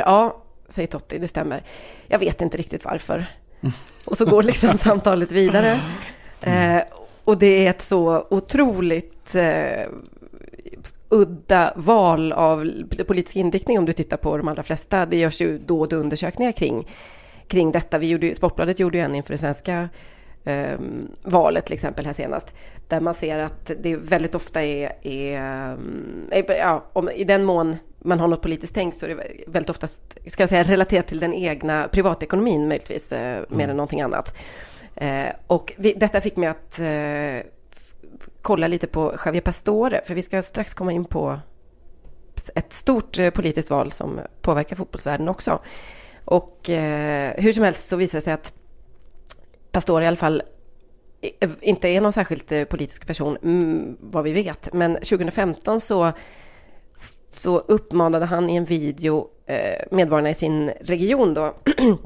ja, 0.04 0.42
säger 0.68 0.86
Totti, 0.86 1.18
det 1.18 1.28
stämmer. 1.28 1.62
Jag 2.06 2.18
vet 2.18 2.40
inte 2.40 2.56
riktigt 2.56 2.84
varför. 2.84 3.26
Och 4.04 4.16
så 4.16 4.24
går 4.24 4.42
liksom 4.42 4.78
samtalet 4.78 5.32
vidare. 5.32 5.80
Eh, 6.40 6.82
och 7.24 7.38
det 7.38 7.66
är 7.66 7.70
ett 7.70 7.82
så 7.82 8.26
otroligt 8.30 9.34
eh, 9.34 9.88
udda 11.08 11.72
val 11.76 12.32
av 12.32 12.70
politisk 13.06 13.36
inriktning 13.36 13.78
om 13.78 13.84
du 13.84 13.92
tittar 13.92 14.16
på 14.16 14.36
de 14.36 14.48
allra 14.48 14.62
flesta. 14.62 15.06
Det 15.06 15.16
görs 15.16 15.40
ju 15.40 15.58
då 15.58 15.80
och 15.80 15.88
då 15.88 15.96
undersökningar 15.96 16.52
kring, 16.52 16.88
kring 17.46 17.72
detta. 17.72 17.98
Vi 17.98 18.08
gjorde, 18.08 18.34
Sportbladet 18.34 18.80
gjorde 18.80 18.98
ju 18.98 19.04
en 19.04 19.14
inför 19.14 19.34
det 19.34 19.38
svenska 19.38 19.88
eh, 20.44 20.78
valet 21.22 21.66
till 21.66 21.74
exempel 21.74 22.06
här 22.06 22.12
senast. 22.12 22.52
Där 22.88 23.00
man 23.00 23.14
ser 23.14 23.38
att 23.38 23.70
det 23.80 23.96
väldigt 23.96 24.34
ofta 24.34 24.62
är, 24.62 24.92
är, 25.02 25.38
är 26.30 26.56
ja, 26.58 26.84
om, 26.92 27.10
i 27.10 27.24
den 27.24 27.44
mån 27.44 27.76
man 27.98 28.20
har 28.20 28.28
något 28.28 28.42
politiskt 28.42 28.74
tänk 28.74 28.94
så 28.94 29.06
är 29.06 29.08
det 29.10 29.44
väldigt 29.46 29.70
ofta, 29.70 29.88
ska 30.26 30.42
jag 30.42 30.50
säga, 30.50 30.64
relaterat 30.64 31.06
till 31.06 31.20
den 31.20 31.34
egna 31.34 31.88
privatekonomin 31.88 32.68
möjligtvis, 32.68 33.12
eh, 33.12 33.44
mer 33.48 33.64
mm. 33.64 33.70
än 33.70 33.76
någonting 33.76 34.00
annat. 34.00 34.36
Eh, 34.94 35.28
och 35.46 35.72
vi, 35.76 35.92
detta 35.92 36.20
fick 36.20 36.36
mig 36.36 36.48
att 36.48 36.78
eh, 36.78 37.50
kolla 38.42 38.66
lite 38.66 38.86
på 38.86 39.16
Javier 39.24 39.42
Pastore, 39.42 40.00
för 40.06 40.14
vi 40.14 40.22
ska 40.22 40.42
strax 40.42 40.74
komma 40.74 40.92
in 40.92 41.04
på 41.04 41.38
ett 42.54 42.72
stort 42.72 43.18
eh, 43.18 43.30
politiskt 43.30 43.70
val 43.70 43.92
som 43.92 44.20
påverkar 44.40 44.76
fotbollsvärlden 44.76 45.28
också. 45.28 45.60
Och 46.24 46.70
eh, 46.70 47.32
hur 47.36 47.52
som 47.52 47.64
helst 47.64 47.88
så 47.88 47.96
visar 47.96 48.18
det 48.18 48.22
sig 48.22 48.32
att 48.32 48.52
Pastore 49.72 50.04
i 50.04 50.06
alla 50.06 50.16
fall 50.16 50.42
eh, 51.40 51.50
inte 51.60 51.88
är 51.88 52.00
någon 52.00 52.12
särskilt 52.12 52.52
eh, 52.52 52.64
politisk 52.64 53.06
person, 53.06 53.36
mm, 53.42 53.96
vad 54.00 54.24
vi 54.24 54.32
vet. 54.32 54.72
Men 54.72 54.94
2015 54.94 55.80
så 55.80 56.12
så 57.38 57.58
uppmanade 57.58 58.26
han 58.26 58.50
i 58.50 58.56
en 58.56 58.64
video 58.64 59.28
eh, 59.46 59.84
medborgarna 59.90 60.30
i 60.30 60.34
sin 60.34 60.70
region 60.80 61.34
då, 61.34 61.54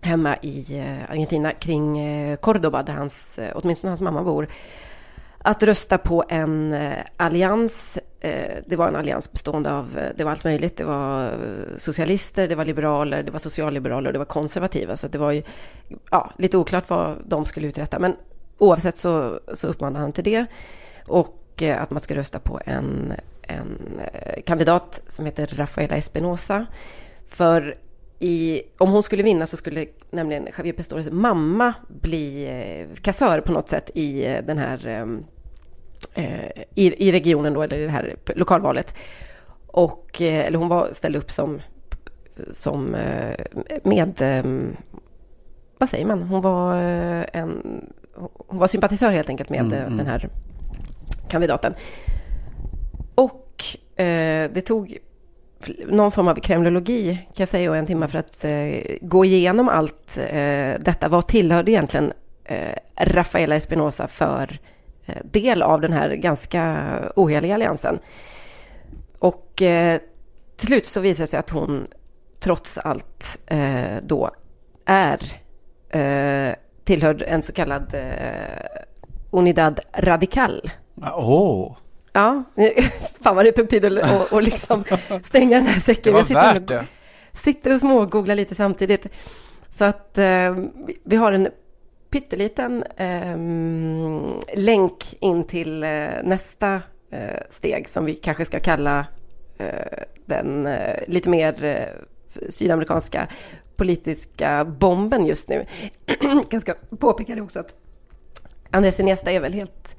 hemma 0.00 0.36
i 0.36 0.78
eh, 0.78 1.10
Argentina 1.10 1.52
kring 1.52 1.98
eh, 1.98 2.36
Cordoba, 2.36 2.82
där 2.82 2.92
hans, 2.92 3.38
eh, 3.38 3.52
åtminstone 3.54 3.90
hans 3.90 4.00
mamma 4.00 4.22
bor, 4.22 4.48
att 5.38 5.62
rösta 5.62 5.98
på 5.98 6.24
en 6.28 6.76
allians. 7.16 7.98
Det 8.66 8.76
var 8.76 8.88
en 8.88 8.96
allians 8.96 9.32
bestående 9.32 9.72
av, 9.72 10.00
det 10.16 10.24
var 10.24 10.30
allt 10.30 10.44
möjligt. 10.44 10.76
Det 10.76 10.84
var 10.84 11.30
socialister, 11.76 12.48
det 12.48 12.54
var 12.54 12.64
liberaler, 12.64 13.22
det 13.22 13.30
var 13.30 13.38
socialliberaler 13.38 14.06
och 14.06 14.12
det 14.12 14.18
var 14.18 14.26
konservativa. 14.26 14.96
Så 14.96 15.08
det 15.08 15.18
var 15.18 15.32
ju 15.32 15.42
ja, 16.10 16.30
lite 16.38 16.58
oklart 16.58 16.90
vad 16.90 17.16
de 17.26 17.44
skulle 17.44 17.66
uträtta. 17.66 17.98
Men 17.98 18.16
oavsett 18.58 18.98
så, 18.98 19.40
så 19.54 19.66
uppmanade 19.66 19.98
han 19.98 20.12
till 20.12 20.24
det. 20.24 20.46
Och 21.06 21.62
att 21.62 21.90
man 21.90 22.00
ska 22.00 22.14
rösta 22.14 22.38
på 22.38 22.60
en 22.64 23.12
en 23.48 24.00
eh, 24.12 24.42
kandidat 24.42 25.02
som 25.06 25.24
heter 25.24 25.46
Rafaela 25.46 25.96
Espinosa. 25.96 26.66
För 27.28 27.78
i, 28.18 28.62
om 28.78 28.90
hon 28.90 29.02
skulle 29.02 29.22
vinna 29.22 29.46
så 29.46 29.56
skulle 29.56 29.86
nämligen 30.10 30.48
Javier 30.56 30.72
Pastores 30.72 31.10
mamma 31.10 31.74
bli 31.88 32.44
eh, 32.44 32.96
kassör 33.02 33.40
på 33.40 33.52
något 33.52 33.68
sätt 33.68 33.90
i 33.94 34.26
eh, 34.26 34.44
den 34.44 34.58
här 34.58 35.06
i, 36.74 37.08
i 37.08 37.12
regionen 37.12 37.52
då, 37.54 37.62
eller 37.62 37.78
i 37.78 37.84
det 37.84 37.90
här 37.90 38.16
lokalvalet. 38.26 38.94
Och, 39.66 40.20
eller 40.20 40.58
hon 40.58 40.68
var, 40.68 40.88
ställde 40.92 41.18
upp 41.18 41.30
som, 41.30 41.60
som 42.50 42.96
med, 43.82 44.22
vad 45.78 45.88
säger 45.88 46.06
man, 46.06 46.22
hon 46.22 46.40
var 46.40 46.76
en, 47.32 47.84
hon 48.46 48.58
var 48.58 48.66
sympatisör 48.66 49.10
helt 49.10 49.28
enkelt 49.28 49.50
med 49.50 49.60
mm, 49.60 49.72
mm. 49.72 49.96
den 49.96 50.06
här 50.06 50.28
kandidaten. 51.28 51.74
Eh, 53.98 54.50
det 54.50 54.60
tog 54.60 54.98
någon 55.86 56.12
form 56.12 56.28
av 56.28 56.34
kremlologi 56.34 57.14
kan 57.14 57.34
jag 57.34 57.48
säga 57.48 57.70
och 57.70 57.76
en 57.76 57.86
timme 57.86 58.08
för 58.08 58.18
att 58.18 58.44
eh, 58.44 58.96
gå 59.00 59.24
igenom 59.24 59.68
allt 59.68 60.18
eh, 60.18 60.74
detta. 60.80 61.08
Vad 61.08 61.26
tillhörde 61.26 61.70
egentligen 61.70 62.12
eh, 62.44 62.74
Rafaela 62.96 63.56
Espinosa 63.56 64.08
för 64.08 64.58
eh, 65.06 65.16
del 65.24 65.62
av 65.62 65.80
den 65.80 65.92
här 65.92 66.10
ganska 66.10 66.84
oheliga 67.16 67.54
alliansen? 67.54 67.98
Och 69.18 69.62
eh, 69.62 70.00
till 70.56 70.66
slut 70.66 70.86
så 70.86 71.00
visar 71.00 71.24
det 71.24 71.28
sig 71.28 71.38
att 71.38 71.50
hon 71.50 71.86
trots 72.40 72.78
allt 72.78 73.38
eh, 73.46 73.96
då 74.02 74.30
är 74.84 75.20
eh, 75.90 76.54
tillhörd 76.84 77.22
en 77.22 77.42
så 77.42 77.52
kallad 77.52 77.94
Unidad 79.30 79.80
Radical. 79.92 80.70
Oh. 80.96 81.76
Ja, 82.18 82.44
fan 83.20 83.36
vad 83.36 83.44
det 83.44 83.52
tog 83.52 83.68
tid 83.68 83.84
att 83.84 83.92
och, 83.92 84.36
och 84.36 84.42
liksom 84.42 84.84
stänga 85.24 85.56
den 85.56 85.66
här 85.66 85.80
säcken. 85.80 86.02
Det 86.02 86.10
var 86.10 86.18
jag 86.18 86.26
sitter 86.26 86.54
värt 86.54 86.68
det. 86.68 86.86
Sitter 87.32 87.74
och 87.74 87.80
smågooglar 87.80 88.34
lite 88.34 88.54
samtidigt. 88.54 89.06
Så 89.70 89.84
att 89.84 90.18
eh, 90.18 90.56
vi 91.04 91.16
har 91.16 91.32
en 91.32 91.48
pytteliten 92.10 92.82
eh, 92.96 93.36
länk 94.54 95.16
in 95.20 95.44
till 95.44 95.82
eh, 95.82 96.08
nästa 96.22 96.82
eh, 97.10 97.40
steg 97.50 97.88
som 97.88 98.04
vi 98.04 98.14
kanske 98.14 98.44
ska 98.44 98.60
kalla 98.60 99.06
eh, 99.58 100.02
den 100.26 100.66
eh, 100.66 100.96
lite 101.06 101.28
mer 101.28 101.88
sydamerikanska 102.48 103.28
politiska 103.76 104.64
bomben 104.64 105.26
just 105.26 105.48
nu. 105.48 105.66
Jag 106.50 106.62
ska 106.62 106.74
påpeka 106.98 107.34
det 107.34 107.40
också 107.40 107.58
att 107.58 107.74
Andres 108.70 109.00
Iniesta 109.00 109.32
är 109.32 109.40
väl 109.40 109.54
helt 109.54 109.96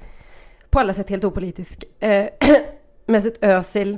på 0.69 0.79
alla 0.79 0.93
sätt 0.93 1.09
helt 1.09 1.23
opolitisk. 1.23 1.83
Eh, 1.99 2.27
Mesut 3.05 3.43
Özil 3.43 3.97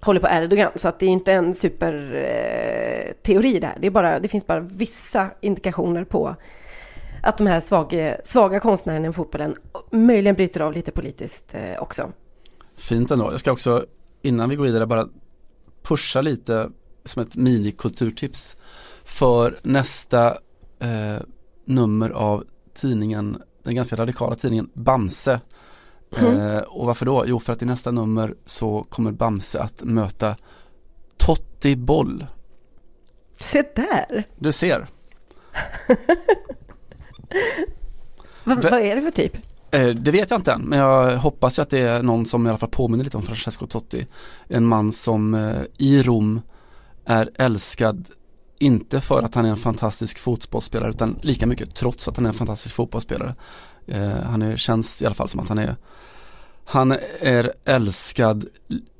håller 0.00 0.20
på 0.20 0.28
Erdogan, 0.30 0.70
så 0.74 0.88
att 0.88 0.98
det 0.98 1.06
är 1.06 1.10
inte 1.10 1.32
en 1.32 1.54
superteori 1.54 3.56
eh, 3.56 3.60
där. 3.60 3.76
Det, 3.80 3.86
är 3.86 3.90
bara, 3.90 4.20
det 4.20 4.28
finns 4.28 4.46
bara 4.46 4.60
vissa 4.60 5.30
indikationer 5.40 6.04
på 6.04 6.36
att 7.22 7.38
de 7.38 7.46
här 7.46 7.60
svaga, 7.60 8.16
svaga 8.24 8.60
konstnärerna 8.60 9.08
i 9.08 9.12
fotbollen 9.12 9.56
möjligen 9.90 10.34
bryter 10.34 10.60
av 10.60 10.72
lite 10.72 10.90
politiskt 10.90 11.54
eh, 11.54 11.82
också. 11.82 12.12
Fint 12.76 13.10
ändå. 13.10 13.28
Jag 13.30 13.40
ska 13.40 13.52
också, 13.52 13.86
innan 14.22 14.48
vi 14.48 14.56
går 14.56 14.64
vidare, 14.64 14.86
bara 14.86 15.08
pusha 15.82 16.20
lite 16.20 16.70
som 17.04 17.22
ett 17.22 17.36
minikulturtips 17.36 18.56
för 19.04 19.58
nästa 19.62 20.26
eh, 20.80 21.22
nummer 21.64 22.10
av 22.10 22.44
tidningen, 22.74 23.42
den 23.62 23.74
ganska 23.74 23.96
radikala 23.96 24.34
tidningen 24.34 24.70
Bamse 24.74 25.40
Mm. 26.16 26.40
Eh, 26.40 26.58
och 26.58 26.86
varför 26.86 27.06
då? 27.06 27.24
Jo, 27.26 27.40
för 27.40 27.52
att 27.52 27.62
i 27.62 27.66
nästa 27.66 27.90
nummer 27.90 28.34
så 28.44 28.84
kommer 28.88 29.12
Bamse 29.12 29.60
att 29.60 29.82
möta 29.82 30.36
Totti 31.16 31.76
Boll. 31.76 32.26
Se 33.40 33.62
där! 33.74 34.26
Du 34.38 34.52
ser. 34.52 34.86
vad, 38.44 38.62
vad 38.62 38.80
är 38.80 38.96
det 38.96 39.02
för 39.02 39.10
typ? 39.10 39.36
Eh, 39.70 39.86
det 39.86 40.10
vet 40.10 40.30
jag 40.30 40.38
inte 40.38 40.52
än, 40.52 40.62
men 40.62 40.78
jag 40.78 41.18
hoppas 41.18 41.58
ju 41.58 41.62
att 41.62 41.70
det 41.70 41.80
är 41.80 42.02
någon 42.02 42.26
som 42.26 42.46
i 42.46 42.48
alla 42.48 42.58
fall 42.58 42.68
påminner 42.68 43.04
lite 43.04 43.16
om 43.16 43.22
Francesco 43.22 43.66
Totti. 43.66 44.06
En 44.48 44.66
man 44.66 44.92
som 44.92 45.34
eh, 45.34 45.62
i 45.76 46.02
Rom 46.02 46.40
är 47.04 47.30
älskad, 47.34 48.08
inte 48.58 49.00
för 49.00 49.22
att 49.22 49.34
han 49.34 49.44
är 49.44 49.50
en 49.50 49.56
fantastisk 49.56 50.18
fotbollsspelare, 50.18 50.90
utan 50.90 51.18
lika 51.22 51.46
mycket 51.46 51.74
trots 51.74 52.08
att 52.08 52.16
han 52.16 52.26
är 52.26 52.30
en 52.30 52.34
fantastisk 52.34 52.74
fotbollsspelare. 52.74 53.34
Eh, 53.88 54.22
han 54.22 54.42
är, 54.42 54.56
känns 54.56 55.02
i 55.02 55.06
alla 55.06 55.14
fall 55.14 55.28
som 55.28 55.40
att 55.40 55.48
han 55.48 55.58
är 55.58 55.76
Han 56.64 56.92
är 57.20 57.52
älskad 57.64 58.46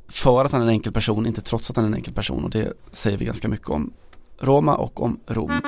för 0.09 0.45
att 0.45 0.53
han 0.53 0.61
är 0.61 0.65
en 0.65 0.71
enkel 0.71 0.93
person, 0.93 1.27
inte 1.27 1.41
trots 1.41 1.71
att 1.71 1.77
han 1.77 1.85
är 1.85 1.89
en 1.89 1.95
enkel 1.95 2.15
person 2.15 2.45
och 2.45 2.51
det 2.51 2.73
säger 2.91 3.19
vi 3.19 3.25
ganska 3.25 3.49
mycket 3.49 3.69
om 3.69 3.93
Roma 4.41 4.77
och 4.77 5.03
om 5.03 5.21
Rom. 5.27 5.61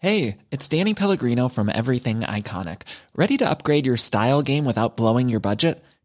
Hej, 0.00 0.38
det 0.48 0.72
är 0.72 0.78
Danny 0.78 0.94
Pellegrino 0.94 1.48
från 1.48 1.68
Everything 1.68 2.24
Iconic. 2.38 2.78
Ready 3.14 3.38
to 3.38 3.44
upgrade 3.44 3.86
your 3.86 3.96
style 3.96 4.42
game 4.42 4.68
without 4.68 4.96
blowing 4.96 5.30
your 5.30 5.40
budget? 5.40 5.84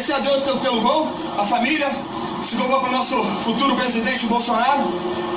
Agradecer 0.00 0.22
a 0.22 0.32
Deus 0.32 0.42
pelo, 0.44 0.60
pelo 0.60 0.80
gol, 0.80 1.06
a 1.38 1.44
família, 1.44 1.86
esse 2.40 2.56
gol 2.56 2.80
para 2.80 2.88
o 2.88 2.92
nosso 2.92 3.14
futuro 3.40 3.76
presidente 3.76 4.26
Bolsonaro. 4.26 4.88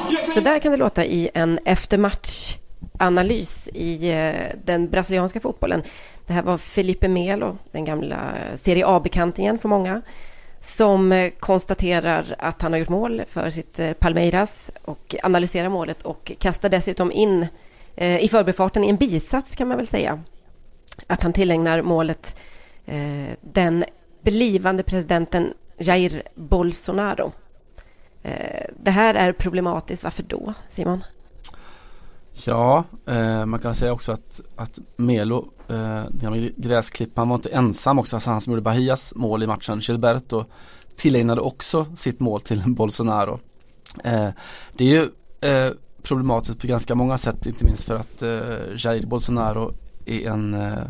E 0.10 0.16
Så 0.34 0.40
där 0.40 0.60
kan 0.60 0.72
det 0.72 0.78
låta 0.78 1.06
i 1.06 1.30
en 1.34 1.60
eftermatchanalys 1.66 3.70
i 3.74 4.12
eh, 4.12 4.34
den 4.66 4.90
brasilianska 4.90 5.40
fotbollen. 5.40 5.84
Det 6.28 6.34
här 6.34 6.42
var 6.42 6.58
Felipe 6.58 7.08
Melo, 7.08 7.58
den 7.72 7.86
gamla 7.86 8.18
Serie 8.56 8.88
A-bekantingen 8.88 9.60
för 9.60 9.70
många, 9.70 10.02
som 10.62 11.12
eh, 11.12 11.32
konstaterar 11.40 12.36
att 12.40 12.62
han 12.62 12.72
har 12.72 12.80
gjort 12.80 12.90
mål 12.90 13.24
för 13.30 13.50
sitt 13.50 13.80
eh, 13.80 13.94
Palmeiras 13.94 14.72
och 14.86 15.16
analyserar 15.24 15.70
målet 15.70 16.02
och 16.02 16.32
kastar 16.40 16.70
dessutom 16.70 17.12
in 17.12 17.48
i 17.96 18.28
förbifarten 18.28 18.84
i 18.84 18.90
en 18.90 18.98
bisats 18.98 19.56
kan 19.56 19.68
man 19.68 19.78
väl 19.78 19.88
säga 19.88 20.20
att 21.08 21.24
han 21.24 21.34
tillägnar 21.34 21.82
målet 21.82 22.38
den 23.42 23.86
blivande 24.24 24.84
presidenten 24.84 25.54
Jair 25.78 26.24
Bolsonaro. 26.36 27.32
Eh, 28.22 28.66
det 28.84 28.92
här 28.92 29.16
är 29.16 29.32
problematiskt. 29.34 30.04
Varför 30.04 30.24
då, 30.24 30.54
Simon? 30.70 31.04
Ja, 32.46 32.84
eh, 33.06 33.46
man 33.46 33.60
kan 33.60 33.74
säga 33.74 33.94
också 33.94 34.12
att, 34.12 34.42
att 34.56 34.80
Melo, 34.96 35.48
eh, 35.68 36.04
gräsklippan 36.56 37.30
var 37.30 37.36
inte 37.36 37.50
ensam 37.50 38.00
också, 38.00 38.16
alltså 38.16 38.30
han 38.30 38.42
som 38.42 38.52
gjorde 38.52 38.62
Bahias 38.62 39.14
mål 39.16 39.44
i 39.44 39.48
matchen, 39.48 39.80
Gilberto 39.80 40.46
tillägnade 40.96 41.42
också 41.42 41.86
sitt 41.96 42.20
mål 42.20 42.42
till 42.42 42.64
Bolsonaro. 42.68 43.40
Eh, 44.04 44.30
det 44.78 44.84
är 44.84 44.90
ju 44.90 45.10
eh, 45.50 45.74
problematiskt 46.04 46.60
på 46.60 46.68
ganska 46.68 46.96
många 46.96 47.18
sätt, 47.18 47.46
inte 47.46 47.66
minst 47.66 47.84
för 47.84 47.96
att 47.96 48.22
eh, 48.22 48.30
Jair 48.78 49.06
Bolsonaro 49.06 49.74
är 50.06 50.30
en, 50.30 50.54
eh, 50.54 50.84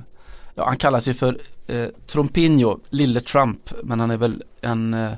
ja 0.55 0.65
han 0.65 0.77
kallas 0.77 1.07
ju 1.07 1.13
för 1.13 1.41
eh, 1.67 1.87
Trompinho, 2.07 2.79
lille 2.89 3.21
Trump, 3.21 3.73
men 3.83 3.99
han 3.99 4.11
är 4.11 4.17
väl 4.17 4.43
en 4.61 4.93
eh, 4.93 5.11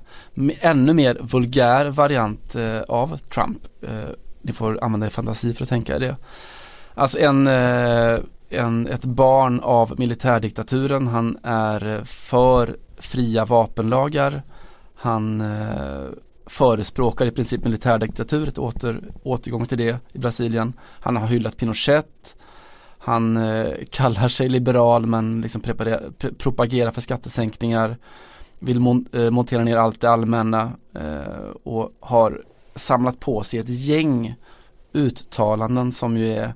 ännu 0.62 0.94
mer 0.94 1.18
vulgär 1.22 1.86
variant 1.86 2.56
eh, 2.56 2.82
av 2.82 3.18
Trump 3.18 3.58
eh, 3.82 4.10
ni 4.46 4.54
får 4.54 4.84
använda 4.84 5.06
er 5.06 5.10
fantasi 5.10 5.54
för 5.54 5.64
att 5.64 5.70
tänka 5.70 6.00
det. 6.00 6.16
Alltså 6.94 7.20
en, 7.20 7.48
eh, 7.48 8.20
en, 8.50 8.88
ett 8.88 9.06
barn 9.06 9.60
av 9.60 10.00
militärdiktaturen, 10.00 11.08
han 11.08 11.38
är 11.44 11.96
eh, 11.96 12.04
för 12.04 12.78
fria 12.98 13.46
vapenlagar. 13.46 14.44
Han 14.96 15.42
eh, 15.42 16.06
förespråkar 16.46 17.26
i 17.26 17.32
princip 17.32 17.64
militärdiktatur, 17.64 18.48
ett 18.48 18.58
åter, 18.58 19.02
återgång 19.24 19.66
till 19.66 19.78
det 19.78 19.98
i 20.14 20.18
Brasilien. 20.18 20.74
Han 20.80 21.18
har 21.18 21.28
hyllat 21.28 21.58
Pinochet. 21.58 22.36
Han 23.06 23.38
eh, 23.38 23.74
kallar 23.90 24.28
sig 24.28 24.50
liberal 24.50 25.06
men 25.06 25.42
liksom 25.42 25.62
propagerar 26.38 26.92
för 26.92 27.02
skattesänkningar. 27.02 27.98
Vill 28.60 28.80
mon 28.80 29.06
eh, 29.14 29.30
montera 29.30 29.64
ner 29.64 29.78
allt 29.78 30.02
det 30.02 30.10
allmänna 30.10 30.72
eh, 30.96 31.50
och 31.64 31.92
har 32.00 32.44
samlat 32.76 33.20
på 33.20 33.44
sig 33.44 33.60
ett 33.60 33.70
gäng 33.70 34.36
uttalanden 34.94 35.92
som 35.92 36.18
ju 36.18 36.32
är 36.32 36.54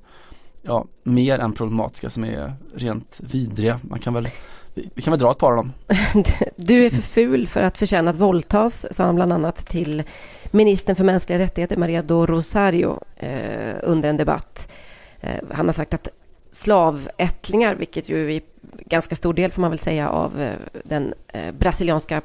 ja, 0.62 0.86
mer 1.04 1.40
än 1.40 1.54
problematiska 1.54 2.10
som 2.10 2.24
är 2.24 2.54
rent 2.76 3.20
vidriga. 3.24 3.80
Man 3.82 4.00
kan 4.00 4.14
väl, 4.14 4.28
vi 4.74 5.02
kan 5.02 5.12
väl 5.12 5.20
dra 5.20 5.32
ett 5.32 5.38
par 5.38 5.52
av 5.52 5.56
dem. 5.56 5.74
Du 6.56 6.86
är 6.86 6.90
för 6.90 7.02
ful 7.02 7.48
för 7.48 7.62
att 7.62 7.78
förtjäna 7.78 8.12
att 8.12 8.18
våldtas, 8.18 8.86
sa 8.92 9.04
han 9.04 9.16
bland 9.16 9.34
annat 9.34 9.68
till 9.68 10.04
ministern 10.52 10.96
för 10.96 11.04
mänskliga 11.04 11.40
rättigheter, 11.40 11.78
Maria 11.78 12.02
do 12.02 12.26
Rosario, 12.26 13.00
eh, 13.16 13.76
under 13.84 14.10
en 14.10 14.18
debatt. 14.18 14.72
Eh, 15.20 15.44
han 15.52 15.66
har 15.66 15.74
sagt 15.74 15.94
att 15.94 16.08
slavättlingar, 16.52 17.76
vilket 17.76 18.10
ju 18.10 18.32
i 18.32 18.42
ganska 18.86 19.16
stor 19.16 19.34
del 19.34 19.52
får 19.52 19.62
man 19.62 19.72
väl 19.72 19.80
säga 19.80 20.10
av 20.10 20.42
eh, 20.42 20.54
den 20.84 21.14
eh, 21.28 21.52
brasilianska 21.52 22.22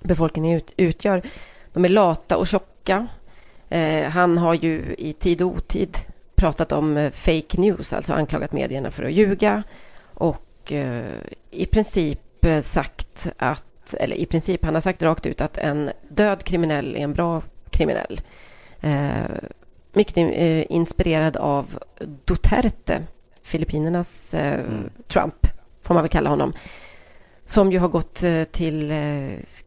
befolkningen 0.00 0.56
ut, 0.56 0.72
utgör, 0.76 1.22
de 1.72 1.84
är 1.84 1.88
lata 1.88 2.36
och 2.36 2.46
tjocka. 2.46 3.06
Eh, 3.68 4.08
han 4.08 4.38
har 4.38 4.54
ju 4.54 4.94
i 4.98 5.12
tid 5.12 5.42
och 5.42 5.48
otid 5.48 5.98
pratat 6.34 6.72
om 6.72 6.96
eh, 6.96 7.10
fake 7.10 7.60
news, 7.60 7.92
alltså 7.92 8.12
anklagat 8.12 8.52
medierna 8.52 8.90
för 8.90 9.04
att 9.04 9.12
ljuga 9.12 9.62
och 10.14 10.72
eh, 10.72 11.04
i 11.50 11.66
princip 11.66 12.18
sagt 12.62 13.28
att, 13.36 13.94
eller 13.94 14.16
i 14.16 14.26
princip, 14.26 14.64
han 14.64 14.74
har 14.74 14.80
sagt 14.80 15.02
rakt 15.02 15.26
ut 15.26 15.40
att 15.40 15.58
en 15.58 15.90
död 16.08 16.44
kriminell 16.44 16.96
är 16.96 17.00
en 17.00 17.12
bra 17.12 17.42
kriminell. 17.70 18.20
Eh, 18.80 19.12
mycket 19.92 20.16
inspirerad 20.70 21.36
av 21.36 21.78
Duterte, 22.24 23.02
Filippinernas 23.52 24.34
mm. 24.34 24.90
Trump, 25.08 25.46
får 25.82 25.94
man 25.94 26.02
väl 26.02 26.10
kalla 26.10 26.30
honom 26.30 26.52
som 27.44 27.72
ju 27.72 27.78
har 27.78 27.88
gått 27.88 28.24
till 28.52 28.92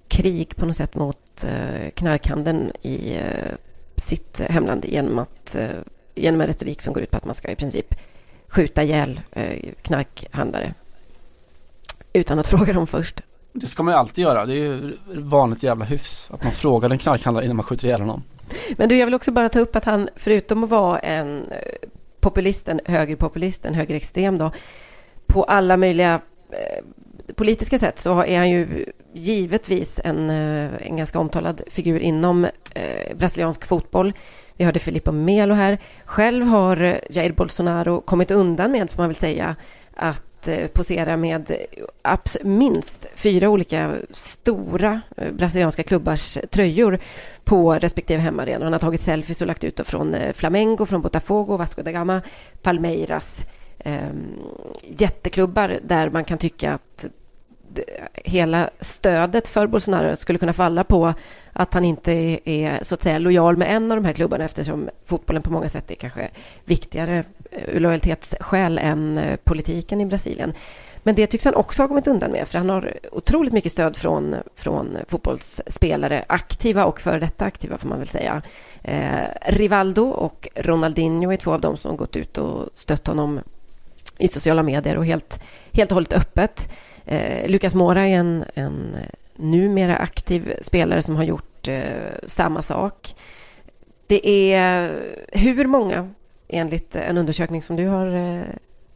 krig 0.07 0.55
på 0.55 0.65
något 0.65 0.75
sätt 0.75 0.95
mot 0.95 1.43
eh, 1.43 1.89
knarkhandeln 1.93 2.71
i 2.81 3.15
eh, 3.15 3.55
sitt 3.95 4.39
hemland 4.39 4.85
genom, 4.85 5.19
att, 5.19 5.55
eh, 5.55 5.67
genom 6.15 6.41
en 6.41 6.47
retorik 6.47 6.81
som 6.81 6.93
går 6.93 7.03
ut 7.03 7.11
på 7.11 7.17
att 7.17 7.25
man 7.25 7.35
ska 7.35 7.51
i 7.51 7.55
princip 7.55 7.95
skjuta 8.47 8.83
ihjäl 8.83 9.21
knarkhandlare 9.81 10.73
utan 12.13 12.39
att 12.39 12.47
fråga 12.55 12.73
dem 12.73 12.87
först. 12.87 13.21
Det 13.53 13.67
ska 13.67 13.83
man 13.83 13.93
ju 13.93 13.97
alltid 13.97 14.23
göra. 14.23 14.45
Det 14.45 14.53
är 14.53 14.57
ju 14.57 14.97
vanligt 15.07 15.63
jävla 15.63 15.85
hyfs 15.85 16.31
att 16.31 16.43
man 16.43 16.51
frågar 16.51 16.89
en 16.89 16.97
knarkhandlare 16.97 17.45
innan 17.45 17.55
man 17.55 17.65
skjuter 17.65 17.85
ihjäl 17.85 18.01
honom. 18.01 18.23
Men 18.77 18.89
du, 18.89 18.97
jag 18.97 19.05
vill 19.05 19.13
också 19.13 19.31
bara 19.31 19.49
ta 19.49 19.59
upp 19.59 19.75
att 19.75 19.85
han, 19.85 20.09
förutom 20.15 20.63
att 20.63 20.69
vara 20.69 20.99
en 20.99 21.45
Populisten, 22.25 22.79
högerpopulisten, 22.85 23.73
högerextrem 23.73 24.37
då, 24.37 24.51
på 25.27 25.43
alla 25.43 25.77
möjliga 25.77 26.21
eh, 26.49 26.83
politiska 27.35 27.79
sätt 27.79 27.99
så 27.99 28.23
är 28.23 28.37
han 28.37 28.49
ju 28.49 28.85
givetvis 29.13 29.99
en, 30.03 30.29
eh, 30.29 30.87
en 30.87 30.97
ganska 30.97 31.19
omtalad 31.19 31.61
figur 31.67 31.99
inom 31.99 32.45
eh, 32.73 33.15
brasiliansk 33.15 33.65
fotboll. 33.65 34.13
Vi 34.57 34.65
hörde 34.65 34.79
Filippo 34.79 35.11
Melo 35.11 35.53
här. 35.53 35.77
Själv 36.05 36.45
har 36.45 36.99
Jair 37.09 37.31
Bolsonaro 37.31 38.01
kommit 38.01 38.31
undan 38.31 38.71
med, 38.71 38.91
får 38.91 39.01
man 39.01 39.09
väl 39.09 39.15
säga, 39.15 39.55
att 39.93 40.23
Eh, 40.47 40.67
posera 40.67 41.17
med 41.17 41.51
eh, 41.51 42.17
minst 42.43 43.07
fyra 43.15 43.49
olika 43.49 43.95
stora 44.11 45.01
eh, 45.17 45.31
brasilianska 45.31 45.83
klubbars 45.83 46.37
tröjor 46.49 46.99
på 47.43 47.73
respektive 47.73 48.21
hemmaarena. 48.21 48.65
Han 48.65 48.73
har 48.73 48.79
tagit 48.79 49.01
selfies 49.01 49.41
och 49.41 49.47
lagt 49.47 49.63
ut 49.63 49.81
från 49.85 50.15
Flamengo, 50.33 50.85
från 50.85 51.01
Botafogo, 51.01 51.57
Vasco 51.57 51.83
da 51.83 51.91
Gama, 51.91 52.21
Palmeiras 52.61 53.45
eh, 53.79 54.09
jätteklubbar 54.97 55.79
där 55.83 56.09
man 56.09 56.23
kan 56.23 56.37
tycka 56.37 56.73
att 56.73 57.05
hela 58.13 58.69
stödet 58.79 59.47
för 59.47 59.67
Bolsonaro 59.67 60.15
skulle 60.15 60.39
kunna 60.39 60.53
falla 60.53 60.83
på 60.83 61.13
att 61.53 61.73
han 61.73 61.85
inte 61.85 62.39
är 62.45 62.79
så 62.83 62.95
att 62.95 63.03
säga 63.03 63.19
lojal 63.19 63.57
med 63.57 63.75
en 63.75 63.91
av 63.91 63.97
de 63.97 64.05
här 64.05 64.13
klubbarna 64.13 64.45
eftersom 64.45 64.89
fotbollen 65.05 65.41
på 65.41 65.51
många 65.51 65.69
sätt 65.69 65.91
är 65.91 65.95
kanske 65.95 66.29
viktigare 66.65 67.23
Eh, 67.51 67.79
lojalitetsskäl 67.79 68.77
än 68.77 69.17
eh, 69.17 69.35
politiken 69.43 70.01
i 70.01 70.05
Brasilien. 70.05 70.53
Men 71.03 71.15
det 71.15 71.27
tycks 71.27 71.45
han 71.45 71.55
också 71.55 71.81
ha 71.81 71.87
kommit 71.87 72.07
undan 72.07 72.31
med 72.31 72.47
för 72.47 72.57
han 72.57 72.69
har 72.69 72.93
otroligt 73.11 73.53
mycket 73.53 73.71
stöd 73.71 73.97
från, 73.97 74.35
från 74.55 74.97
fotbollsspelare, 75.07 76.25
aktiva 76.27 76.85
och 76.85 77.01
före 77.01 77.19
detta 77.19 77.45
aktiva 77.45 77.77
får 77.77 77.89
man 77.89 77.99
väl 77.99 78.07
säga. 78.07 78.41
Eh, 78.83 79.27
Rivaldo 79.45 80.03
och 80.03 80.47
Ronaldinho 80.55 81.31
är 81.31 81.37
två 81.37 81.53
av 81.53 81.61
dem 81.61 81.77
som 81.77 81.97
gått 81.97 82.15
ut 82.15 82.37
och 82.37 82.69
stött 82.75 83.07
honom 83.07 83.39
i 84.17 84.27
sociala 84.27 84.63
medier 84.63 84.97
och 84.97 85.05
helt, 85.05 85.39
helt 85.71 85.91
och 85.91 85.95
hållet 85.95 86.13
öppet. 86.13 86.71
Eh, 87.05 87.49
Lucas 87.49 87.73
Mora 87.73 88.07
är 88.07 88.15
en, 88.15 88.45
en 88.53 88.95
eh, 88.95 89.09
numera 89.35 89.97
aktiv 89.97 90.53
spelare 90.61 91.01
som 91.01 91.15
har 91.15 91.23
gjort 91.23 91.67
eh, 91.67 91.83
samma 92.27 92.61
sak. 92.61 93.15
Det 94.07 94.53
är 94.53 94.91
hur 95.31 95.65
många 95.65 96.09
enligt 96.47 96.95
en 96.95 97.17
undersökning 97.17 97.61
som 97.61 97.75
du 97.75 97.87
har 97.87 98.07
eh, 98.15 98.43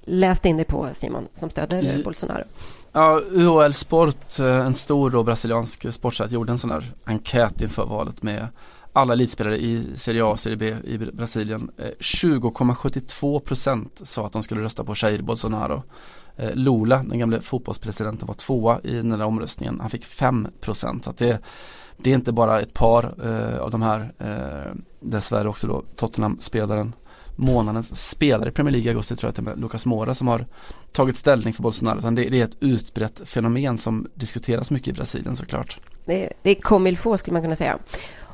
läst 0.03 0.45
in 0.45 0.57
dig 0.57 0.65
på 0.65 0.87
Simon, 0.93 1.27
som 1.33 1.49
stöder 1.49 1.81
Ja. 1.81 2.03
Bolsonaro. 2.03 2.43
Ja, 2.91 3.21
UHL 3.31 3.73
Sport, 3.73 4.39
eh, 4.39 4.45
en 4.65 4.73
stor 4.73 5.09
då 5.09 5.23
brasiliansk 5.23 5.93
sportsajt, 5.93 6.31
gjorde 6.31 6.51
en 6.51 6.57
sån 6.57 6.71
här 6.71 6.83
enkät 7.05 7.61
inför 7.61 7.85
valet 7.85 8.23
med 8.23 8.47
alla 8.93 9.13
elitspelare 9.13 9.57
i 9.57 9.85
Serie 9.95 10.23
A 10.23 10.27
och 10.27 10.39
Serie 10.39 10.57
B 10.57 10.75
i 10.83 10.97
Brasilien. 10.97 11.71
Eh, 11.77 11.85
20,72% 11.99 13.87
sa 14.03 14.25
att 14.25 14.31
de 14.33 14.43
skulle 14.43 14.61
rösta 14.61 14.83
på 14.83 14.93
Jair 14.95 15.21
Bolsonaro. 15.21 15.83
Lula, 16.53 17.03
den 17.03 17.19
gamle 17.19 17.41
fotbollspresidenten, 17.41 18.27
var 18.27 18.33
tvåa 18.35 18.79
i 18.83 18.95
den 18.95 19.09
där 19.09 19.21
omröstningen. 19.21 19.79
Han 19.79 19.89
fick 19.89 20.05
5% 20.05 21.01
så 21.03 21.09
att 21.09 21.17
det, 21.17 21.39
det 21.97 22.09
är 22.11 22.15
inte 22.15 22.31
bara 22.31 22.59
ett 22.61 22.73
par 22.73 23.13
eh, 23.23 23.59
av 23.59 23.71
de 23.71 23.81
här, 23.81 24.13
eh, 24.17 24.73
dessvärre 24.99 25.49
också 25.49 25.67
då 25.67 25.83
Tottenham-spelaren 25.95 26.93
månadens 27.39 28.09
spelare 28.09 28.49
i 28.49 28.51
Premier 28.51 28.71
League 28.71 28.85
i 28.85 28.89
augusti 28.89 29.15
tror 29.15 29.27
jag 29.27 29.39
att 29.39 29.45
det 29.45 29.51
är 29.51 29.55
Lucas 29.55 29.85
Moura 29.85 30.13
som 30.13 30.27
har 30.27 30.45
tagit 30.91 31.17
ställning 31.17 31.53
för 31.53 31.63
Bolsonaro 31.63 31.99
utan 31.99 32.15
det, 32.15 32.29
det 32.29 32.39
är 32.39 32.43
ett 32.43 32.57
utbrett 32.59 33.21
fenomen 33.25 33.77
som 33.77 34.07
diskuteras 34.13 34.71
mycket 34.71 34.87
i 34.87 34.93
Brasilien 34.93 35.35
såklart. 35.35 35.79
Det 36.05 36.25
är, 36.25 36.33
det 36.41 36.49
är 36.49 36.55
comme 36.55 36.95
faut 36.95 37.19
skulle 37.19 37.33
man 37.33 37.41
kunna 37.41 37.55
säga. 37.55 37.77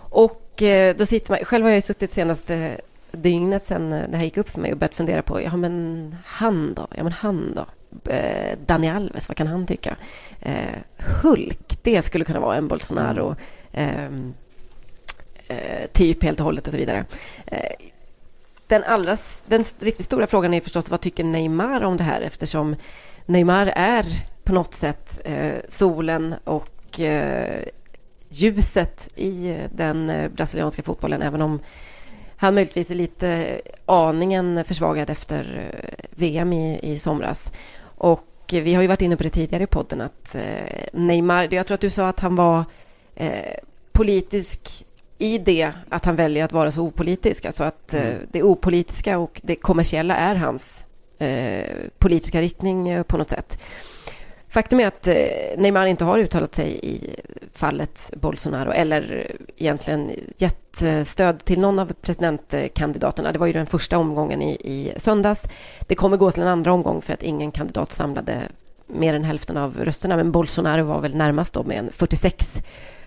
Och 0.10 0.62
eh, 0.62 0.96
då 0.96 1.06
sitter 1.06 1.32
man, 1.32 1.40
själv 1.44 1.64
har 1.64 1.70
jag 1.70 1.78
ju 1.78 1.82
suttit 1.82 2.14
senaste 2.14 2.78
dygnet 3.12 3.64
sedan 3.64 3.94
eh, 3.94 4.10
det 4.10 4.18
här 4.18 4.24
gick 4.24 4.38
upp 4.38 4.50
för 4.50 4.62
mig 4.62 4.72
och 4.72 4.78
börjat 4.78 4.96
fundera 4.96 5.22
på, 5.22 5.42
ja 5.42 5.58
men 5.58 6.16
han 6.26 6.74
då, 6.74 6.88
ja 6.96 7.04
men 7.04 7.12
han 7.12 7.54
då, 7.56 7.66
eh, 8.12 8.58
Dani 8.66 8.90
Alves, 8.90 9.28
vad 9.28 9.38
kan 9.38 9.48
han 9.48 9.66
tycka? 9.66 9.96
Hulk, 11.24 11.80
det 11.84 12.02
skulle 12.02 12.26
kunna 12.26 12.40
vara 12.40 12.56
en 12.56 12.68
Bolsonaro 12.68 13.36
ehm, 13.72 14.34
eh, 15.48 15.88
typ 15.94 16.24
helt 16.24 16.40
och 16.40 16.46
hållet 16.46 16.68
och 16.68 16.72
så 16.72 16.78
vidare. 16.78 17.06
Den, 18.68 18.84
allra, 18.84 19.18
den 19.46 19.64
riktigt 19.80 20.06
stora 20.06 20.28
frågan 20.28 20.54
är 20.54 20.62
förstås 20.62 20.90
vad 20.90 21.02
tycker 21.02 21.24
Neymar 21.24 21.82
om 21.82 21.98
det 21.98 22.04
här 22.04 22.22
eftersom 22.22 22.76
Neymar 23.26 23.74
är 23.76 24.06
på 24.44 24.54
något 24.54 24.74
sätt 24.74 25.22
eh, 25.26 25.56
solen 25.68 26.36
och 26.44 27.00
eh, 27.00 27.64
ljuset 28.30 29.10
i 29.16 29.58
den 29.72 30.10
eh, 30.10 30.32
brasilianska 30.32 30.84
fotbollen 30.84 31.22
även 31.22 31.42
om 31.42 31.60
han 32.38 32.56
möjligtvis 32.56 32.92
är 32.92 32.96
lite 32.96 33.30
eh, 33.30 33.60
aningen 33.86 34.66
försvagad 34.66 35.10
efter 35.10 35.72
eh, 35.74 36.06
VM 36.12 36.54
i, 36.54 36.80
i 36.82 37.00
somras. 37.00 37.52
Och 37.84 38.54
eh, 38.54 38.64
vi 38.64 38.74
har 38.74 38.82
ju 38.82 38.88
varit 38.88 39.02
inne 39.02 39.18
på 39.18 39.24
det 39.24 39.30
tidigare 39.30 39.64
i 39.64 39.68
podden 39.68 40.02
att 40.02 40.36
eh, 40.36 40.44
Neymar, 40.94 41.54
jag 41.54 41.68
tror 41.68 41.76
att 41.76 41.82
du 41.82 41.90
sa 41.90 42.08
att 42.08 42.20
han 42.20 42.36
var 42.36 42.64
eh, 43.16 43.60
politisk 43.92 44.85
i 45.18 45.38
det 45.38 45.72
att 45.90 46.06
han 46.06 46.16
väljer 46.16 46.46
att 46.46 46.52
vara 46.52 46.72
så 46.72 46.82
opolitisk. 46.82 47.46
Alltså 47.46 47.64
att 47.64 47.94
eh, 47.94 48.02
Mm. 48.02 48.18
det 48.32 48.44
opolitiska 48.44 49.18
och 49.18 49.42
det 49.44 49.56
kommersiella 49.56 50.16
är 50.16 50.36
hans 50.36 50.86
eh, 51.20 51.66
politiska 51.98 52.42
riktning 52.42 52.90
eh, 52.90 53.04
på 53.04 53.18
något 53.18 53.30
sätt. 53.30 53.60
Faktum 54.50 54.80
är 54.80 54.88
att 54.88 55.08
eh, 55.08 55.16
Neymar 55.58 55.86
inte 55.86 56.06
har 56.06 56.20
uttalat 56.20 56.56
sig 56.56 56.80
i 56.84 57.16
fallet 57.54 58.12
Bolsonaro 58.16 58.72
eller 58.72 59.32
egentligen 59.58 60.12
gett 60.38 60.84
stöd 61.06 61.46
till 61.46 61.60
någon 61.60 61.80
av 61.80 61.94
presidentkandidaterna. 62.02 63.32
Det 63.32 63.40
var 63.40 63.48
ju 63.48 63.54
den 63.54 63.66
första 63.66 63.98
omgången 63.98 64.42
i, 64.42 64.52
i 64.52 64.94
söndags. 64.98 65.48
Det 65.88 65.96
kommer 65.96 66.18
gå 66.18 66.32
till 66.32 66.42
en 66.42 66.48
andra 66.48 66.74
omgång 66.74 67.02
för 67.02 67.14
att 67.14 67.24
ingen 67.24 67.52
kandidat 67.52 67.92
samlade 67.92 68.42
mer 68.88 69.14
än 69.14 69.24
hälften 69.24 69.58
av 69.58 69.78
rösterna. 69.84 70.16
Men 70.16 70.32
Bolsonaro 70.32 70.84
var 70.84 71.02
väl 71.02 71.16
närmast 71.16 71.54
då 71.54 71.64
med 71.64 71.78
en 71.78 71.92
46 71.92 72.62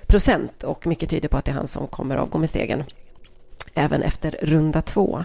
procent 0.08 0.62
och 0.62 0.86
mycket 0.86 1.10
tyder 1.10 1.28
på 1.28 1.36
att 1.36 1.44
det 1.44 1.50
är 1.50 1.54
han 1.54 1.66
som 1.66 1.86
kommer 1.86 2.16
avgå 2.16 2.38
med 2.38 2.50
segern 2.50 2.84
även 3.74 4.02
efter 4.02 4.36
runda 4.42 4.80
två. 4.82 5.24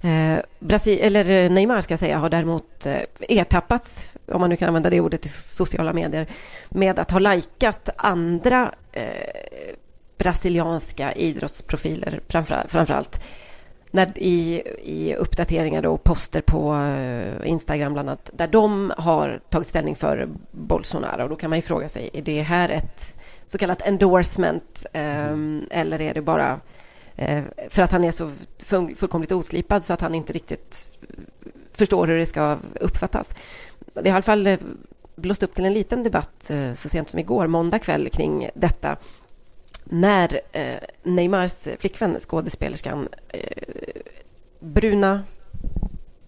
Eh, 0.00 0.38
Brasil, 0.58 0.98
eller 1.02 1.30
eh, 1.30 1.50
Neymar 1.50 1.80
ska 1.80 1.92
jag 1.92 1.98
säga, 1.98 2.18
har 2.18 2.30
däremot 2.30 2.86
eh, 2.86 3.00
ertappats, 3.28 4.14
om 4.26 4.40
man 4.40 4.50
nu 4.50 4.56
kan 4.56 4.68
använda 4.68 4.90
det 4.90 5.00
ordet 5.00 5.26
i 5.26 5.28
sociala 5.28 5.92
medier, 5.92 6.26
med 6.68 6.98
att 6.98 7.10
ha 7.10 7.18
likat 7.18 7.88
andra 7.96 8.74
eh, 8.92 9.74
brasilianska 10.18 11.12
idrottsprofiler 11.12 12.20
framför, 12.28 12.64
framförallt. 12.68 13.20
När, 13.90 14.12
i, 14.16 14.62
I 14.82 15.14
uppdateringar 15.14 15.86
och 15.86 16.04
poster 16.04 16.40
på 16.40 16.74
eh, 16.74 17.50
Instagram 17.50 17.92
bland 17.92 18.08
annat, 18.08 18.30
där 18.32 18.48
de 18.48 18.92
har 18.98 19.40
tagit 19.50 19.68
ställning 19.68 19.96
för 19.96 20.28
Bolsonaro. 20.50 21.28
Då 21.28 21.36
kan 21.36 21.50
man 21.50 21.58
ju 21.58 21.62
fråga 21.62 21.88
sig, 21.88 22.10
är 22.12 22.22
det 22.22 22.42
här 22.42 22.68
ett 22.68 23.14
så 23.46 23.58
kallat 23.58 23.82
endorsement 23.82 24.86
mm. 24.92 25.66
eller 25.70 26.00
är 26.00 26.14
det 26.14 26.22
bara 26.22 26.60
eh, 27.16 27.44
för 27.68 27.82
att 27.82 27.92
han 27.92 28.04
är 28.04 28.10
så 28.10 28.32
fullkomligt 28.96 29.32
oslipad 29.32 29.84
så 29.84 29.92
att 29.92 30.00
han 30.00 30.14
inte 30.14 30.32
riktigt 30.32 30.88
förstår 31.72 32.06
hur 32.06 32.18
det 32.18 32.26
ska 32.26 32.58
uppfattas. 32.80 33.34
Det 33.94 34.00
har 34.00 34.06
i 34.06 34.10
alla 34.10 34.22
fall 34.22 34.46
eh, 34.46 34.58
blåst 35.16 35.42
upp 35.42 35.54
till 35.54 35.64
en 35.64 35.72
liten 35.72 36.02
debatt 36.02 36.50
eh, 36.50 36.72
så 36.72 36.88
sent 36.88 37.08
som 37.08 37.18
igår, 37.18 37.46
måndag 37.46 37.78
kväll, 37.78 38.08
kring 38.12 38.50
detta 38.54 38.96
när 39.84 40.40
Neymars 41.02 41.68
flickvän, 41.78 42.20
skådespelerskan 42.20 43.08
Bruna 44.60 45.22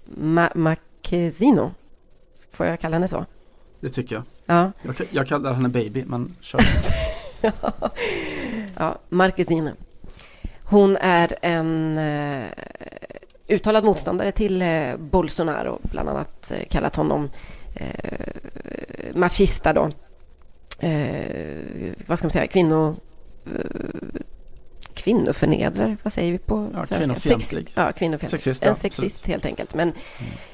Ma- 0.04 0.56
Marquezino, 0.56 1.74
får 2.50 2.66
jag 2.66 2.80
kalla 2.80 2.96
henne 2.96 3.08
så? 3.08 3.26
Det 3.80 3.88
tycker 3.88 4.14
jag. 4.14 4.24
Ja, 4.46 4.72
Jag, 4.82 4.94
jag 5.10 5.26
kallar 5.26 5.52
henne 5.54 5.68
baby 5.68 6.04
men 6.06 6.36
kör. 6.40 6.60
ja 8.76 8.98
Marquezine. 9.08 9.72
Hon 10.64 10.96
är 10.96 11.36
en 11.42 11.98
eh, 11.98 12.46
uttalad 13.48 13.84
motståndare 13.84 14.32
till 14.32 14.62
eh, 14.62 14.96
Bolsonaro, 14.98 15.78
bland 15.82 16.08
annat 16.08 16.50
eh, 16.50 16.66
kallat 16.70 16.96
honom 16.96 17.30
eh, 17.74 19.14
machista 19.14 19.72
då. 19.72 19.90
Eh, 20.86 21.92
vad 22.06 22.18
ska 22.18 22.26
man 22.26 22.30
säga, 22.30 22.46
kvinno... 22.46 22.96
Eh, 23.46 24.20
kvinnoförnedrare, 24.94 25.96
vad 26.02 26.12
säger 26.12 26.32
vi 26.32 26.38
på 26.38 26.68
Ja, 26.72 26.86
svenska? 26.86 26.96
kvinnofientlig. 26.96 27.72
Ja, 27.74 27.92
kvinnofientlig. 27.92 28.30
Sexist, 28.40 28.66
en 28.66 28.76
sexist 28.76 29.16
absolut. 29.16 29.26
helt 29.32 29.46
enkelt. 29.46 29.74
Men, 29.74 29.92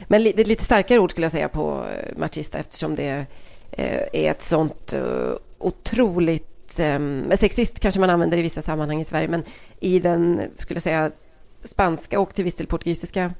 men 0.09 0.23
li- 0.23 0.45
lite 0.45 0.65
starkare 0.65 0.99
ord 0.99 1.11
skulle 1.11 1.25
jag 1.25 1.33
säga 1.33 1.49
på 1.49 1.85
eh, 1.97 2.19
machista 2.19 2.59
eftersom 2.59 2.95
det 2.95 3.27
Eh, 3.73 4.03
är 4.13 4.31
ett 4.31 4.43
sånt 4.43 4.93
eh, 4.93 5.33
otroligt... 5.59 6.79
Eh, 6.79 6.99
sexist 7.37 7.81
kanske 7.81 8.01
man 8.01 8.11
använder 8.11 8.39
i 8.39 8.43
vissa 8.43 8.63
sammanhang 8.63 9.01
i 9.01 9.05
Sverige 9.05 9.29
men 9.29 9.43
i 9.81 9.99
den, 9.99 10.41
skulle 10.57 10.77
jag 10.77 10.83
säga, 10.83 11.11
spanska 11.65 12.21
och 12.21 12.35
till 12.35 12.45
viss 12.45 12.55
del 12.55 12.67
portugisiska 12.67 13.35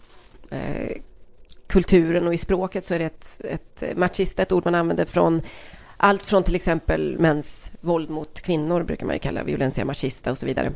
kulturen 1.67 2.27
och 2.27 2.35
i 2.35 2.39
språket 2.39 2.85
så 2.85 2.95
är 2.95 2.99
det 2.99 3.05
ett, 3.05 3.41
ett 3.45 3.97
machista, 3.97 4.43
ett 4.43 4.53
ord 4.53 4.65
man 4.65 4.75
använder 4.75 5.05
från 5.05 5.43
allt 5.97 6.27
från 6.27 6.43
till 6.43 6.55
exempel 6.55 7.19
mäns 7.19 7.73
våld 7.81 8.11
mot 8.11 8.41
kvinnor 8.41 8.83
brukar 8.83 9.07
man 9.07 9.15
ju 9.15 9.19
kalla 9.19 9.43
violencia 9.43 9.85
machista 9.85 10.31
och 10.31 10.39
så 10.39 10.47
vidare 10.47 10.73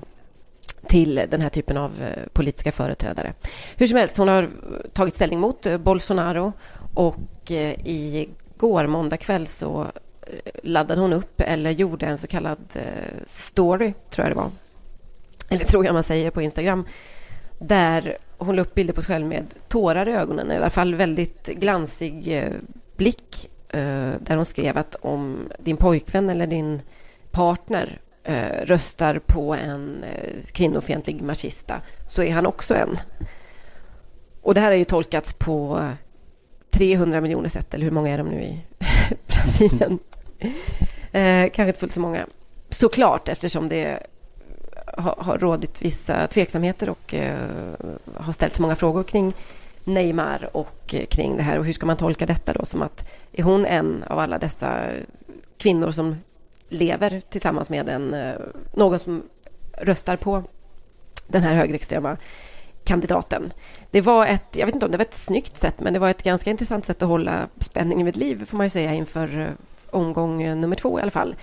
till 0.89 1.15
den 1.31 1.41
här 1.41 1.49
typen 1.49 1.77
av 1.77 1.93
politiska 2.33 2.73
företrädare. 2.73 3.35
Hur 3.77 3.87
som 3.87 3.99
helst, 3.99 4.17
hon 4.17 4.29
har 4.29 4.51
tagit 4.93 5.15
ställning 5.15 5.41
mot 5.41 5.67
Bolsonaro 5.81 6.53
och 6.95 7.51
i 7.51 8.29
igår, 8.57 8.87
måndag 8.87 9.17
kväll, 9.17 9.47
så 9.47 9.87
eh, 10.23 10.51
laddade 10.63 11.01
hon 11.01 11.13
upp 11.13 11.41
eller 11.41 11.71
gjorde 11.71 12.07
en 12.07 12.19
så 12.19 12.27
kallad 12.27 12.59
eh, 12.75 12.83
story, 13.27 13.95
tror 14.11 14.27
jag 14.27 14.37
det 14.37 14.41
var. 14.41 14.51
Eller 15.51 15.65
tror 15.65 15.85
jag 15.85 15.95
man 15.95 16.05
säger 16.05 16.31
på 16.31 16.43
Instagram. 16.43 16.85
Där 17.59 18.17
hon 18.39 18.57
la 18.57 18.63
upp 18.63 18.75
bilder 18.75 18.95
på 18.95 19.03
sig 19.03 19.15
själv 19.15 19.27
med 19.27 19.47
tårar 19.69 20.09
i 20.09 20.13
ögonen, 20.13 20.53
i 20.53 20.57
alla 20.57 20.71
fall 20.71 20.95
väldigt 20.95 21.47
glansig 21.47 22.39
eh, 22.39 22.53
blick. 22.97 23.51
Där 24.19 24.37
hon 24.37 24.45
skrev 24.45 24.79
att 24.79 24.95
om 24.95 25.49
din 25.59 25.77
pojkvän 25.77 26.31
eller 26.31 26.47
din 26.47 26.81
partner 27.31 28.01
röstar 28.65 29.19
på 29.27 29.55
en 29.55 30.05
kvinnofientlig 30.53 31.23
machista 31.23 31.81
så 32.09 32.23
är 32.23 32.33
han 32.33 32.47
också 32.47 32.75
en. 32.75 32.99
Och 34.43 34.55
det 34.55 34.61
här 34.61 34.71
har 34.71 34.77
ju 34.77 34.85
tolkats 34.85 35.35
på 35.35 35.89
300 36.77 37.21
miljoner 37.21 37.49
sätt, 37.49 37.75
eller 37.75 37.85
hur 37.85 37.91
många 37.91 38.11
är 38.11 38.19
de 38.19 38.29
nu 38.29 38.43
i 38.43 38.61
Brasilien? 39.27 39.99
Eh, 41.13 41.51
kanske 41.51 41.67
inte 41.67 41.79
fullt 41.79 41.93
så 41.93 42.01
många. 42.01 42.27
Såklart, 42.69 43.29
eftersom 43.29 43.69
det 43.69 44.07
har, 44.87 45.15
har 45.19 45.39
rådit 45.39 45.83
vissa 45.83 46.27
tveksamheter 46.27 46.91
och 46.91 47.15
eh, 47.15 47.37
har 48.15 48.33
ställts 48.33 48.61
många 48.61 48.77
frågor 48.77 49.03
kring 49.03 49.33
Neymar 49.85 50.49
och 50.53 50.95
eh, 50.95 51.07
kring 51.07 51.37
det 51.37 51.43
här. 51.43 51.59
Och 51.59 51.65
hur 51.65 51.73
ska 51.73 51.87
man 51.87 51.97
tolka 51.97 52.27
detta 52.27 52.53
då? 52.53 52.65
Som 52.65 52.83
att 52.83 53.11
är 53.33 53.43
hon 53.43 53.67
en 53.67 54.05
av 54.07 54.19
alla 54.19 54.39
dessa 54.39 54.89
kvinnor 55.59 55.93
som 55.93 56.17
lever 56.69 57.23
tillsammans 57.29 57.71
med 57.71 57.89
en, 57.89 58.15
eh, 58.15 58.35
någon 58.75 58.99
som 58.99 59.23
röstar 59.73 60.17
på 60.17 60.43
den 61.27 61.43
här 61.43 61.55
högerextrema 61.55 62.17
kandidaten. 62.87 63.53
Det 63.91 64.01
var 64.01 64.27
ett, 64.27 64.57
jag 64.57 64.67
vet 64.67 64.75
inte 64.75 64.87
om 64.87 64.93
det 64.93 64.99
var 64.99 65.05
ett 65.05 65.15
snyggt 65.15 65.57
sätt, 65.57 65.81
men 65.81 65.93
det 65.93 65.99
var 65.99 66.11
ett 66.11 66.23
ganska 66.23 66.51
intressant 66.51 66.87
sätt 66.87 67.03
att 67.03 67.09
hålla 67.09 67.49
spänningen 67.61 68.07
vid 68.07 68.17
liv, 68.17 68.45
får 68.45 68.57
man 68.57 68.67
ju 68.67 68.71
säga, 68.71 68.95
inför 68.95 69.41
eh, 69.41 69.49
omgång 69.91 70.43
eh, 70.43 70.57
nummer 70.57 70.77
två 70.77 70.99
i 70.99 71.03
alla 71.03 71.11
fall. 71.11 71.37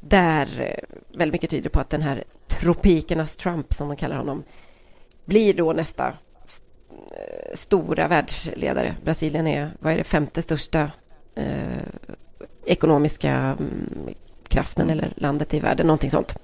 Där 0.00 0.48
eh, 0.60 0.96
väldigt 1.18 1.32
mycket 1.32 1.50
tyder 1.50 1.70
på 1.70 1.80
att 1.80 1.90
den 1.90 2.02
här 2.02 2.24
tropikernas 2.46 3.36
Trump, 3.36 3.74
som 3.74 3.88
de 3.88 3.96
kallar 3.96 4.16
honom, 4.16 4.42
blir 5.24 5.54
då 5.54 5.72
nästa 5.72 6.14
st 6.44 6.66
stora 7.54 8.08
världsledare. 8.08 8.96
Brasilien 9.04 9.46
är, 9.46 9.76
vad 9.78 9.92
är 9.92 9.96
det, 9.96 10.04
femte 10.04 10.42
största 10.42 10.90
eh, 11.34 11.82
ekonomiska 12.64 13.32
mm, 13.32 14.14
kraften 14.48 14.90
eller 14.90 15.12
landet 15.16 15.54
i 15.54 15.60
världen, 15.60 15.86
någonting 15.86 16.10
sånt. 16.10 16.38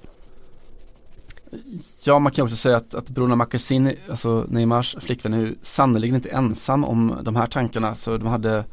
Ja, 2.05 2.19
man 2.19 2.31
kan 2.31 2.43
också 2.43 2.55
säga 2.55 2.77
att, 2.77 2.95
att 2.95 3.09
Bruna 3.09 3.35
Marquezine, 3.35 3.93
alltså 4.09 4.45
Neymars 4.49 4.95
flickvän, 4.99 5.33
är 5.33 5.37
ju 5.37 5.55
sannolikt 5.61 6.15
inte 6.15 6.29
ensam 6.29 6.83
om 6.83 7.17
de 7.21 7.35
här 7.35 7.45
tankarna. 7.45 7.95
Så 7.95 8.17
de 8.17 8.27
hade 8.27 8.63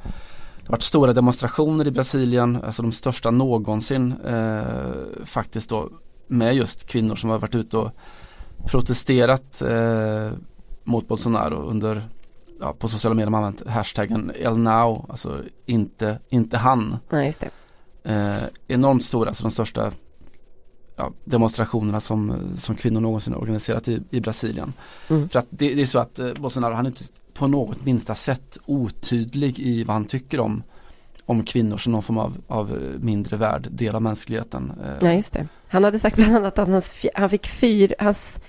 det 0.63 0.69
har 0.69 0.73
varit 0.73 0.83
stora 0.83 1.13
demonstrationer 1.13 1.87
i 1.87 1.91
Brasilien, 1.91 2.59
alltså 2.65 2.83
de 2.83 2.93
största 2.93 3.31
någonsin 3.31 4.15
eh, 4.27 4.63
faktiskt 5.25 5.71
då 5.71 5.89
med 6.27 6.55
just 6.55 6.87
kvinnor 6.89 7.15
som 7.15 7.31
har 7.31 7.39
varit 7.39 7.55
ute 7.55 7.79
och 7.79 7.91
protesterat 8.67 9.63
eh, 9.63 10.31
mot 10.85 11.09
Bolsonaro 11.09 11.57
under, 11.57 12.03
ja, 12.61 12.75
på 12.79 12.89
sociala 12.89 13.15
medier 13.15 13.31
man 13.31 13.45
använt 13.45 13.69
hashtaggen 13.69 14.33
El 14.35 14.57
Now, 14.59 15.07
alltså 15.09 15.41
inte, 15.67 16.19
inte 16.29 16.59
han. 16.59 16.97
Nej, 17.11 17.27
just 17.27 17.41
det. 17.41 17.51
Eh, 18.13 18.43
enormt 18.69 19.05
stora, 19.05 19.29
alltså 19.29 19.45
de 19.45 19.51
största 19.51 19.93
ja, 21.03 21.13
demonstrationerna 21.25 22.01
som, 22.01 22.35
som 22.57 22.75
kvinnor 22.75 23.01
någonsin 23.01 23.35
organiserat 23.35 23.89
i, 23.89 24.03
i 24.11 24.21
Brasilien. 24.21 24.73
Mm. 25.11 25.29
För 25.29 25.39
att 25.39 25.47
det, 25.51 25.75
det, 25.75 25.83
är 25.83 25.87
så 25.87 25.99
att 25.99 26.19
eh, 26.19 26.33
Bolsonaro, 26.33 26.75
han 26.75 26.87
är 26.87 26.91
inte 26.91 27.05
på 27.35 27.47
något 27.47 27.85
minsta 27.85 28.15
sätt 28.15 28.59
otydlig 28.67 29.61
i 29.61 29.85
vad 29.85 29.95
han 29.95 30.05
tycker 30.05 30.41
om 30.41 30.63
om 31.27 31.45
kvinnor 31.45 31.77
som 31.77 31.93
någon 31.93 32.03
form 32.03 32.19
av, 32.19 32.37
av 32.47 32.79
mindre 33.01 33.37
värd 33.37 33.69
del 33.71 33.95
av 33.95 34.03
mänskligheten. 34.03 34.73
Eh. 34.85 35.09
Ja, 35.09 35.13
just 35.13 35.33
det. 35.33 35.49
Han 35.69 35.85
hade 35.85 35.99
sagt 35.99 36.17
bland 36.17 36.37
annat 36.37 36.59
att 36.59 36.69
han, 36.69 36.83
han 37.15 37.31
fick 37.31 37.47
fyra, 37.47 37.95
hans 37.99 38.41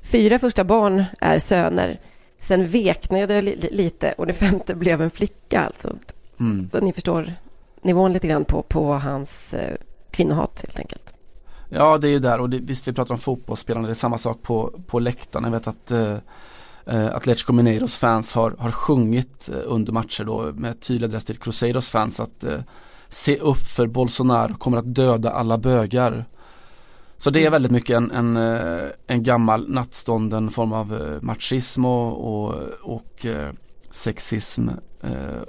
fyra 0.00 0.38
första 0.38 0.64
barn 0.64 1.04
är 1.20 1.38
söner. 1.38 2.00
Sen 2.38 2.66
veknade 2.66 3.40
det 3.40 3.70
lite 3.70 4.12
och 4.12 4.26
det 4.26 4.32
femte 4.32 4.74
blev 4.74 5.02
en 5.02 5.10
flicka. 5.10 5.60
Alltså. 5.60 5.96
Mm. 6.40 6.68
Så 6.68 6.80
ni 6.80 6.92
förstår 6.92 7.32
nivån 7.82 8.12
lite 8.12 8.28
grann 8.28 8.44
på, 8.44 8.62
på 8.62 8.94
hans 8.94 9.54
eh, 9.54 9.76
kvinnohat 10.10 10.62
helt 10.66 10.78
enkelt. 10.78 11.15
Ja, 11.68 11.98
det 11.98 12.08
är 12.08 12.10
ju 12.10 12.18
där 12.18 12.40
och 12.40 12.50
det, 12.50 12.58
visst 12.58 12.88
vi 12.88 12.92
pratar 12.92 13.14
om 13.14 13.20
fotbollsspelande, 13.20 13.88
det 13.88 13.92
är 13.92 13.94
samma 13.94 14.18
sak 14.18 14.42
på, 14.42 14.80
på 14.86 14.98
läktaren. 14.98 15.44
Jag 15.44 15.50
vet 15.50 15.68
att 15.68 15.90
eh, 15.90 16.16
eh, 16.86 17.14
Atletico 17.14 17.52
Mineiros 17.52 17.96
fans 17.96 18.34
har, 18.34 18.54
har 18.58 18.70
sjungit 18.70 19.48
eh, 19.48 19.60
under 19.64 19.92
matcher 19.92 20.24
då 20.24 20.52
med 20.54 20.80
tydlig 20.80 21.06
adress 21.06 21.24
till 21.24 21.38
Crusaders 21.38 21.90
fans 21.90 22.20
att 22.20 22.44
eh, 22.44 22.60
se 23.08 23.38
upp 23.38 23.58
för 23.58 23.86
Bolsonaro 23.86 24.54
kommer 24.54 24.78
att 24.78 24.94
döda 24.94 25.30
alla 25.30 25.58
bögar. 25.58 26.24
Så 27.16 27.30
det 27.30 27.46
är 27.46 27.50
väldigt 27.50 27.72
mycket 27.72 27.96
en, 27.96 28.10
en, 28.10 28.36
eh, 28.36 28.90
en 29.06 29.22
gammal 29.22 29.68
nattstånden 29.68 30.50
form 30.50 30.72
av 30.72 31.18
machism 31.22 31.84
och, 31.84 32.44
och, 32.44 32.54
och 32.82 33.26
sexism 33.90 34.68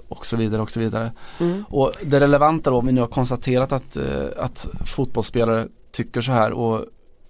och 0.07 0.25
så 0.25 0.37
vidare 0.37 0.61
och 0.61 0.71
så 0.71 0.79
vidare. 0.79 1.11
Mm. 1.39 1.63
Och 1.69 1.91
det 2.03 2.19
relevanta 2.19 2.69
då 2.69 2.77
om 2.77 2.85
vi 2.85 2.91
nu 2.91 3.01
har 3.01 3.07
konstaterat 3.07 3.71
att, 3.71 3.97
att 4.37 4.67
fotbollsspelare 4.85 5.67
tycker 5.91 6.21
så 6.21 6.31
här 6.31 6.51
och 6.51 6.85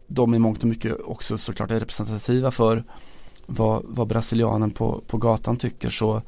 de 0.08 0.34
i 0.34 0.40
mångt 0.40 0.64
och 0.64 0.70
mycket 0.70 1.02
också 1.06 1.38
såklart 1.38 1.72
är 1.72 1.80
representativa 1.80 2.52
för 2.52 2.84
vad, 3.46 3.82
vad 3.86 4.08
brasilianen 4.08 4.72
på, 4.72 5.04
på 5.08 5.18
gatan 5.18 5.58
tycker 5.58 5.90
så, 5.90 6.22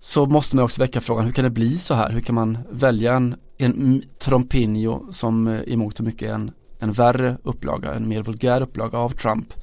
så 0.00 0.26
måste 0.26 0.56
man 0.56 0.64
också 0.64 0.82
väcka 0.82 1.00
frågan 1.00 1.24
hur 1.24 1.32
kan 1.32 1.44
det 1.44 1.50
bli 1.50 1.78
så 1.78 1.94
här? 1.94 2.10
Hur 2.10 2.20
kan 2.20 2.34
man 2.34 2.58
välja 2.70 3.14
en, 3.14 3.36
en 3.58 4.02
Trompinho 4.18 5.12
som 5.12 5.48
eh, 5.48 5.60
i 5.60 5.76
mångt 5.76 5.98
och 5.98 6.04
mycket 6.04 6.30
är 6.30 6.34
en, 6.34 6.50
en 6.78 6.92
värre 6.92 7.36
upplaga, 7.42 7.94
en 7.94 8.08
mer 8.08 8.22
vulgär 8.22 8.60
upplaga 8.60 8.98
av 8.98 9.10
Trump? 9.10 9.54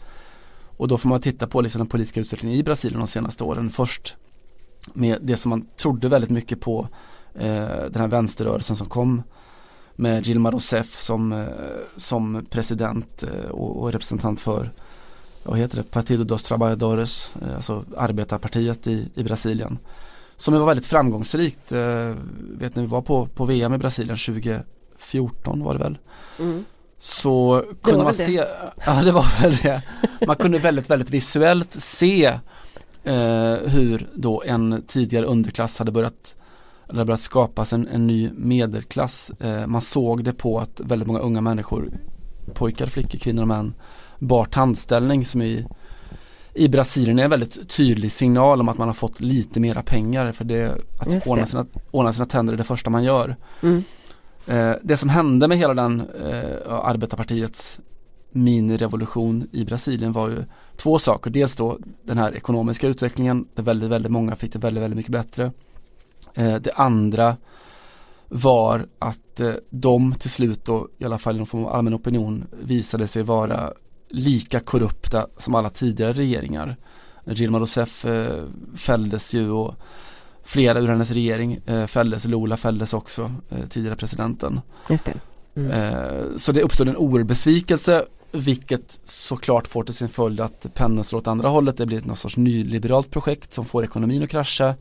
Och 0.77 0.87
då 0.87 0.97
får 0.97 1.09
man 1.09 1.21
titta 1.21 1.47
på 1.47 1.61
liksom 1.61 1.79
den 1.79 1.87
politiska 1.87 2.19
utvecklingen 2.19 2.59
i 2.59 2.63
Brasilien 2.63 2.99
de 2.99 3.07
senaste 3.07 3.43
åren. 3.43 3.69
Först 3.69 4.15
med 4.93 5.19
det 5.21 5.37
som 5.37 5.49
man 5.49 5.67
trodde 5.81 6.09
väldigt 6.09 6.29
mycket 6.29 6.61
på, 6.61 6.87
eh, 7.35 7.67
den 7.91 8.01
här 8.01 8.07
vänsterrörelsen 8.07 8.75
som 8.75 8.87
kom 8.87 9.23
med 9.99 10.23
Dilma 10.23 10.51
Rousseff 10.51 10.99
som, 10.99 11.31
eh, 11.33 11.47
som 11.95 12.45
president 12.49 13.23
eh, 13.23 13.49
och, 13.49 13.81
och 13.81 13.91
representant 13.91 14.41
för 14.41 14.71
vad 15.43 15.57
heter 15.57 15.77
det, 15.77 15.83
Partido 15.83 16.23
dos 16.23 16.43
Trabalhadores, 16.43 17.33
eh, 17.41 17.55
alltså 17.55 17.83
arbetarpartiet 17.97 18.87
i, 18.87 19.09
i 19.15 19.23
Brasilien. 19.23 19.79
Som 20.37 20.53
var 20.53 20.65
väldigt 20.65 20.85
framgångsrikt, 20.85 21.71
vet 21.71 22.75
ni, 22.75 22.81
vi 22.81 22.85
var 22.85 23.01
på, 23.01 23.25
på 23.25 23.45
VM 23.45 23.73
i 23.73 23.77
Brasilien 23.77 24.17
2014 24.17 25.63
var 25.63 25.73
det 25.73 25.79
väl. 25.79 25.97
Mm. 26.39 26.65
Så 26.99 27.63
kunde 27.81 28.03
man 28.03 28.13
se, 28.13 28.43
ja 28.85 29.03
det 29.03 29.11
var 29.11 29.41
väl 29.41 29.55
det. 29.55 29.81
Man 30.27 30.35
kunde 30.35 30.59
väldigt, 30.59 30.89
väldigt 30.89 31.09
visuellt 31.09 31.73
se 31.73 32.25
eh, 33.03 33.53
hur 33.65 34.07
då 34.13 34.43
en 34.45 34.83
tidigare 34.87 35.25
underklass 35.25 35.79
hade 35.79 35.91
börjat 35.91 36.35
eller 36.89 37.05
börjat 37.05 37.21
skapas 37.21 37.73
en, 37.73 37.87
en 37.87 38.07
ny 38.07 38.29
medelklass. 38.35 39.31
Eh, 39.39 39.67
man 39.67 39.81
såg 39.81 40.23
det 40.23 40.33
på 40.33 40.59
att 40.59 40.81
väldigt 40.83 41.07
många 41.07 41.19
unga 41.19 41.41
människor, 41.41 41.91
pojkar, 42.53 42.87
flickor, 42.87 43.19
kvinnor 43.19 43.41
och 43.41 43.47
män 43.47 43.73
bar 44.19 44.45
tandställning 44.45 45.25
som 45.25 45.41
i, 45.41 45.65
i 46.53 46.67
Brasilien 46.67 47.19
är 47.19 47.23
en 47.23 47.29
väldigt 47.29 47.69
tydlig 47.69 48.11
signal 48.11 48.59
om 48.59 48.69
att 48.69 48.77
man 48.77 48.87
har 48.87 48.95
fått 48.95 49.21
lite 49.21 49.59
mera 49.59 49.83
pengar 49.83 50.31
för 50.31 50.45
det, 50.45 50.77
att 50.99 51.27
ordna 51.27 51.45
sina, 51.45 51.65
ordna 51.91 52.13
sina 52.13 52.25
tänder 52.25 52.53
är 52.53 52.57
det 52.57 52.63
första 52.63 52.89
man 52.89 53.03
gör. 53.03 53.35
Mm. 53.61 53.83
Eh, 54.47 54.71
det 54.83 54.97
som 54.97 55.09
hände 55.09 55.47
med 55.47 55.57
hela 55.57 55.73
den 55.73 55.99
eh, 55.99 56.73
arbetarpartiets 56.73 57.79
minirevolution 58.31 59.47
i 59.51 59.65
Brasilien 59.65 60.11
var 60.11 60.29
ju 60.29 60.43
två 60.75 60.99
saker. 60.99 61.31
Dels 61.31 61.55
då 61.55 61.77
den 62.03 62.17
här 62.17 62.35
ekonomiska 62.35 62.87
utvecklingen 62.87 63.47
där 63.55 63.63
väldigt, 63.63 63.89
väldigt 63.89 64.11
många 64.11 64.35
fick 64.35 64.53
det 64.53 64.59
väldigt, 64.59 64.83
väldigt 64.83 64.97
mycket 64.97 65.11
bättre. 65.11 65.51
Eh, 66.35 66.55
det 66.55 66.71
andra 66.73 67.37
var 68.27 68.87
att 68.99 69.39
eh, 69.39 69.51
de 69.69 70.13
till 70.19 70.29
slut 70.29 70.65
då, 70.65 70.87
i 70.97 71.05
alla 71.05 71.17
fall 71.17 71.35
i 71.35 71.37
någon 71.37 71.47
form 71.47 71.65
av 71.65 71.75
allmän 71.75 71.93
opinion, 71.93 72.47
visade 72.61 73.07
sig 73.07 73.23
vara 73.23 73.73
lika 74.09 74.59
korrupta 74.59 75.27
som 75.37 75.55
alla 75.55 75.69
tidigare 75.69 76.13
regeringar. 76.13 76.75
Dilma 77.25 77.59
Rousseff 77.59 78.05
eh, 78.05 78.43
fälldes 78.75 79.33
ju 79.33 79.51
och 79.51 79.75
flera 80.43 80.79
ur 80.79 80.87
hennes 80.87 81.11
regering 81.11 81.59
fälldes, 81.87 82.25
Lula 82.25 82.57
fälldes 82.57 82.93
också, 82.93 83.31
tidigare 83.69 83.95
presidenten. 83.95 84.61
Just 84.89 85.05
det. 85.05 85.13
Mm. 85.55 86.39
Så 86.39 86.51
det 86.51 86.61
uppstod 86.61 86.87
en 86.87 86.97
oerhörd 86.97 87.27
besvikelse 87.27 88.05
vilket 88.31 88.99
såklart 89.03 89.67
får 89.67 89.83
till 89.83 89.93
sin 89.93 90.09
följd 90.09 90.39
att 90.39 90.73
pendeln 90.73 91.03
slår 91.03 91.19
åt 91.19 91.27
andra 91.27 91.49
hållet. 91.49 91.77
Det 91.77 91.85
blir 91.85 92.01
någon 92.01 92.15
sorts 92.15 92.37
nyliberalt 92.37 93.11
projekt 93.11 93.53
som 93.53 93.65
får 93.65 93.83
ekonomin 93.83 94.23
att 94.23 94.29
krascha. 94.29 94.75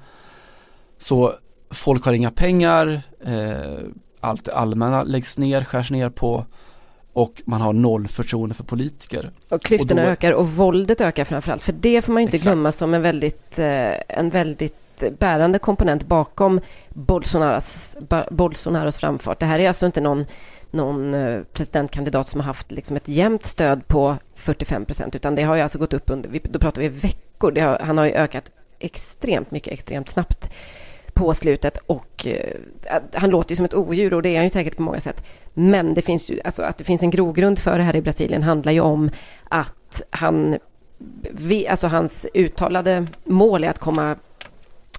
Så 0.98 1.34
folk 1.70 2.04
har 2.04 2.12
inga 2.12 2.30
pengar, 2.30 3.02
eh, 3.24 3.78
allt 4.20 4.44
det 4.44 4.54
allmänna 4.54 5.02
läggs 5.02 5.38
ner, 5.38 5.64
skärs 5.64 5.90
ner 5.90 6.10
på 6.10 6.44
och 7.12 7.42
man 7.44 7.60
har 7.60 7.72
noll 7.72 8.06
förtroende 8.06 8.54
för 8.54 8.64
politiker. 8.64 9.30
Och 9.48 9.62
klyftorna 9.62 10.00
och 10.00 10.06
då... 10.06 10.12
ökar 10.12 10.32
och 10.32 10.48
våldet 10.48 11.00
ökar 11.00 11.24
framförallt. 11.24 11.62
För 11.62 11.72
det 11.72 12.02
får 12.02 12.12
man 12.12 12.22
inte 12.22 12.36
Exakt. 12.36 12.54
glömma 12.54 12.72
som 12.72 12.94
en 12.94 13.02
väldigt, 13.02 13.58
eh, 13.58 13.92
en 14.08 14.30
väldigt 14.30 15.02
bärande 15.18 15.58
komponent 15.58 16.06
bakom 16.06 16.60
Bolsonaros, 16.88 17.96
Bolsonaros 18.30 18.96
framfart. 18.96 19.40
Det 19.40 19.46
här 19.46 19.58
är 19.58 19.68
alltså 19.68 19.86
inte 19.86 20.00
någon, 20.00 20.26
någon 20.70 21.14
eh, 21.14 21.42
presidentkandidat 21.52 22.28
som 22.28 22.40
har 22.40 22.46
haft 22.46 22.70
liksom 22.70 22.96
ett 22.96 23.08
jämnt 23.08 23.44
stöd 23.44 23.88
på 23.88 24.16
45 24.34 24.84
procent, 24.84 25.16
utan 25.16 25.34
det 25.34 25.42
har 25.42 25.56
ju 25.56 25.62
alltså 25.62 25.78
gått 25.78 25.92
upp 25.92 26.10
under, 26.10 26.40
då 26.50 26.58
pratar 26.58 26.82
vi 26.82 26.88
veckor. 26.88 27.60
Har, 27.60 27.78
han 27.78 27.98
har 27.98 28.04
ju 28.04 28.12
ökat 28.12 28.50
extremt 28.78 29.50
mycket, 29.50 29.72
extremt 29.72 30.08
snabbt 30.08 30.50
på 31.18 31.34
slutet 31.34 31.78
och 31.86 32.26
eh, 32.26 33.00
han 33.12 33.30
låter 33.30 33.50
ju 33.50 33.56
som 33.56 33.64
ett 33.64 33.74
odjur 33.74 34.14
och 34.14 34.22
det 34.22 34.28
är 34.28 34.36
han 34.36 34.44
ju 34.44 34.50
säkert 34.50 34.76
på 34.76 34.82
många 34.82 35.00
sätt. 35.00 35.24
Men 35.54 35.94
det 35.94 36.02
finns 36.02 36.30
ju, 36.30 36.40
alltså 36.44 36.62
att 36.62 36.78
det 36.78 36.84
finns 36.84 37.02
en 37.02 37.10
grogrund 37.10 37.58
för 37.58 37.78
det 37.78 37.84
här 37.84 37.96
i 37.96 38.02
Brasilien 38.02 38.42
handlar 38.42 38.72
ju 38.72 38.80
om 38.80 39.10
att 39.48 40.02
han, 40.10 40.58
alltså 41.68 41.86
hans 41.86 42.26
uttalade 42.34 43.06
mål 43.24 43.64
är 43.64 43.70
att 43.70 43.78
komma 43.78 44.16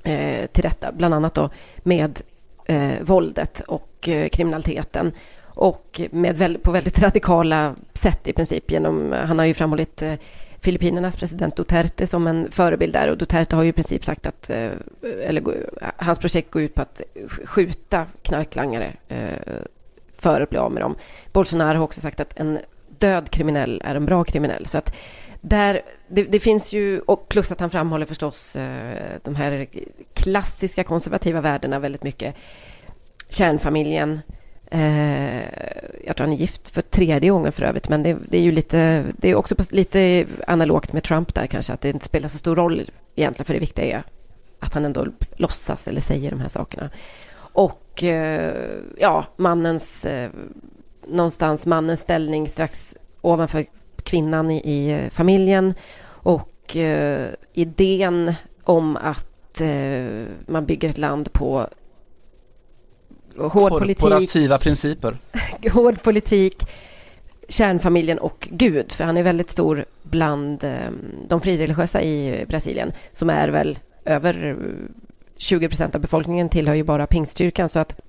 eh, 0.03 0.45
till 0.45 0.63
rätta, 0.63 0.91
bland 0.91 1.13
annat 1.13 1.35
då 1.35 1.49
med 1.77 2.21
eh, 2.65 3.01
våldet 3.01 3.61
och 3.67 4.09
eh, 4.09 4.29
kriminaliteten 4.29 5.11
och 5.43 6.01
med, 6.11 6.63
på 6.63 6.71
väldigt 6.71 6.99
radikala 6.99 7.75
sätt 7.93 8.27
i 8.27 8.33
princip 8.33 8.71
genom, 8.71 9.15
han 9.25 9.39
har 9.39 9.45
ju 9.45 9.53
framhållit 9.53 10.01
eh, 10.01 10.13
Filippinernas 10.61 11.15
president 11.15 11.55
Duterte 11.55 12.07
som 12.07 12.27
en 12.27 12.51
förebild 12.51 12.93
där. 12.93 13.09
Och 13.09 13.17
Duterte 13.17 13.55
har 13.55 13.63
ju 13.63 13.69
i 13.69 13.73
princip 13.73 14.05
sagt 14.05 14.25
att, 14.25 14.49
eh, 14.49 14.69
eller 15.01 15.69
hans 15.97 16.19
projekt 16.19 16.51
går 16.51 16.61
ut 16.61 16.75
på 16.75 16.81
att 16.81 17.01
skjuta 17.45 18.05
knarklangare 18.21 18.93
eh, 19.07 19.63
för 20.17 20.41
att 20.41 20.49
bli 20.49 20.59
av 20.59 20.71
med 20.71 20.83
dem. 20.83 20.95
Bolsonaro 21.31 21.77
har 21.77 21.83
också 21.83 22.01
sagt 22.01 22.19
att 22.19 22.39
en 22.39 22.59
död 22.99 23.29
kriminell 23.29 23.81
är 23.85 23.95
en 23.95 24.05
bra 24.05 24.23
kriminell. 24.23 24.65
Så 24.65 24.77
att 24.77 24.95
där, 25.41 25.81
det, 26.07 26.23
det, 26.23 26.39
finns 26.39 26.73
ju, 26.73 26.99
och 26.99 27.29
plus 27.29 27.51
att 27.51 27.59
han 27.59 27.69
framhåller 27.69 28.05
förstås 28.05 28.55
eh, 28.55 29.17
de 29.23 29.35
här 29.35 29.67
klassiska 30.13 30.83
konservativa 30.83 31.41
värdena 31.41 31.79
väldigt 31.79 32.03
mycket. 32.03 32.35
Kärnfamiljen, 33.29 34.19
Eh, 34.69 35.41
jag 36.05 36.15
tror 36.15 36.27
han 36.27 36.33
är 36.33 36.37
gift 36.37 36.69
för 36.69 36.81
tredje 36.81 37.29
gången 37.29 37.51
för 37.51 37.63
övrigt, 37.63 37.89
men 37.89 38.03
det, 38.03 38.17
det 38.29 38.37
är 38.37 38.41
ju 38.41 38.51
lite, 38.51 39.05
det 39.17 39.29
är 39.29 39.35
också 39.35 39.55
lite 39.71 40.25
analogt 40.47 40.93
med 40.93 41.03
Trump 41.03 41.33
där 41.33 41.47
kanske, 41.47 41.73
att 41.73 41.81
det 41.81 41.89
inte 41.89 42.05
spelar 42.05 42.29
så 42.29 42.37
stor 42.37 42.55
roll 42.55 42.91
egentligen, 43.15 43.45
för 43.45 43.53
det 43.53 43.59
viktiga 43.59 43.85
är 43.85 44.03
att 44.59 44.73
han 44.73 44.85
ändå 44.85 45.07
låtsas 45.35 45.87
eller 45.87 46.01
säger 46.01 46.31
de 46.31 46.39
här 46.39 46.47
sakerna. 46.47 46.89
Och 47.39 48.03
eh, 48.03 48.53
ja, 48.97 49.25
mannens, 49.35 50.05
eh, 50.05 50.29
någonstans 51.07 51.65
mannens 51.65 52.01
ställning 52.01 52.47
strax 52.47 52.95
ovanför 53.21 53.65
kvinnan 54.03 54.51
i, 54.51 54.57
i 54.57 54.91
eh, 54.91 55.09
familjen 55.09 55.73
och 56.05 56.75
eh, 56.75 57.27
idén 57.53 58.33
om 58.63 58.97
att 58.97 59.61
eh, 59.61 60.23
man 60.45 60.65
bygger 60.65 60.89
ett 60.89 60.97
land 60.97 61.33
på 61.33 61.67
hård 63.37 63.71
politik. 63.71 63.99
Korporativa 63.99 64.57
principer. 64.57 65.17
hård 65.71 66.01
politik, 66.03 66.63
kärnfamiljen 67.47 68.19
och 68.19 68.47
Gud, 68.51 68.91
för 68.91 69.03
han 69.03 69.17
är 69.17 69.23
väldigt 69.23 69.49
stor 69.49 69.85
bland 70.03 70.63
eh, 70.63 70.91
de 71.27 71.41
frireligiösa 71.41 72.01
i 72.01 72.45
Brasilien, 72.47 72.91
som 73.13 73.29
är 73.29 73.49
väl 73.49 73.79
över 74.05 74.57
20 75.37 75.67
procent 75.67 75.95
av 75.95 76.01
befolkningen 76.01 76.49
tillhör 76.49 76.75
ju 76.75 76.83
bara 76.83 77.07
pingstkyrkan, 77.07 77.69
så 77.69 77.79
att 77.79 77.99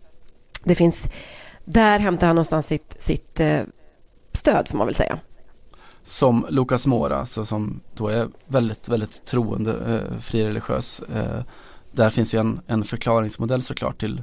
det 0.64 0.74
finns, 0.74 1.08
där 1.64 1.98
hämtar 1.98 2.26
han 2.26 2.36
någonstans 2.36 2.66
sitt, 2.66 2.96
sitt 2.98 3.40
eh, 3.40 3.60
stöd, 4.32 4.68
får 4.68 4.78
man 4.78 4.86
väl 4.86 4.94
säga. 4.94 5.18
Som 6.02 6.46
Lucas 6.48 6.86
Mora, 6.86 7.16
alltså 7.16 7.44
som 7.44 7.80
då 7.94 8.08
är 8.08 8.28
väldigt, 8.46 8.88
väldigt 8.88 9.24
troende, 9.24 9.70
eh, 9.70 10.18
frireligiös. 10.18 11.00
Eh, 11.00 11.42
där 11.92 12.10
finns 12.10 12.34
ju 12.34 12.38
en, 12.38 12.60
en 12.66 12.84
förklaringsmodell 12.84 13.62
såklart 13.62 13.98
till, 13.98 14.22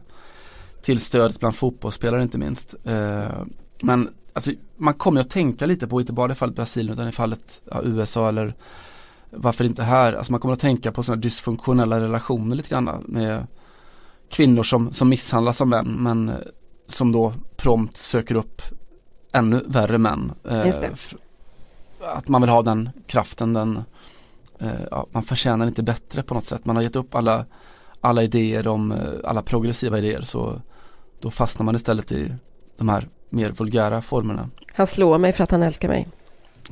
till 0.81 0.99
stödet 0.99 1.39
bland 1.39 1.55
fotbollsspelare 1.55 2.21
inte 2.21 2.37
minst. 2.37 2.75
Eh, 2.83 3.43
men 3.81 4.09
alltså, 4.33 4.51
man 4.77 4.93
kommer 4.93 5.21
att 5.21 5.29
tänka 5.29 5.65
lite 5.65 5.87
på, 5.87 5.99
inte 6.01 6.13
bara 6.13 6.31
i 6.31 6.35
fallet 6.35 6.55
Brasilien 6.55 6.93
utan 6.93 7.07
i 7.07 7.11
fallet 7.11 7.61
ja, 7.71 7.81
USA 7.83 8.29
eller 8.29 8.53
varför 9.29 9.65
inte 9.65 9.83
här, 9.83 10.13
alltså 10.13 10.31
man 10.31 10.41
kommer 10.41 10.53
att 10.53 10.59
tänka 10.59 10.91
på 10.91 11.03
sådana 11.03 11.21
dysfunktionella 11.21 11.99
relationer 11.99 12.55
lite 12.55 12.69
grann 12.69 13.03
med 13.07 13.47
kvinnor 14.29 14.63
som, 14.63 14.93
som 14.93 15.09
misshandlas 15.09 15.61
av 15.61 15.67
män 15.67 15.97
men 15.99 16.29
eh, 16.29 16.35
som 16.87 17.11
då 17.11 17.33
prompt 17.57 17.97
söker 17.97 18.35
upp 18.35 18.61
ännu 19.33 19.63
värre 19.67 19.97
män. 19.97 20.31
Eh, 20.49 20.65
att 22.01 22.27
man 22.27 22.41
vill 22.41 22.49
ha 22.49 22.61
den 22.61 22.89
kraften, 23.07 23.53
den, 23.53 23.83
ja, 24.91 25.07
man 25.11 25.23
förtjänar 25.23 25.67
inte 25.67 25.83
bättre 25.83 26.23
på 26.23 26.33
något 26.33 26.45
sätt. 26.45 26.65
Man 26.65 26.75
har 26.75 26.83
gett 26.83 26.95
upp 26.95 27.15
alla, 27.15 27.45
alla 28.01 28.23
idéer 28.23 28.67
om, 28.67 28.91
eh, 28.91 28.97
alla 29.23 29.41
progressiva 29.41 29.97
idéer 29.97 30.21
så 30.21 30.61
då 31.19 31.31
fastnar 31.31 31.65
man 31.65 31.75
istället 31.75 32.11
i 32.11 32.35
de 32.77 32.89
här 32.89 33.07
mer 33.29 33.49
vulgära 33.49 34.01
formerna. 34.01 34.49
Han 34.73 34.87
slår 34.87 35.17
mig 35.17 35.33
för 35.33 35.43
att 35.43 35.51
han 35.51 35.63
älskar 35.63 35.87
mig. 35.87 36.07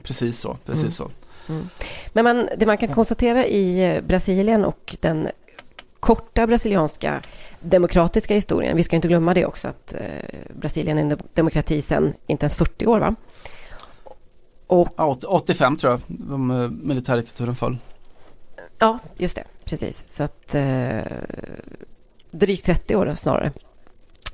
Precis 0.04 0.40
så, 0.40 0.58
precis 0.66 0.84
mm. 0.84 0.92
så. 0.92 1.12
Mm. 1.50 1.70
Men 2.14 2.24
man, 2.24 2.50
det 2.58 2.66
man 2.66 2.78
kan 2.78 2.94
konstatera 2.94 3.48
i 3.48 4.02
Brasilien 4.08 4.66
och 4.66 4.96
den 5.00 5.28
korta 6.00 6.48
brasilianska 6.48 7.22
demokratiska 7.60 8.34
historien, 8.34 8.78
vi 8.78 8.84
ska 8.84 8.96
inte 8.96 9.08
glömma 9.08 9.34
det 9.34 9.46
också 9.46 9.68
att 9.68 9.94
eh, 9.94 10.56
Brasilien 10.60 10.98
är 10.98 11.02
en 11.02 11.18
demokrati 11.34 11.82
sedan 11.82 12.14
inte 12.28 12.44
ens 12.44 12.56
40 12.56 12.86
år 12.86 13.00
va? 13.00 13.16
Och, 14.68 14.88
ja, 14.98 15.18
85 15.28 15.78
tror 15.78 15.92
jag, 15.94 16.02
eh, 16.32 16.70
militärdiktaturen 16.70 17.56
föll. 17.56 17.78
Ja, 18.80 19.00
just 19.18 19.36
det, 19.36 19.44
precis. 19.66 20.06
Så 20.10 20.24
att 20.24 20.56
eh, 20.56 21.00
drygt 22.32 22.66
30 22.66 22.96
år 22.96 23.16
snarare. 23.16 23.52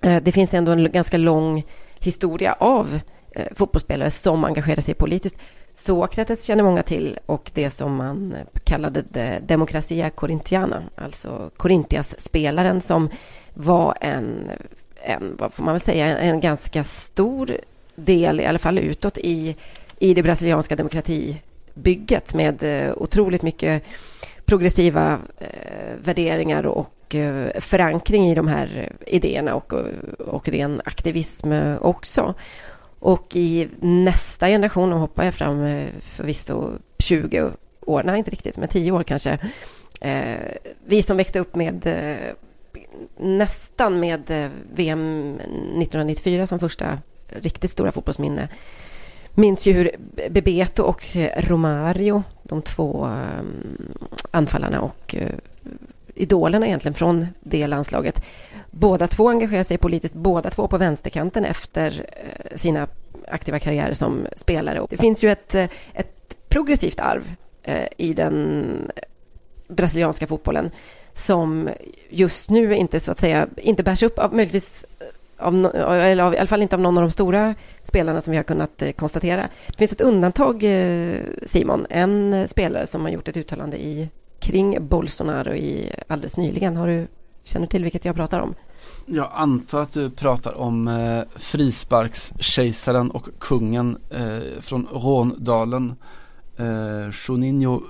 Eh, 0.01 0.23
det 0.23 0.31
finns 0.31 0.53
ändå 0.53 0.71
en 0.71 0.91
ganska 0.91 1.17
lång 1.17 1.65
historia 1.99 2.53
av 2.53 2.99
eh, 3.31 3.45
fotbollsspelare 3.55 4.11
som 4.11 4.45
engagerar 4.45 4.81
sig 4.81 4.93
politiskt. 4.93 5.37
Sokrates 5.73 6.43
känner 6.43 6.63
många 6.63 6.83
till 6.83 7.19
och 7.25 7.51
det 7.53 7.69
som 7.69 7.95
man 7.95 8.35
kallade 8.63 9.01
de 9.01 9.39
demokratia 9.39 10.09
Corintiana, 10.09 10.83
alltså 10.95 11.51
Corintias-spelaren 11.57 12.81
som 12.81 13.09
var 13.53 13.97
en, 14.01 14.51
en, 15.03 15.35
vad 15.39 15.53
får 15.53 15.63
man 15.63 15.73
väl 15.73 15.81
säga, 15.81 16.05
en, 16.05 16.29
en 16.29 16.39
ganska 16.39 16.83
stor 16.83 17.57
del, 17.95 18.39
i 18.39 18.45
alla 18.45 18.59
fall 18.59 18.79
utåt, 18.79 19.17
i, 19.17 19.55
i 19.99 20.13
det 20.13 20.23
brasilianska 20.23 20.75
demokratibygget 20.75 22.33
med 22.33 22.63
eh, 22.63 22.93
otroligt 22.97 23.41
mycket 23.41 23.83
progressiva 24.51 25.19
eh, 25.39 25.95
värderingar 26.03 26.65
och 26.65 27.15
eh, 27.15 27.59
förankring 27.59 28.31
i 28.31 28.35
de 28.35 28.47
här 28.47 28.91
idéerna 29.07 29.55
och, 29.55 29.73
och 30.19 30.49
ren 30.49 30.81
aktivism 30.85 31.51
eh, 31.51 31.81
också. 31.81 32.33
Och 32.99 33.35
i 33.35 33.67
nästa 33.79 34.47
generation, 34.47 34.89
nu 34.89 34.95
hoppar 34.95 35.23
jag 35.23 35.33
fram 35.33 35.63
eh, 35.63 35.87
förvisso 35.99 36.71
20 36.99 37.51
år, 37.81 38.03
nej 38.03 38.17
inte 38.17 38.31
riktigt, 38.31 38.57
men 38.57 38.67
10 38.67 38.91
år 38.91 39.03
kanske. 39.03 39.37
Eh, 40.01 40.35
vi 40.85 41.01
som 41.01 41.17
växte 41.17 41.39
upp 41.39 41.55
med 41.55 41.87
eh, 41.87 42.33
nästan 43.17 43.99
med 43.99 44.31
eh, 44.31 44.49
VM 44.73 45.35
1994 45.35 46.47
som 46.47 46.59
första 46.59 46.99
riktigt 47.27 47.71
stora 47.71 47.91
fotbollsminne 47.91 48.49
minns 49.35 49.67
ju 49.67 49.73
hur 49.73 49.91
Bebeto 50.29 50.83
och 50.83 51.17
eh, 51.17 51.41
Romario, 51.41 52.23
de 52.43 52.61
två 52.61 53.05
eh, 53.05 53.43
anfallarna 54.31 54.81
och 54.81 55.15
eh, 55.15 55.29
idolerna 56.15 56.67
egentligen 56.67 56.93
från 56.93 57.27
det 57.39 57.67
landslaget, 57.67 58.21
båda 58.71 59.07
två 59.07 59.29
engagerar 59.29 59.63
sig 59.63 59.77
politiskt, 59.77 60.15
båda 60.15 60.49
två 60.49 60.67
på 60.67 60.77
vänsterkanten 60.77 61.45
efter 61.45 62.05
sina 62.55 62.87
aktiva 63.27 63.59
karriärer 63.59 63.93
som 63.93 64.27
spelare. 64.35 64.85
Det 64.89 64.97
finns 64.97 65.23
ju 65.23 65.31
ett, 65.31 65.55
ett 65.93 66.37
progressivt 66.49 66.99
arv 66.99 67.33
i 67.97 68.13
den 68.13 68.91
brasilianska 69.67 70.27
fotbollen 70.27 70.71
som 71.13 71.69
just 72.09 72.49
nu 72.49 72.75
inte 72.75 72.99
så 72.99 73.11
att 73.11 73.19
säga 73.19 73.47
inte 73.57 73.83
bärs 73.83 74.03
upp 74.03 74.19
av 74.19 74.35
möjligtvis 74.35 74.85
av, 75.41 75.65
eller 75.65 76.23
av, 76.23 76.33
i 76.33 76.37
alla 76.37 76.47
fall 76.47 76.61
inte 76.61 76.75
av 76.75 76.81
någon 76.81 76.97
av 76.97 77.03
de 77.03 77.11
stora 77.11 77.55
spelarna 77.83 78.21
som 78.21 78.31
vi 78.31 78.37
har 78.37 78.43
kunnat 78.43 78.81
eh, 78.81 78.91
konstatera. 78.91 79.49
Det 79.67 79.77
finns 79.77 79.91
ett 79.91 80.01
undantag, 80.01 80.63
eh, 80.63 81.21
Simon, 81.45 81.85
en 81.89 82.47
spelare 82.47 82.87
som 82.87 83.01
har 83.01 83.09
gjort 83.09 83.27
ett 83.27 83.37
uttalande 83.37 83.77
i, 83.77 84.09
kring 84.39 84.87
Bolsonaro 84.87 85.53
i, 85.53 85.91
alldeles 86.07 86.37
nyligen. 86.37 86.77
Har 86.77 86.87
du, 86.87 87.07
känner 87.43 87.67
till 87.67 87.83
vilket 87.83 88.05
jag 88.05 88.15
pratar 88.15 88.39
om? 88.39 88.55
Jag 89.05 89.29
antar 89.33 89.81
att 89.81 89.93
du 89.93 90.09
pratar 90.09 90.57
om 90.57 90.87
eh, 90.87 91.23
frisparkskejsaren 91.35 93.11
och 93.11 93.29
kungen 93.39 93.97
eh, 94.09 94.61
från 94.61 94.87
Råndalen, 94.91 95.95
eh, 96.57 97.09
Juninho 97.27 97.81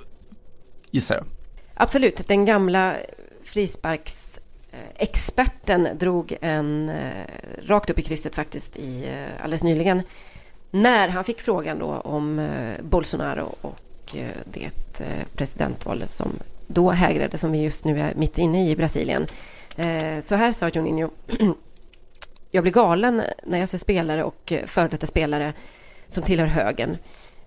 gissar 0.92 1.16
jag. 1.16 1.26
Absolut, 1.74 2.28
den 2.28 2.46
gamla 2.46 2.96
frisparks 3.44 4.31
Eh, 4.31 4.31
Eh, 4.72 4.80
experten 4.96 5.88
drog 6.00 6.38
en 6.42 6.90
eh, 6.90 7.26
rakt 7.64 7.90
upp 7.90 8.00
i 8.00 8.02
krysset 8.02 8.36
faktiskt 8.36 8.78
i, 8.78 9.04
eh, 9.08 9.44
alldeles 9.44 9.64
nyligen 9.64 10.02
när 10.72 11.10
han 11.10 11.24
fick 11.24 11.42
frågan 11.42 11.80
då 11.80 11.88
om 11.88 12.50
Bolsonaro 12.82 13.56
och 13.62 14.16
det 14.46 14.70
presidentvalet 15.36 16.12
som 16.12 16.32
då 16.68 16.92
hägrade 16.92 17.38
som 17.38 17.52
vi 17.52 17.62
just 17.62 17.86
nu 17.86 18.00
är 18.00 18.16
mitt 18.16 18.38
inne 18.38 18.68
i 18.68 18.72
i 18.72 18.76
Brasilien. 18.76 19.28
Så 20.24 20.36
här 20.36 20.52
sa 20.52 20.70
Juninho. 20.70 21.10
Jag 22.52 22.64
blir 22.64 22.74
galen 22.74 23.22
när 23.44 23.60
jag 23.60 23.70
ser 23.70 23.78
spelare 23.78 24.24
och 24.24 24.54
före 24.66 24.88
detta 24.88 25.08
spelare 25.08 25.54
som 26.08 26.24
tillhör 26.24 26.48
högern. 26.48 26.98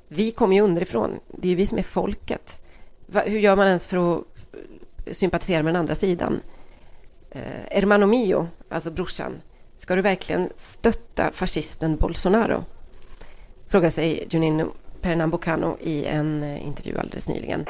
Vi 0.09 0.31
kommer 0.31 0.57
ju 0.57 0.63
underifrån. 0.63 1.21
Det 1.29 1.49
är 1.49 1.51
ju 1.51 1.57
vi 1.57 1.67
som 1.67 1.79
är 1.79 1.83
folket. 1.83 2.59
Hur 3.13 3.39
gör 3.39 3.57
man 3.57 3.67
ens 3.67 3.87
för 3.87 4.15
att 4.15 4.25
sympatisera 5.17 5.63
med 5.63 5.75
den 5.75 5.81
andra 5.81 5.95
sidan? 5.95 6.41
Eh, 7.35 7.41
Hermano 7.71 8.07
Mio, 8.07 8.49
alltså 8.69 8.91
brorsan, 8.91 9.43
ska 9.77 9.97
du 9.97 10.03
verkligen 10.03 10.49
stötta 10.57 11.31
fascisten 11.33 11.97
Bolsonaro? 11.97 12.65
Frågar 13.69 13.91
sig 13.91 14.27
Juninho 14.31 14.67
Pernambucano 15.01 15.77
i 15.81 16.05
en 16.05 16.43
eh, 16.43 16.67
intervju 16.67 16.99
alldeles 16.99 17.29
nyligen. 17.29 17.65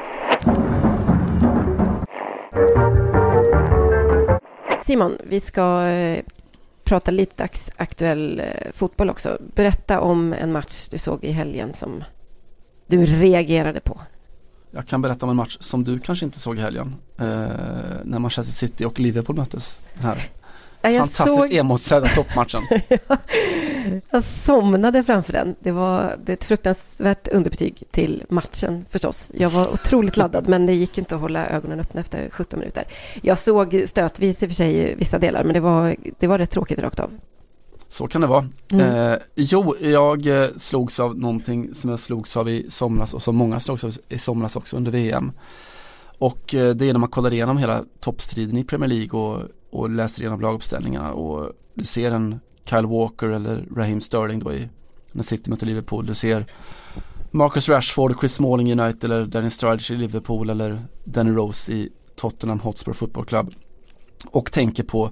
Simon, 4.81 5.17
vi 5.23 5.39
ska 5.39 5.87
eh, 5.87 6.23
prata 6.83 7.11
lite 7.11 7.49
aktuell 7.75 8.39
eh, 8.39 8.71
fotboll 8.73 9.09
också. 9.09 9.37
Berätta 9.55 9.99
om 9.99 10.33
en 10.33 10.51
match 10.51 10.87
du 10.87 10.97
såg 10.97 11.23
i 11.23 11.31
helgen 11.31 11.73
som 11.73 12.03
du 12.87 13.05
reagerade 13.05 13.79
på. 13.79 14.01
Jag 14.75 14.87
kan 14.87 15.01
berätta 15.01 15.25
om 15.25 15.29
en 15.29 15.35
match 15.35 15.57
som 15.59 15.83
du 15.83 15.99
kanske 15.99 16.25
inte 16.25 16.39
såg 16.39 16.57
i 16.57 16.61
helgen. 16.61 16.95
Eh, 17.17 17.25
när 18.03 18.19
Manchester 18.19 18.53
City 18.53 18.85
och 18.85 18.99
Liverpool 18.99 19.35
möttes. 19.35 19.79
Den 19.93 20.03
här 20.03 20.29
ja, 20.81 20.99
fantastiskt 20.99 21.41
såg... 21.41 21.53
emotsedda 21.53 22.07
toppmatchen. 22.07 22.61
jag 24.11 24.23
somnade 24.23 25.03
framför 25.03 25.33
den. 25.33 25.55
Det 25.59 25.71
var 25.71 26.17
det 26.25 26.33
ett 26.33 26.43
fruktansvärt 26.43 27.27
underbetyg 27.27 27.83
till 27.91 28.23
matchen 28.29 28.85
förstås. 28.89 29.31
Jag 29.33 29.49
var 29.49 29.73
otroligt 29.73 30.17
laddad 30.17 30.47
men 30.47 30.65
det 30.65 30.73
gick 30.73 30.97
inte 30.97 31.15
att 31.15 31.21
hålla 31.21 31.47
ögonen 31.47 31.79
öppna 31.79 32.01
efter 32.01 32.29
17 32.31 32.59
minuter. 32.59 32.83
Jag 33.21 33.37
såg 33.37 33.83
stötvis 33.87 34.43
i 34.43 34.45
och 34.45 34.49
för 34.49 34.55
sig 34.55 34.95
vissa 34.95 35.19
delar 35.19 35.43
men 35.43 35.53
det 35.53 35.59
var, 35.59 35.95
det 36.19 36.27
var 36.27 36.37
rätt 36.37 36.51
tråkigt 36.51 36.79
rakt 36.79 36.99
av. 36.99 37.11
Så 37.95 38.07
kan 38.07 38.21
det 38.21 38.27
vara. 38.27 38.45
Mm. 38.71 39.11
Eh, 39.13 39.19
jo, 39.35 39.75
jag 39.81 40.27
eh, 40.27 40.49
slogs 40.57 40.99
av 40.99 41.17
någonting 41.17 41.75
som 41.75 41.89
jag 41.89 41.99
slogs 41.99 42.37
av 42.37 42.49
i 42.49 42.65
somras 42.69 43.13
och 43.13 43.21
som 43.21 43.35
många 43.35 43.59
slogs 43.59 43.83
av 43.83 43.91
i 44.09 44.17
somras 44.17 44.55
också 44.55 44.77
under 44.77 44.91
VM. 44.91 45.31
Och 46.17 46.41
det 46.49 46.81
är 46.81 46.93
när 46.93 46.97
man 46.97 47.09
kollar 47.09 47.33
igenom 47.33 47.57
hela 47.57 47.83
toppstriden 47.99 48.57
i 48.57 48.63
Premier 48.63 48.89
League 48.89 49.19
och, 49.19 49.41
och 49.69 49.89
läser 49.89 50.21
igenom 50.21 50.41
laguppställningarna 50.41 51.13
och 51.13 51.51
du 51.73 51.83
ser 51.83 52.11
en 52.11 52.39
Kyle 52.69 52.85
Walker 52.85 53.27
eller 53.27 53.65
Raheem 53.75 54.01
Sterling 54.01 54.39
då 54.39 54.53
i 54.53 54.69
när 55.11 55.23
City 55.23 55.49
möter 55.49 55.65
Liverpool. 55.65 56.05
Du 56.05 56.13
ser 56.13 56.45
Marcus 57.31 57.69
Rashford, 57.69 58.19
Chris 58.19 58.33
Smalling 58.33 58.69
i 58.69 58.71
United 58.71 59.03
eller 59.03 59.25
Danny 59.25 59.49
Sturridge 59.49 59.93
i 59.93 59.97
Liverpool 59.97 60.49
eller 60.49 60.79
Danny 61.03 61.31
Rose 61.31 61.71
i 61.71 61.89
Tottenham 62.15 62.59
Hotspur 62.59 62.93
Football 62.93 63.25
Club. 63.25 63.53
Och 64.27 64.51
tänker 64.51 64.83
på 64.83 65.11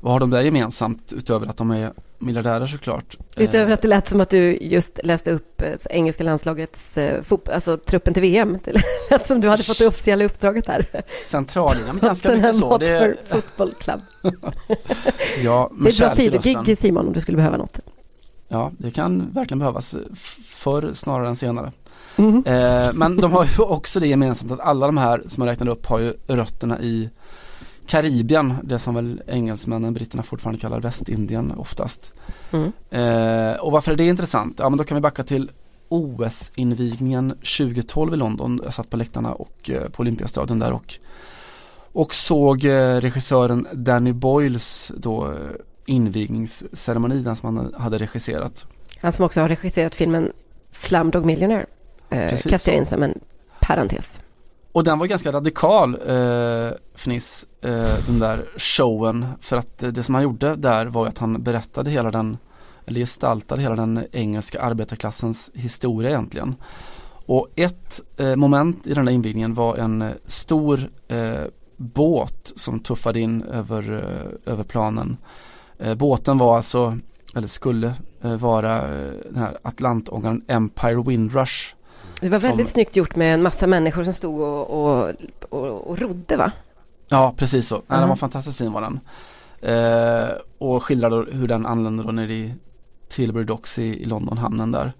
vad 0.00 0.12
har 0.12 0.20
de 0.20 0.30
där 0.30 0.42
gemensamt 0.42 1.12
utöver 1.16 1.46
att 1.46 1.56
de 1.56 1.70
är 1.70 1.92
miljardärer 2.18 2.66
såklart. 2.66 3.16
Utöver 3.36 3.72
att 3.72 3.82
det 3.82 3.88
lät 3.88 4.08
som 4.08 4.20
att 4.20 4.30
du 4.30 4.58
just 4.60 5.00
läste 5.04 5.30
upp 5.30 5.62
eh, 5.62 5.72
engelska 5.90 6.24
landslagets, 6.24 6.98
eh, 6.98 7.22
alltså 7.52 7.76
truppen 7.76 8.14
till 8.14 8.22
VM. 8.22 8.58
Det 8.64 8.82
lät 9.10 9.26
som 9.26 9.40
du 9.40 9.48
hade 9.48 9.62
fått 9.62 9.78
det 9.78 9.86
officiella 9.86 10.24
uppdraget 10.24 10.66
där. 10.66 10.86
Centralligan, 11.30 11.98
ganska 12.02 12.34
mycket 12.34 12.56
så. 12.56 12.78
Det 12.78 12.88
är 12.88 13.16
Football 13.28 13.72
Club. 13.72 14.00
ja, 15.42 15.70
det 15.80 15.88
är 15.88 15.88
ett 15.88 15.98
bra 15.98 16.10
sidogig 16.10 16.78
Simon 16.78 17.06
om 17.06 17.12
du 17.12 17.20
skulle 17.20 17.36
behöva 17.36 17.56
något. 17.56 17.80
Ja, 18.48 18.72
det 18.78 18.90
kan 18.90 19.30
verkligen 19.32 19.58
behövas 19.58 19.96
förr 20.44 20.90
snarare 20.94 21.28
än 21.28 21.36
senare. 21.36 21.72
Mm. 22.16 22.44
Eh, 22.46 22.92
men 22.92 23.16
de 23.16 23.32
har 23.32 23.44
ju 23.44 23.50
också 23.62 24.00
det 24.00 24.06
gemensamt 24.06 24.52
att 24.52 24.60
alla 24.60 24.86
de 24.86 24.96
här 24.96 25.22
som 25.26 25.42
jag 25.42 25.50
räknade 25.50 25.70
upp 25.70 25.86
har 25.86 25.98
ju 25.98 26.12
rötterna 26.26 26.80
i 26.80 27.10
Karibien, 27.86 28.54
det 28.62 28.78
som 28.78 28.94
väl 28.94 29.22
engelsmännen, 29.26 29.94
britterna 29.94 30.22
fortfarande 30.22 30.60
kallar 30.60 30.80
Västindien 30.80 31.52
oftast. 31.56 32.12
Mm. 32.52 32.72
Eh, 32.90 33.56
och 33.56 33.72
varför 33.72 33.92
är 33.92 33.96
det 33.96 34.06
intressant? 34.06 34.58
Ja 34.58 34.68
men 34.68 34.78
då 34.78 34.84
kan 34.84 34.94
vi 34.94 35.00
backa 35.00 35.22
till 35.22 35.50
OS-invigningen 35.88 37.30
2012 37.30 38.14
i 38.14 38.16
London. 38.16 38.60
Jag 38.64 38.74
satt 38.74 38.90
på 38.90 38.96
läktarna 38.96 39.32
och 39.32 39.70
eh, 39.70 39.88
på 39.88 40.00
Olympiastadion 40.00 40.58
där 40.58 40.72
och, 40.72 40.94
och 41.92 42.14
såg 42.14 42.64
eh, 42.64 42.96
regissören 42.96 43.66
Danny 43.72 44.12
Boyles 44.12 44.92
då 44.96 45.26
eh, 45.26 45.36
invigningsceremoni, 45.86 47.22
den 47.22 47.36
som 47.36 47.56
han 47.56 47.74
hade 47.78 47.98
regisserat. 47.98 48.66
Han 49.00 49.12
som 49.12 49.24
också 49.24 49.40
har 49.40 49.48
regisserat 49.48 49.94
filmen 49.94 50.32
Slumdog 50.70 51.24
Millionaire. 51.24 51.66
Eh, 52.10 52.38
kastar 52.38 52.72
jag 52.72 52.78
in 52.78 52.86
som 52.86 53.02
en 53.02 53.20
parentes. 53.60 54.20
Och 54.74 54.84
den 54.84 54.98
var 54.98 55.06
ganska 55.06 55.32
radikal, 55.32 55.94
eh, 55.94 56.70
Fniss, 56.94 57.46
eh, 57.60 58.06
den 58.06 58.18
där 58.18 58.48
showen. 58.56 59.26
För 59.40 59.56
att 59.56 59.82
eh, 59.82 59.88
det 59.88 60.02
som 60.02 60.14
han 60.14 60.24
gjorde 60.24 60.56
där 60.56 60.86
var 60.86 61.06
att 61.06 61.18
han 61.18 61.42
berättade 61.42 61.90
hela 61.90 62.10
den, 62.10 62.38
eller 62.86 63.00
gestaltade 63.00 63.62
hela 63.62 63.76
den 63.76 64.06
engelska 64.12 64.62
arbetarklassens 64.62 65.50
historia 65.54 66.10
egentligen. 66.10 66.54
Och 67.26 67.48
ett 67.56 68.00
eh, 68.16 68.36
moment 68.36 68.86
i 68.86 68.94
den 68.94 69.04
där 69.04 69.12
invigningen 69.12 69.54
var 69.54 69.76
en 69.76 70.02
eh, 70.02 70.10
stor 70.26 70.90
eh, 71.08 71.44
båt 71.76 72.52
som 72.56 72.80
tuffade 72.80 73.20
in 73.20 73.42
över, 73.42 73.92
eh, 73.92 74.52
över 74.52 74.64
planen. 74.64 75.16
Eh, 75.78 75.94
båten 75.94 76.38
var 76.38 76.56
alltså, 76.56 76.98
eller 77.36 77.48
skulle 77.48 77.94
vara 78.20 78.86
den 79.24 79.36
här 79.36 79.58
Atlantångaren 79.62 80.44
Empire 80.48 81.02
Windrush 81.02 81.74
det 82.20 82.28
var 82.28 82.38
väldigt 82.38 82.66
som... 82.66 82.72
snyggt 82.72 82.96
gjort 82.96 83.16
med 83.16 83.34
en 83.34 83.42
massa 83.42 83.66
människor 83.66 84.04
som 84.04 84.12
stod 84.12 84.40
och, 84.40 84.70
och, 84.70 85.14
och, 85.48 85.90
och 85.90 85.98
rodde 85.98 86.36
va? 86.36 86.52
Ja, 87.08 87.34
precis 87.36 87.68
så. 87.68 87.74
Mm. 87.74 88.00
Den 88.00 88.08
var 88.08 88.16
fantastiskt 88.16 88.58
fin 88.58 88.72
var 88.72 88.80
den. 88.80 89.00
Eh, 89.64 90.28
och 90.58 90.82
skildrade 90.82 91.26
hur 91.32 91.48
den 91.48 91.66
anlände 91.66 92.02
då 92.02 92.12
nere 92.12 92.32
i 92.32 92.54
Tilbury 93.08 93.44
Docks 93.44 93.78
i, 93.78 94.02
i 94.02 94.04
London, 94.04 94.38
hamnen 94.38 94.72
där. 94.72 94.92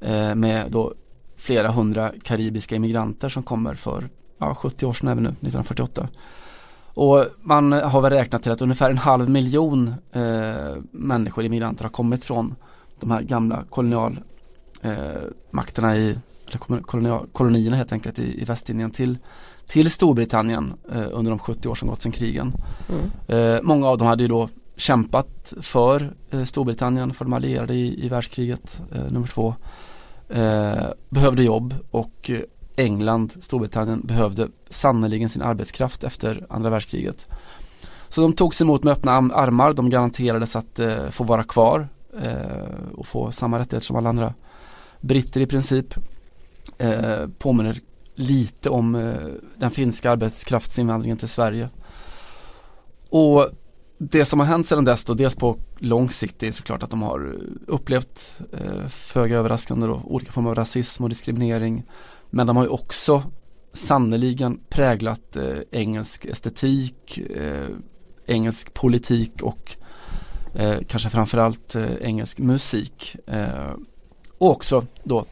Eh, 0.00 0.34
med 0.34 0.70
då 0.70 0.94
flera 1.36 1.68
hundra 1.68 2.12
karibiska 2.22 2.76
immigranter 2.76 3.28
som 3.28 3.42
kommer 3.42 3.74
för 3.74 4.08
ja, 4.38 4.54
70 4.54 4.86
år 4.86 4.92
sedan 4.92 5.08
även 5.08 5.22
nu, 5.22 5.28
1948. 5.28 6.08
Och 6.96 7.24
man 7.42 7.72
har 7.72 8.00
väl 8.00 8.12
räknat 8.12 8.42
till 8.42 8.52
att 8.52 8.62
ungefär 8.62 8.90
en 8.90 8.98
halv 8.98 9.30
miljon 9.30 9.94
eh, 10.12 10.76
människor, 10.90 11.44
immigranter, 11.44 11.84
har 11.84 11.90
kommit 11.90 12.24
från 12.24 12.54
de 13.00 13.10
här 13.10 13.22
gamla 13.22 13.64
kolonialmakterna 13.70 15.94
eh, 15.94 16.00
i 16.00 16.18
eller 16.48 17.32
kolonierna 17.32 17.76
helt 17.76 17.92
enkelt 17.92 18.18
i, 18.18 18.42
i 18.42 18.44
Västindien 18.44 18.90
till, 18.90 19.18
till 19.66 19.90
Storbritannien 19.90 20.74
eh, 20.92 21.06
under 21.12 21.30
de 21.30 21.38
70 21.38 21.68
år 21.68 21.74
som 21.74 21.88
gått 21.88 22.02
sedan 22.02 22.12
krigen. 22.12 22.52
Mm. 22.88 23.10
Eh, 23.26 23.62
många 23.62 23.88
av 23.88 23.98
dem 23.98 24.06
hade 24.06 24.22
ju 24.22 24.28
då 24.28 24.48
kämpat 24.76 25.52
för 25.60 26.14
eh, 26.30 26.44
Storbritannien, 26.44 27.14
för 27.14 27.24
de 27.24 27.32
allierade 27.32 27.74
i, 27.74 28.04
i 28.04 28.08
världskriget 28.08 28.80
eh, 28.94 29.12
nummer 29.12 29.26
två. 29.26 29.54
Eh, 30.28 30.86
behövde 31.08 31.42
jobb 31.42 31.74
och 31.90 32.30
England, 32.76 33.32
Storbritannien 33.40 34.00
behövde 34.04 34.48
sannoliken 34.70 35.28
sin 35.28 35.42
arbetskraft 35.42 36.04
efter 36.04 36.46
andra 36.48 36.70
världskriget. 36.70 37.26
Så 38.08 38.20
de 38.20 38.32
togs 38.32 38.60
emot 38.60 38.84
med 38.84 38.92
öppna 38.92 39.12
armar, 39.12 39.72
de 39.72 39.90
garanterades 39.90 40.56
att 40.56 40.78
eh, 40.78 41.08
få 41.10 41.24
vara 41.24 41.42
kvar 41.42 41.88
och 42.94 43.06
få 43.06 43.30
samma 43.30 43.58
rättigheter 43.58 43.86
som 43.86 43.96
alla 43.96 44.08
andra 44.08 44.34
britter 45.00 45.40
i 45.40 45.46
princip 45.46 45.94
eh, 46.78 47.26
påminner 47.38 47.80
lite 48.14 48.70
om 48.70 48.94
eh, 48.94 49.26
den 49.56 49.70
finska 49.70 50.10
arbetskraftsinvandringen 50.10 51.16
till 51.16 51.28
Sverige. 51.28 51.68
Och 53.10 53.48
det 53.98 54.24
som 54.24 54.40
har 54.40 54.46
hänt 54.46 54.66
sedan 54.66 54.84
dess 54.84 55.04
då, 55.04 55.14
dels 55.14 55.36
på 55.36 55.58
lång 55.78 56.10
sikt, 56.10 56.42
är 56.42 56.52
såklart 56.52 56.82
att 56.82 56.90
de 56.90 57.02
har 57.02 57.36
upplevt, 57.66 58.40
eh, 58.52 58.88
föga 58.88 59.38
överraskande 59.38 59.86
då, 59.86 60.02
olika 60.04 60.32
former 60.32 60.50
av 60.50 60.54
rasism 60.54 61.02
och 61.02 61.08
diskriminering. 61.08 61.84
Men 62.30 62.46
de 62.46 62.56
har 62.56 62.64
ju 62.64 62.70
också 62.70 63.22
sannoliken 63.72 64.60
präglat 64.68 65.36
eh, 65.36 65.58
engelsk 65.70 66.24
estetik, 66.24 67.18
eh, 67.18 67.68
engelsk 68.26 68.74
politik 68.74 69.42
och 69.42 69.76
eh, 70.54 70.78
kanske 70.88 71.10
framförallt 71.10 71.74
eh, 71.74 71.94
engelsk 72.00 72.38
musik. 72.38 73.16
Eh, 73.26 73.72
och 74.38 74.50
också 74.50 74.86
då 75.04 75.24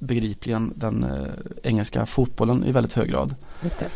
begripligen 0.00 0.72
den 0.76 1.04
eh, 1.04 1.32
engelska 1.62 2.06
fotbollen 2.06 2.64
i 2.64 2.72
väldigt 2.72 2.92
hög 2.92 3.08
grad. 3.10 3.34
Just 3.62 3.78
det. 3.78 3.88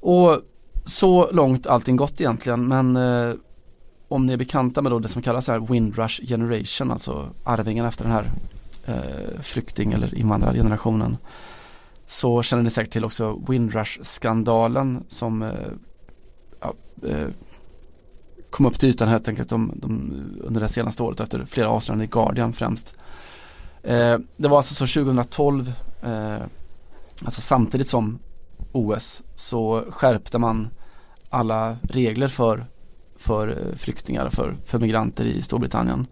Och 0.00 0.40
så 0.84 1.30
långt 1.32 1.66
allting 1.66 1.96
gått 1.96 2.20
egentligen 2.20 2.68
men 2.68 2.96
eh, 2.96 3.34
om 4.08 4.26
ni 4.26 4.32
är 4.32 4.36
bekanta 4.36 4.82
med 4.82 4.92
då 4.92 4.98
det 4.98 5.08
som 5.08 5.22
kallas 5.22 5.48
här 5.48 5.60
Windrush 5.60 6.26
generation, 6.26 6.90
alltså 6.90 7.28
arvingen 7.44 7.86
efter 7.86 8.04
den 8.04 8.12
här 8.12 8.30
eh, 8.86 9.40
flykting 9.40 9.92
eller 9.92 10.14
invandrargenerationen 10.14 11.16
så 12.06 12.42
känner 12.42 12.62
ni 12.62 12.70
säkert 12.70 12.92
till 12.92 13.04
också 13.04 13.42
Windrush-skandalen 13.48 15.04
som 15.08 15.42
eh, 15.42 15.50
ja, 16.60 16.74
eh, 17.08 17.28
kom 18.50 18.66
upp 18.66 18.78
till 18.78 18.88
ytan 18.88 19.08
helt 19.08 19.28
enkelt 19.28 19.48
de, 19.48 19.72
de, 19.74 20.12
under 20.40 20.60
det 20.60 20.68
senaste 20.68 21.02
året 21.02 21.20
efter 21.20 21.44
flera 21.44 21.68
avslöjanden 21.68 22.08
i 22.08 22.10
Guardian 22.10 22.52
främst. 22.52 22.94
Eh, 23.86 24.18
det 24.36 24.48
var 24.48 24.56
alltså 24.56 24.86
så 24.86 25.00
2012, 25.00 25.72
eh, 26.02 26.42
alltså 27.24 27.40
samtidigt 27.40 27.88
som 27.88 28.18
OS, 28.72 29.22
så 29.34 29.84
skärpte 29.90 30.38
man 30.38 30.68
alla 31.30 31.76
regler 31.82 32.28
för, 32.28 32.66
för 33.16 33.48
eh, 33.48 33.76
flyktingar, 33.76 34.28
för, 34.28 34.56
för 34.64 34.78
migranter 34.78 35.24
i 35.24 35.42
Storbritannien. 35.42 36.06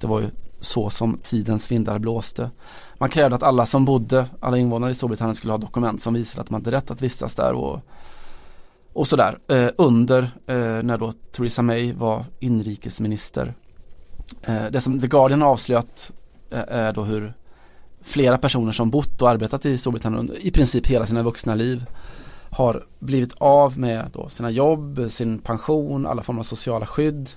Det 0.00 0.06
var 0.06 0.20
ju 0.20 0.26
så 0.58 0.90
som 0.90 1.18
tidens 1.22 1.70
vindar 1.70 1.98
blåste. 1.98 2.50
Man 2.98 3.08
krävde 3.08 3.36
att 3.36 3.42
alla 3.42 3.66
som 3.66 3.84
bodde, 3.84 4.26
alla 4.40 4.58
invånare 4.58 4.90
i 4.90 4.94
Storbritannien 4.94 5.34
skulle 5.34 5.52
ha 5.52 5.58
dokument 5.58 6.02
som 6.02 6.14
visade 6.14 6.42
att 6.42 6.50
man 6.50 6.60
hade 6.60 6.76
rätt 6.76 6.90
att 6.90 7.02
vistas 7.02 7.34
där 7.34 7.52
och, 7.52 7.80
och 8.92 9.06
sådär. 9.06 9.38
Eh, 9.48 9.68
under 9.78 10.22
eh, 10.46 10.82
när 10.82 10.98
då 10.98 11.12
Theresa 11.12 11.62
May 11.62 11.92
var 11.92 12.24
inrikesminister. 12.40 13.54
Eh, 14.42 14.66
det 14.70 14.80
som 14.80 15.00
The 15.00 15.06
Guardian 15.06 15.42
avslöjat 15.42 16.12
är 16.50 16.92
då 16.92 17.02
hur 17.02 17.34
flera 18.02 18.38
personer 18.38 18.72
som 18.72 18.90
bott 18.90 19.22
och 19.22 19.30
arbetat 19.30 19.66
i 19.66 19.78
Storbritannien 19.78 20.20
under 20.20 20.46
i 20.46 20.50
princip 20.50 20.86
hela 20.86 21.06
sina 21.06 21.22
vuxna 21.22 21.54
liv 21.54 21.86
har 22.50 22.86
blivit 22.98 23.34
av 23.38 23.78
med 23.78 24.10
då 24.12 24.28
sina 24.28 24.50
jobb, 24.50 25.06
sin 25.08 25.38
pension, 25.38 26.06
alla 26.06 26.22
former 26.22 26.40
av 26.40 26.44
sociala 26.44 26.86
skydd. 26.86 27.30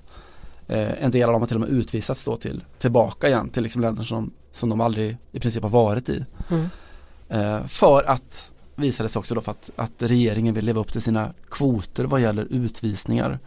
Eh, 0.68 1.04
en 1.04 1.12
del 1.12 1.24
av 1.24 1.34
dem 1.34 1.42
har 1.42 1.48
till 1.48 1.58
och 1.58 1.62
med 1.62 1.70
utvisats 1.70 2.24
då 2.24 2.38
till, 2.38 2.64
tillbaka 2.80 3.28
igen 3.28 3.50
till 3.50 3.64
liksom 3.64 3.82
länder 3.82 4.04
som, 4.04 4.34
som 4.52 4.70
de 4.70 4.82
aldrig 4.82 5.18
i 5.32 5.40
princip 5.40 5.64
har 5.64 5.70
varit 5.70 6.10
i. 6.10 6.26
Mm. 6.50 6.70
Eh, 7.30 7.68
för 7.68 8.04
att 8.04 8.52
visade 8.76 9.10
sig 9.10 9.20
också 9.20 9.36
då 9.36 9.42
för 9.42 9.52
att, 9.52 9.70
att 9.76 9.92
regeringen 9.98 10.54
vill 10.54 10.66
leva 10.66 10.82
upp 10.82 10.92
till 10.92 11.02
sina 11.02 11.34
kvoter 11.50 12.04
vad 12.04 12.22
gäller 12.22 12.48
utvisningar. 12.50 13.40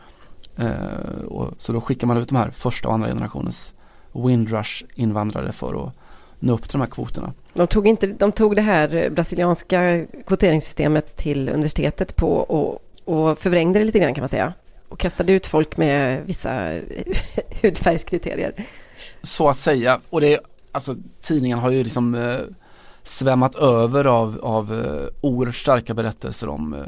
Eh, 0.57 1.25
och, 1.27 1.55
så 1.59 1.73
då 1.73 1.81
skickar 1.81 2.07
man 2.07 2.17
ut 2.17 2.29
de 2.29 2.37
här 2.37 2.51
första 2.51 2.89
och 2.89 2.95
andra 2.95 3.09
generationens 3.09 3.75
Windrush 4.15 4.85
invandrare 4.95 5.53
för 5.53 5.87
att 5.87 5.95
nå 6.39 6.53
upp 6.53 6.63
till 6.63 6.73
de 6.73 6.81
här 6.81 6.89
kvoterna. 6.89 7.33
De 7.53 7.67
tog, 7.67 7.89
inte, 7.89 8.07
de 8.07 8.33
tog 8.33 8.57
det 8.57 8.63
här 8.63 9.11
brasilianska 9.11 10.07
kvoteringssystemet 10.27 11.17
till 11.17 11.49
universitetet 11.49 12.17
på 12.17 12.29
och, 12.29 12.79
och 13.05 13.39
förvrängde 13.39 13.79
det 13.79 13.85
lite 13.85 13.99
grann 13.99 14.15
kan 14.15 14.23
man 14.23 14.29
säga. 14.29 14.53
Och 14.89 14.99
kastade 14.99 15.33
ut 15.33 15.47
folk 15.47 15.77
med 15.77 16.23
vissa 16.27 16.81
hudfärgskriterier. 17.63 18.67
Så 19.23 19.49
att 19.49 19.57
säga. 19.57 20.01
Och 20.11 20.21
det 20.21 20.41
alltså 20.73 20.97
tidningen 21.23 21.59
har 21.59 21.71
ju 21.71 21.85
liksom 21.85 22.15
eh, 22.15 22.41
svämmat 23.03 23.55
över 23.55 24.05
av, 24.05 24.39
av 24.43 24.73
uh, 24.73 25.09
oerhört 25.21 25.57
starka 25.57 25.95
berättelser 25.95 26.49
om 26.49 26.75
uh, 26.75 26.81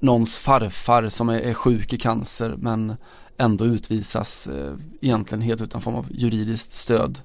någons 0.00 0.36
farfar 0.38 1.08
som 1.08 1.28
är, 1.28 1.40
är 1.40 1.54
sjuk 1.54 1.92
i 1.92 1.98
cancer 1.98 2.54
men 2.58 2.96
ändå 3.36 3.64
utvisas 3.64 4.48
uh, 4.52 4.74
egentligen 5.00 5.42
helt 5.42 5.62
utan 5.62 5.80
form 5.80 5.94
av 5.94 6.06
juridiskt 6.10 6.72
stöd. 6.72 7.20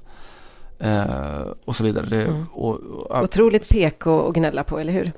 Uh, 0.86 1.54
och 1.66 1.76
så 1.76 1.84
vidare. 1.84 2.06
Det, 2.06 2.26
Mm. 2.26 2.46
och, 2.54 2.76
och, 2.76 3.24
Otroligt 3.24 3.70
PK 3.70 4.28
att 4.28 4.36
gnälla 4.36 4.64
på, 4.64 4.80
eller 4.80 4.94
hur? 4.94 5.12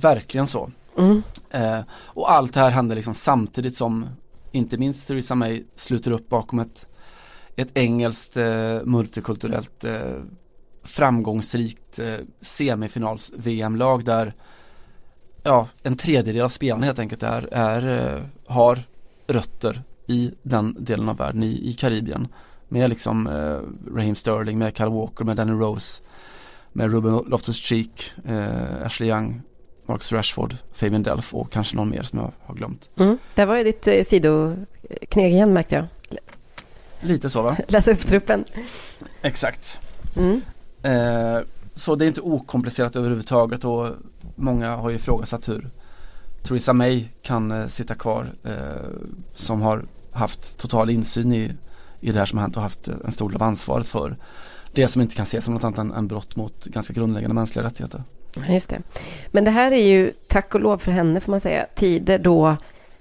verkligen 0.00 0.46
så. 0.46 0.70
Mm. 0.98 1.22
Eh, 1.50 1.80
och 1.92 2.32
allt 2.32 2.54
det 2.54 2.60
här 2.60 2.70
händer 2.70 2.96
liksom 2.96 3.14
samtidigt 3.14 3.76
som 3.76 4.06
inte 4.52 4.78
minst 4.78 5.06
Theresa 5.06 5.34
May 5.34 5.64
sluter 5.74 6.10
upp 6.10 6.28
bakom 6.28 6.58
ett, 6.58 6.86
ett 7.56 7.68
engelskt 7.74 8.36
eh, 8.36 8.78
multikulturellt 8.84 9.84
eh, 9.84 10.22
framgångsrikt 10.84 11.98
eh, 11.98 12.16
semifinals-VM-lag 12.40 14.04
där 14.04 14.32
ja, 15.42 15.68
en 15.82 15.96
tredjedel 15.96 16.42
av 16.42 16.48
spelarna 16.48 16.86
helt 16.86 16.98
enkelt 16.98 17.22
är, 17.22 17.48
är, 17.52 18.14
eh, 18.14 18.22
har 18.46 18.78
rötter 19.32 19.82
i 20.06 20.34
den 20.42 20.76
delen 20.78 21.08
av 21.08 21.16
världen, 21.16 21.42
i, 21.42 21.70
i 21.70 21.72
Karibien. 21.72 22.28
Med 22.68 22.88
liksom 22.88 23.26
eh, 23.26 23.94
Raheem 23.96 24.14
Sterling, 24.14 24.58
med 24.58 24.76
Kyle 24.76 24.88
Walker, 24.88 25.24
med 25.24 25.36
Danny 25.36 25.52
Rose, 25.52 26.02
med 26.72 26.92
Ruben 26.92 27.14
Loftus-Cheek, 27.14 28.12
eh, 28.24 28.86
Ashley 28.86 29.08
Young, 29.08 29.42
Marcus 29.86 30.12
Rashford, 30.12 30.56
Fabian 30.72 31.02
Delph 31.02 31.34
och 31.34 31.52
kanske 31.52 31.76
någon 31.76 31.90
mer 31.90 32.02
som 32.02 32.18
jag 32.18 32.32
har 32.42 32.54
glömt. 32.54 32.90
Mm. 32.96 33.18
Där 33.34 33.46
var 33.46 33.56
ju 33.56 33.64
ditt 33.64 33.86
eh, 33.86 34.04
sidokneg 34.04 35.32
igen 35.32 35.52
märkte 35.52 35.74
jag. 35.74 35.86
Lite 37.00 37.30
så 37.30 37.42
va? 37.42 37.56
Läsa 37.68 37.90
upp 37.90 38.06
truppen. 38.06 38.44
Exakt. 39.22 39.80
Mm. 40.16 40.42
Eh, 40.82 41.42
så 41.74 41.94
det 41.94 42.04
är 42.04 42.06
inte 42.06 42.20
okomplicerat 42.20 42.96
överhuvudtaget 42.96 43.64
och 43.64 43.88
många 44.34 44.76
har 44.76 44.90
ju 44.90 44.96
ifrågasatt 44.96 45.48
hur 45.48 45.70
Theresa 46.42 46.72
May 46.72 47.04
kan 47.22 47.52
eh, 47.52 47.66
sitta 47.66 47.94
kvar 47.94 48.32
eh, 48.44 48.52
som 49.34 49.62
har 49.62 49.84
haft 50.12 50.58
total 50.58 50.90
insyn 50.90 51.32
i, 51.32 51.52
i 52.00 52.12
det 52.12 52.18
här 52.18 52.26
som 52.26 52.38
har 52.38 52.42
hänt 52.42 52.56
och 52.56 52.62
haft 52.62 52.88
eh, 52.88 52.94
en 53.04 53.12
stor 53.12 53.28
del 53.28 53.36
av 53.36 53.42
ansvaret 53.42 53.88
för 53.88 54.16
det 54.72 54.88
som 54.88 55.02
inte 55.02 55.14
kan 55.14 55.22
ses 55.22 55.44
som 55.44 55.54
något 55.54 55.64
annat 55.64 55.78
än 55.78 55.92
än 55.92 56.08
brott 56.08 56.36
mot 56.36 56.64
ganska 56.64 56.92
grundläggande 56.92 57.34
mänskliga 57.34 57.66
rättigheter. 57.66 58.02
Just 58.48 58.68
det. 58.68 58.82
Men 59.30 59.44
det 59.44 59.50
här 59.50 59.72
är 59.72 59.84
ju, 59.84 60.12
tack 60.28 60.54
och 60.54 60.60
lov 60.60 60.78
för 60.78 60.92
henne 60.92 61.20
får 61.20 61.30
man 61.30 61.40
säga, 61.40 61.66
tider 61.74 62.18
då 62.18 62.56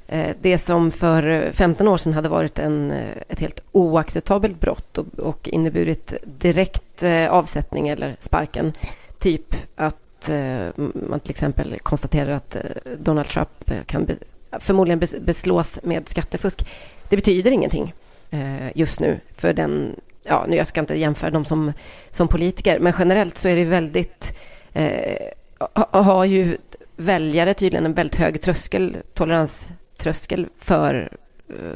eh, 0.08 0.36
det 0.42 0.58
som 0.58 0.92
för 0.92 1.52
15 1.54 1.88
år 1.88 1.98
sedan 1.98 2.14
hade 2.14 2.30
varit 2.30 2.60
en, 2.60 2.92
eh, 2.92 3.18
ett 3.30 3.40
helt 3.40 3.64
oacceptabelt 3.72 4.60
brott 4.60 4.98
och, 4.98 5.20
och 5.20 5.48
inneburit 5.48 6.14
direkt 6.24 7.04
eh, 7.04 7.30
avsättning 7.30 7.88
eller 7.88 8.18
sparken. 8.20 8.74
Typ 9.20 9.56
att 9.76 9.98
att 10.20 10.30
eh, 10.30 10.86
man 11.10 11.20
till 11.20 11.32
exempel 11.32 11.80
konstaterar 11.84 12.32
att 12.32 12.56
eh, 12.56 12.62
Donald 12.98 13.28
Trump 13.28 13.72
eh, 13.72 13.84
kan 13.86 14.06
be, 14.06 14.16
förmodligen 14.60 15.00
beslås 15.22 15.80
med 15.84 16.10
skattefusk. 16.10 16.68
Det 17.10 17.16
betyder 17.16 17.52
ingenting 17.52 17.94
just 18.74 19.00
nu 19.00 19.20
för 19.36 19.54
den, 19.54 19.96
ja, 20.24 20.46
nu 20.48 20.56
jag 20.56 20.68
ska 20.68 20.80
inte 20.80 20.96
jämföra 20.96 21.32
dem 21.32 21.46
som, 21.46 21.74
som 22.12 22.28
politiker, 22.28 22.80
men 22.80 22.94
generellt 23.00 23.38
så 23.38 23.48
är 23.48 23.56
det 23.56 23.66
väldigt 23.66 24.38
eh, 24.74 25.18
har 25.92 26.26
ju 26.26 26.58
väljare 26.96 27.54
tydligen 27.54 27.86
en 27.86 27.94
väldigt 27.94 28.16
hög 28.16 28.42
tröskel, 28.42 28.98
toleranströskel 29.14 30.48
för 30.58 31.18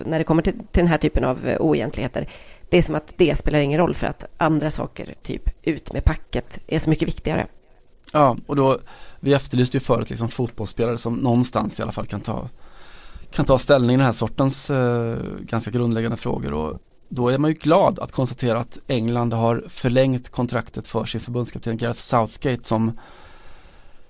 när 0.06 0.18
det 0.18 0.24
kommer 0.24 0.41
till, 0.41 0.54
till 0.54 0.64
den 0.72 0.88
här 0.88 0.98
typen 0.98 1.24
av 1.24 1.50
oegentligheter. 1.60 2.28
Det 2.70 2.78
är 2.78 2.82
som 2.82 2.96
att 2.96 3.14
det 3.18 3.36
spelar 3.36 3.60
ingen 3.60 3.80
roll 3.80 3.96
för 3.96 4.08
att 4.08 4.26
andra 4.38 4.72
saker, 4.72 5.16
typ 5.22 5.50
ut 5.64 5.94
med 5.94 6.04
packet, 6.04 6.60
är 6.68 6.80
så 6.80 6.89
mycket 6.89 7.08
viktigare. 7.08 7.48
Ja, 8.16 8.38
och 8.45 8.55
då, 8.55 8.80
vi 9.20 9.34
efterlyste 9.34 9.78
ju 9.78 9.82
förut 9.82 10.09
liksom 10.09 10.30
fotbollsspelare 10.30 10.97
som 10.97 11.16
någonstans 11.16 11.80
i 11.80 11.84
alla 11.84 11.91
fall 11.91 12.05
kan 12.05 12.22
ta, 12.22 12.49
kan 13.32 13.45
ta 13.45 13.57
ställning 13.57 13.93
i 13.93 13.97
den 13.97 14.05
här 14.05 14.14
sortens 14.14 14.70
eh, 14.70 15.18
ganska 15.39 15.72
grundläggande 15.72 16.18
frågor 16.18 16.53
och 16.53 16.80
då 17.09 17.30
är 17.30 17.38
man 17.38 17.49
ju 17.49 17.55
glad 17.55 17.99
att 17.99 18.11
konstatera 18.11 18.59
att 18.59 18.80
England 18.88 19.34
har 19.34 19.66
förlängt 19.70 20.30
kontraktet 20.30 20.88
för 20.88 21.05
sin 21.05 21.22
förbundskapten 21.22 21.78
Gareth 21.78 21.99
Southgate 21.99 22.64
som 22.64 22.99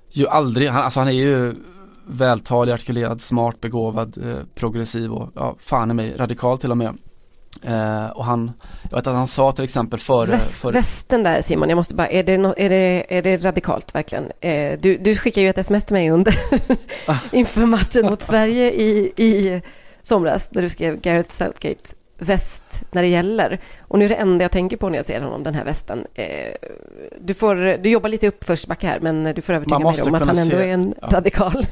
ju 0.09 0.27
aldrig, 0.27 0.69
han, 0.69 0.83
alltså 0.83 0.99
han 0.99 1.09
är 1.09 1.13
ju 1.13 1.55
vältalig, 2.07 2.73
artikulerad, 2.73 3.21
smart, 3.21 3.61
begåvad, 3.61 4.17
eh, 4.17 4.45
progressiv 4.55 5.13
och 5.13 5.29
ja, 5.35 5.55
fan 5.59 5.91
i 5.91 5.93
mig, 5.93 6.15
radikal 6.17 6.57
till 6.57 6.71
och 6.71 6.77
med. 6.77 6.97
Eh, 7.67 8.09
och 8.09 8.25
han, 8.25 8.51
jag 8.89 8.97
vet 8.97 9.07
att 9.07 9.15
han 9.15 9.27
sa 9.27 9.51
till 9.51 9.63
exempel 9.63 9.99
före, 9.99 10.31
Väst, 10.31 10.51
före 10.51 10.71
västen 10.71 11.23
där 11.23 11.41
Simon, 11.41 11.69
jag 11.69 11.75
måste 11.75 11.95
bara, 11.95 12.07
är 12.07 12.23
det, 12.23 12.37
no, 12.37 12.53
är 12.57 12.69
det, 12.69 13.05
är 13.17 13.21
det 13.21 13.37
radikalt 13.37 13.95
verkligen? 13.95 14.31
Eh, 14.41 14.79
du, 14.79 14.97
du 14.97 15.15
skickade 15.15 15.41
ju 15.43 15.49
ett 15.49 15.57
sms 15.57 15.85
till 15.85 15.93
mig 15.93 16.09
under 16.09 16.35
Ah. 17.07 17.17
inför 17.31 17.65
matchen 17.65 18.05
mot 18.05 18.21
Sverige 18.21 18.71
i, 18.71 19.13
i 19.17 19.61
somras, 20.03 20.49
där 20.49 20.61
du 20.61 20.69
skrev 20.69 21.01
Gareth 21.01 21.33
Southgate 21.33 21.83
väst 22.17 22.63
när 22.91 23.01
det 23.01 23.07
gäller. 23.07 23.59
Och 23.79 23.99
nu 23.99 24.05
är 24.05 24.09
det 24.09 24.15
enda 24.15 24.43
jag 24.43 24.51
tänker 24.51 24.77
på 24.77 24.89
när 24.89 24.97
jag 24.97 25.05
ser 25.05 25.21
honom, 25.21 25.43
den 25.43 25.55
här 25.55 25.65
västen. 25.65 26.05
Eh, 26.13 26.25
du, 27.21 27.33
får, 27.33 27.55
du 27.83 27.89
jobbar 27.89 28.09
lite 28.09 28.27
uppförsbacke 28.27 28.87
här, 28.87 28.99
men 28.99 29.23
du 29.23 29.41
får 29.41 29.53
övertyga 29.53 29.79
mig 29.79 30.01
om 30.07 30.13
att 30.13 30.21
han 30.21 30.37
ändå 30.37 30.57
se- 30.57 30.69
är 30.69 30.73
en 30.73 30.93
ja. 31.01 31.07
radikal. 31.11 31.65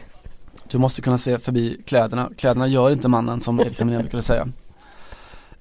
Du 0.68 0.78
måste 0.78 1.02
kunna 1.02 1.18
se 1.18 1.40
förbi 1.40 1.82
kläderna. 1.86 2.30
Kläderna 2.38 2.68
gör 2.68 2.92
inte 2.92 3.08
mannen 3.08 3.42
som 3.42 3.60
Erik 3.62 3.80
Hamrén 3.80 4.02
brukade 4.02 4.24
säga. 4.24 4.48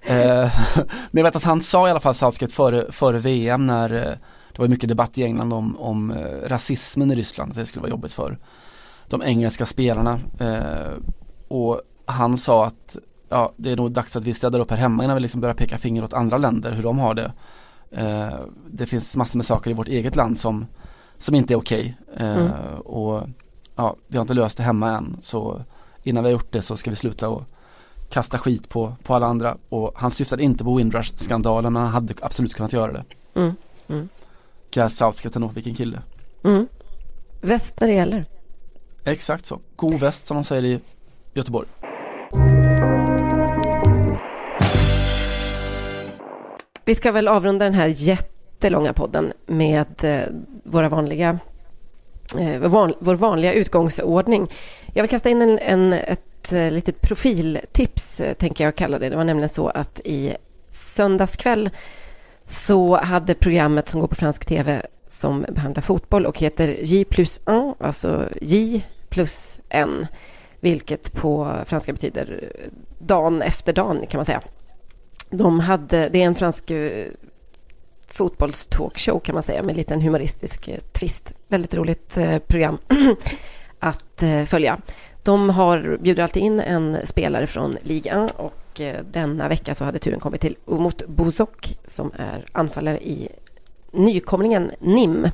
Eh, 0.03 0.53
men 1.11 1.21
jag 1.21 1.25
vet 1.25 1.37
att 1.37 1.45
han 1.45 1.61
sa 1.61 1.89
i 1.89 1.91
alla 1.91 2.01
fall 2.01 2.15
Southgate 2.15 2.55
före, 2.55 2.93
före 2.93 3.19
VM 3.19 3.67
när 3.67 3.95
eh, 3.95 4.13
det 4.53 4.59
var 4.59 4.69
mycket 4.69 4.89
debatt 4.89 5.19
i 5.19 5.25
England 5.25 5.53
om, 5.53 5.79
om 5.79 6.11
eh, 6.11 6.49
rasismen 6.49 7.11
i 7.11 7.15
Ryssland, 7.15 7.51
att 7.51 7.57
det 7.57 7.67
skulle 7.67 7.83
vara 7.83 7.91
jobbigt 7.91 8.13
för 8.13 8.39
de 9.09 9.23
engelska 9.23 9.67
spelarna. 9.67 10.19
Och 11.49 11.81
han 12.07 12.37
sa 12.37 12.67
att 12.67 12.97
ja, 13.29 13.53
det 13.57 13.71
är 13.71 13.77
nog 13.77 13.93
dags 13.93 14.17
att 14.17 14.25
vi 14.25 14.35
städar 14.35 14.61
upp 14.61 14.71
här 14.71 14.79
hemma 14.79 15.05
innan 15.05 15.17
vi 15.17 15.21
liksom 15.23 15.41
börjar 15.41 15.55
peka 15.55 15.79
finger 15.79 16.05
åt 16.05 16.13
andra 16.13 16.39
länder 16.39 16.73
hur 16.73 16.83
de 16.83 16.99
har 16.99 17.15
det. 17.15 17.33
Det 18.71 18.87
finns 18.87 19.17
massor 19.17 19.39
med 19.39 19.47
saker 19.47 19.71
i 19.71 19.75
vårt 19.75 19.89
eget 19.89 20.17
land 20.17 20.39
som, 20.39 20.67
som 21.19 21.35
inte 21.35 21.55
är 21.55 21.59
okej. 21.59 21.97
Eh, 22.17 22.37
Mm. 22.37 22.53
Och 22.85 23.23
ja, 23.77 23.97
vi 24.09 24.17
har 24.17 24.23
inte 24.23 24.35
löst 24.35 24.57
det 24.57 24.63
hemma 24.63 24.91
än 24.91 25.17
så 25.21 25.63
innan 26.03 26.25
vi 26.25 26.29
har 26.31 26.33
gjort 26.33 26.53
det 26.53 26.63
så 26.63 26.77
ska 26.77 26.91
vi 26.91 26.97
sluta 26.97 27.29
och 27.29 27.43
kasta 28.11 28.39
skit 28.39 28.69
på, 28.69 28.93
på 29.03 29.15
alla 29.15 29.27
andra 29.27 29.57
och 29.69 29.93
han 29.95 30.11
syftade 30.11 30.43
inte 30.43 30.65
på 30.65 30.75
Windrush-skandalen 30.75 31.73
men 31.73 31.83
han 31.83 31.93
hade 31.93 32.15
absolut 32.23 32.55
kunnat 32.55 32.73
göra 32.73 32.93
det. 32.93 33.05
Mm. 33.35 33.55
Mm. 33.89 34.09
Gareth 34.71 34.95
Southgate 34.95 35.39
ändå, 35.39 35.49
vilken 35.49 35.75
kille. 35.75 36.03
Mm. 36.45 36.67
Väst 37.41 37.81
när 37.81 37.89
det 37.89 37.95
gäller. 37.95 38.25
Exakt 39.05 39.47
så, 39.47 39.61
god 39.77 40.01
väst 40.01 40.27
som 40.27 40.35
de 40.37 40.45
säger 40.45 40.65
i 40.65 40.81
Göteborg. 41.35 41.69
Vi 46.85 46.95
ska 46.95 47.13
väl 47.13 47.29
avrunda 47.29 47.65
den 47.65 47.75
här 47.75 47.87
jättelånga 47.87 48.93
podden 48.93 49.33
med 49.47 50.05
eh, 50.05 50.23
våra 50.65 50.89
vanliga, 50.89 51.39
eh, 52.39 52.59
van, 52.59 52.95
vår 52.99 53.15
vanliga 53.15 53.53
utgångsordning. 53.53 54.51
Jag 54.95 55.03
vill 55.03 55.11
kasta 55.11 55.31
in 55.31 55.43
en, 55.43 55.59
en, 55.59 55.93
ett 55.93 56.30
ett 56.41 56.53
eh, 56.53 56.71
litet 56.71 57.01
profiltips, 57.01 58.21
eh, 58.21 58.35
tänker 58.35 58.65
jag 58.65 58.77
kalla 58.77 58.99
det. 58.99 59.09
Det 59.09 59.17
var 59.17 59.25
nämligen 59.25 59.49
så 59.49 59.69
att 59.69 60.01
i 60.05 60.37
söndags 60.69 61.37
kväll 61.37 61.71
så 62.47 62.97
hade 62.97 63.35
programmet 63.35 63.89
som 63.89 64.01
går 64.01 64.09
på 64.09 64.15
fransk 64.15 64.47
tv 64.47 64.83
som 65.09 65.47
behandlar 65.49 65.83
fotboll 65.83 66.27
och 66.27 66.39
heter 66.39 66.69
J 66.83 67.05
plus 67.05 67.39
1, 67.39 67.45
alltså 67.79 68.29
J 68.41 68.87
plus 69.09 69.61
en, 69.69 70.07
vilket 70.61 71.13
på 71.13 71.53
franska 71.67 71.93
betyder 71.93 72.51
eh, 72.55 72.71
dan 72.99 73.43
efter 73.43 73.73
dan 73.73 74.07
kan 74.07 74.19
man 74.19 74.27
säga. 74.27 74.41
De 75.31 75.61
hade, 75.61 76.09
det 76.09 76.23
är 76.23 76.27
en 76.27 76.35
fransk 76.35 76.73
fotbollstalkshow 78.09 79.21
kan 79.21 79.35
man 79.35 79.43
säga 79.43 79.63
med 79.63 79.71
en 79.71 79.77
liten 79.77 80.01
humoristisk 80.01 80.71
twist. 80.93 81.33
Väldigt 81.49 81.75
roligt 81.75 82.19
program 82.47 82.79
att 83.79 84.23
följa. 84.47 84.81
De 85.25 85.51
har, 85.51 85.99
bjuder 86.01 86.23
alltid 86.23 86.43
in 86.43 86.61
en 86.61 87.07
spelare 87.07 87.47
från 87.47 87.77
ligan 87.83 88.31
och 88.37 88.81
eh, 88.81 89.05
denna 89.13 89.49
vecka 89.49 89.75
så 89.75 89.85
hade 89.85 89.99
turen 89.99 90.21
kommit 90.21 90.41
till 90.41 90.57
Umut 90.67 91.07
Buzok 91.07 91.79
som 91.87 92.13
är 92.17 92.47
anfallare 92.53 93.01
i 93.01 93.29
nykomlingen 93.93 94.71
NIM. 94.79 95.29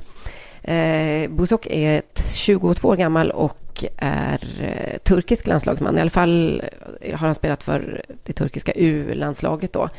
Eh, 0.61 1.29
Buzok 1.29 1.67
är 1.69 2.01
22 2.33 2.87
år 2.87 2.95
gammal 2.95 3.31
och 3.31 3.85
är 3.97 4.39
eh, 4.61 4.97
turkisk 4.97 5.47
landslagsman. 5.47 5.97
I 5.97 6.01
alla 6.01 6.09
fall 6.09 6.63
eh, 7.01 7.19
har 7.19 7.27
han 7.27 7.35
spelat 7.35 7.63
för 7.63 8.01
det 8.23 8.33
turkiska 8.33 8.71
U-landslaget 8.71 9.73
då. 9.73 9.89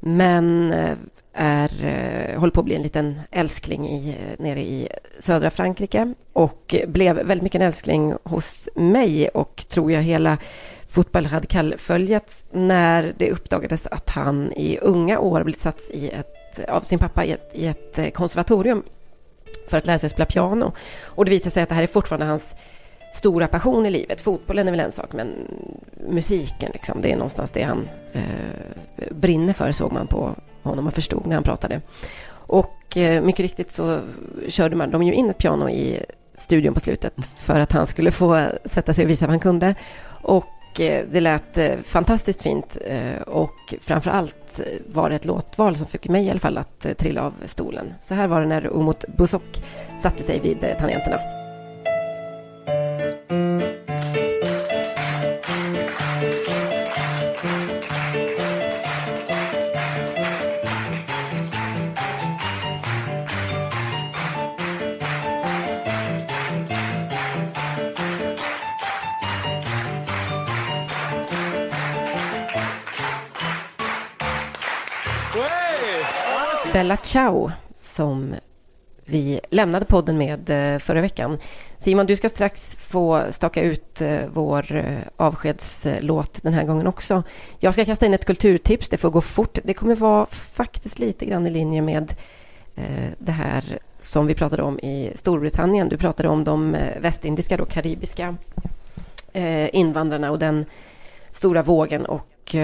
Men 0.00 0.72
eh, 0.72 0.94
är, 1.36 1.70
eh, 1.84 2.40
håller 2.40 2.52
på 2.52 2.60
att 2.60 2.66
bli 2.66 2.74
en 2.74 2.82
liten 2.82 3.20
älskling 3.30 3.88
i, 3.88 4.08
eh, 4.08 4.44
nere 4.44 4.60
i 4.60 4.88
södra 5.18 5.50
Frankrike 5.50 6.14
och 6.32 6.74
blev 6.88 7.16
väldigt 7.16 7.42
mycket 7.42 7.60
en 7.60 7.66
älskling 7.66 8.14
hos 8.22 8.68
mig 8.74 9.28
och 9.28 9.64
tror 9.68 9.92
jag 9.92 10.02
hela 10.02 10.38
Fotboll 10.88 11.28
Radikal-följet 11.28 12.44
när 12.50 13.14
det 13.18 13.30
uppdagades 13.30 13.86
att 13.86 14.10
han 14.10 14.52
i 14.52 14.78
unga 14.78 15.18
år 15.18 15.44
blivit 15.44 15.60
satt 15.60 15.80
i 15.90 16.08
ett, 16.08 16.68
av 16.68 16.80
sin 16.80 16.98
pappa 16.98 17.24
i 17.24 17.32
ett, 17.32 17.50
i 17.52 17.66
ett 17.66 17.98
eh, 17.98 18.10
konservatorium 18.10 18.82
för 19.68 19.78
att 19.78 19.86
lära 19.86 19.98
sig 19.98 20.10
spela 20.10 20.26
piano. 20.26 20.72
Och 21.02 21.24
det 21.24 21.30
visar 21.30 21.50
sig 21.50 21.62
att 21.62 21.68
det 21.68 21.74
här 21.74 21.82
är 21.82 21.86
fortfarande 21.86 22.26
hans 22.26 22.54
stora 23.12 23.46
passion 23.46 23.86
i 23.86 23.90
livet. 23.90 24.20
Fotbollen 24.20 24.66
är 24.66 24.70
väl 24.70 24.80
en 24.80 24.92
sak, 24.92 25.12
men 25.12 25.34
musiken, 26.08 26.70
liksom, 26.72 27.00
det 27.00 27.12
är 27.12 27.16
någonstans 27.16 27.50
det 27.50 27.62
han 27.62 27.88
eh, 28.12 28.22
brinner 29.10 29.52
för, 29.52 29.72
såg 29.72 29.92
man 29.92 30.06
på 30.06 30.34
honom 30.66 30.86
och 30.86 30.94
förstod 30.94 31.26
när 31.26 31.34
han 31.34 31.44
pratade. 31.44 31.80
Och 32.30 32.96
eh, 32.96 33.22
mycket 33.22 33.40
riktigt 33.40 33.72
så 33.72 34.00
körde 34.48 34.76
man, 34.76 34.90
de 34.90 35.02
ju 35.02 35.12
in 35.12 35.30
ett 35.30 35.38
piano 35.38 35.68
i 35.68 36.00
studion 36.38 36.74
på 36.74 36.80
slutet 36.80 37.14
för 37.34 37.60
att 37.60 37.72
han 37.72 37.86
skulle 37.86 38.10
få 38.10 38.46
sätta 38.64 38.94
sig 38.94 39.04
och 39.04 39.10
visa 39.10 39.26
vad 39.26 39.32
han 39.32 39.40
kunde. 39.40 39.74
Och 40.22 40.80
eh, 40.80 41.04
det 41.12 41.20
lät 41.20 41.58
eh, 41.58 41.76
fantastiskt 41.84 42.42
fint 42.42 42.78
och 43.26 43.74
framför 43.80 44.10
allt 44.10 44.60
var 44.86 45.10
det 45.10 45.16
ett 45.16 45.24
låtval 45.24 45.76
som 45.76 45.86
fick 45.86 46.08
mig 46.08 46.26
i 46.26 46.30
alla 46.30 46.40
fall 46.40 46.58
att 46.58 46.86
trilla 46.98 47.22
av 47.22 47.34
stolen. 47.44 47.94
Så 48.02 48.14
här 48.14 48.26
var 48.26 48.40
det 48.40 48.46
när 48.46 48.66
Umut 48.66 49.04
Busok 49.16 49.62
satte 50.02 50.22
sig 50.22 50.40
vid 50.40 50.60
tangenterna. 50.78 51.35
Bella 76.76 76.96
Ciao 76.96 77.50
som 77.74 78.34
vi 79.04 79.40
lämnade 79.50 79.84
podden 79.84 80.18
med 80.18 80.50
eh, 80.50 80.78
förra 80.78 81.00
veckan. 81.00 81.38
Simon, 81.78 82.06
du 82.06 82.16
ska 82.16 82.28
strax 82.28 82.76
få 82.76 83.22
staka 83.30 83.62
ut 83.62 84.00
eh, 84.00 84.18
vår 84.32 84.74
eh, 84.74 84.98
avskedslåt 85.16 86.42
den 86.42 86.54
här 86.54 86.64
gången 86.64 86.86
också. 86.86 87.22
Jag 87.58 87.72
ska 87.72 87.84
kasta 87.84 88.06
in 88.06 88.14
ett 88.14 88.24
kulturtips. 88.24 88.88
Det 88.88 88.96
får 88.96 89.10
gå 89.10 89.20
fort. 89.20 89.58
Det 89.64 89.74
kommer 89.74 89.94
vara 89.94 90.26
faktiskt 90.26 90.98
lite 90.98 91.26
grann 91.26 91.46
i 91.46 91.50
linje 91.50 91.82
med 91.82 92.14
det 93.18 93.32
här 93.32 93.78
som 94.00 94.26
vi 94.26 94.34
pratade 94.34 94.62
om 94.62 94.78
i 94.78 95.12
Storbritannien. 95.14 95.88
Du 95.88 95.96
pratade 95.96 96.28
om 96.28 96.44
de 96.44 96.76
västindiska, 97.00 97.56
då 97.56 97.64
karibiska 97.64 98.36
invandrarna 99.72 100.30
och 100.30 100.38
den 100.38 100.64
stora 101.30 101.62
vågen 101.62 102.06
och 102.06 102.56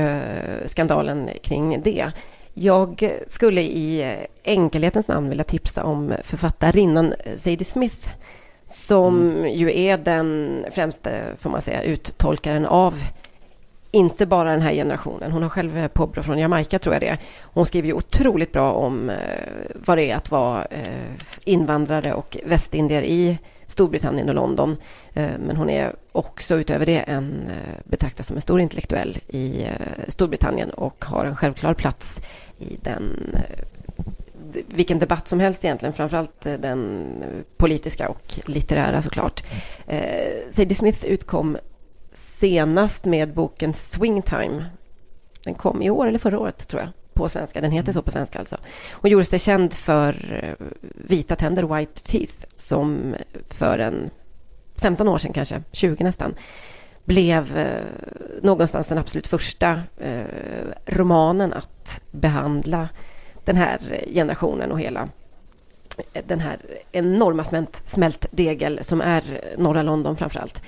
skandalen 0.66 1.30
kring 1.42 1.82
det. 1.82 2.12
Jag 2.54 3.12
skulle 3.28 3.62
i 3.62 4.16
enkelhetens 4.44 5.08
namn 5.08 5.28
vilja 5.28 5.44
tipsa 5.44 5.84
om 5.84 6.14
författarinnan 6.24 7.14
Zadie 7.36 7.64
Smith 7.64 8.08
som 8.70 9.30
mm. 9.30 9.50
ju 9.50 9.78
är 9.80 9.98
den 9.98 10.64
främste, 10.70 11.22
får 11.38 11.50
man 11.50 11.62
säga, 11.62 11.82
uttolkaren 11.82 12.66
av 12.66 12.94
inte 13.90 14.26
bara 14.26 14.50
den 14.50 14.62
här 14.62 14.72
generationen. 14.72 15.32
Hon 15.32 15.42
har 15.42 15.50
själv 15.50 15.88
påbrå 15.88 16.22
från 16.22 16.38
Jamaica, 16.38 16.78
tror 16.78 16.94
jag 16.94 17.02
det. 17.02 17.18
Hon 17.40 17.66
skriver 17.66 17.88
ju 17.88 17.94
otroligt 17.94 18.52
bra 18.52 18.72
om 18.72 19.10
eh, 19.10 19.16
vad 19.74 19.98
det 19.98 20.10
är 20.10 20.16
att 20.16 20.30
vara 20.30 20.64
eh, 20.64 21.12
invandrare 21.44 22.14
och 22.14 22.36
västindier 22.44 23.02
i 23.02 23.38
Storbritannien 23.72 24.28
och 24.28 24.34
London. 24.34 24.76
Eh, 25.14 25.30
men 25.38 25.56
hon 25.56 25.70
är 25.70 25.94
också 26.12 26.54
utöver 26.54 26.86
det 26.86 26.98
en 26.98 27.48
eh, 27.48 27.78
betraktas 27.84 28.26
som 28.26 28.36
en 28.36 28.42
stor 28.42 28.60
intellektuell 28.60 29.18
i 29.28 29.62
eh, 29.62 30.08
Storbritannien 30.08 30.70
och 30.70 31.04
har 31.04 31.24
en 31.24 31.36
självklar 31.36 31.74
plats 31.74 32.20
i 32.58 32.76
den 32.82 33.36
vilken 34.66 34.98
debatt 34.98 35.28
som 35.28 35.40
helst 35.40 35.64
egentligen, 35.64 35.92
framförallt 35.92 36.40
den 36.40 37.06
politiska 37.56 38.08
och 38.08 38.40
litterära 38.46 39.02
såklart. 39.02 39.44
Eh, 39.86 40.50
Sadie 40.50 40.74
Smith 40.74 41.04
utkom 41.04 41.56
senast 42.12 43.04
med 43.04 43.34
boken 43.34 43.74
Swingtime. 43.74 44.64
Den 45.44 45.54
kom 45.54 45.82
i 45.82 45.90
år 45.90 46.06
eller 46.06 46.18
förra 46.18 46.38
året 46.38 46.68
tror 46.68 46.82
jag 46.82 46.90
på 47.14 47.28
svenska. 47.28 47.60
Den 47.60 47.70
heter 47.70 47.92
så 47.92 48.02
på 48.02 48.10
svenska 48.10 48.38
alltså. 48.38 48.56
Hon 48.92 49.10
gjorde 49.10 49.24
sig 49.24 49.38
känd 49.38 49.72
för 49.72 50.42
eh, 50.42 50.66
Vita 50.94 51.36
tänder, 51.36 51.62
White 51.62 52.02
Teeth, 52.02 52.34
som 52.56 53.14
för 53.48 53.78
en 53.78 54.10
15 54.82 55.08
år 55.08 55.18
sedan 55.18 55.32
kanske, 55.32 55.62
20 55.72 56.04
nästan, 56.04 56.34
blev 57.04 57.56
eh, 57.56 57.84
någonstans 58.42 58.88
den 58.88 58.98
absolut 58.98 59.26
första 59.26 59.80
eh, 59.98 60.24
romanen 60.86 61.52
att 61.52 62.00
behandla 62.10 62.88
den 63.44 63.56
här 63.56 64.04
generationen 64.14 64.72
och 64.72 64.80
hela 64.80 65.08
eh, 66.12 66.22
den 66.26 66.40
här 66.40 66.58
enorma 66.92 67.44
smält, 67.44 67.82
smältdegel 67.84 68.78
som 68.82 69.00
är 69.00 69.22
norra 69.56 69.82
London 69.82 70.16
framför 70.16 70.40
allt 70.40 70.62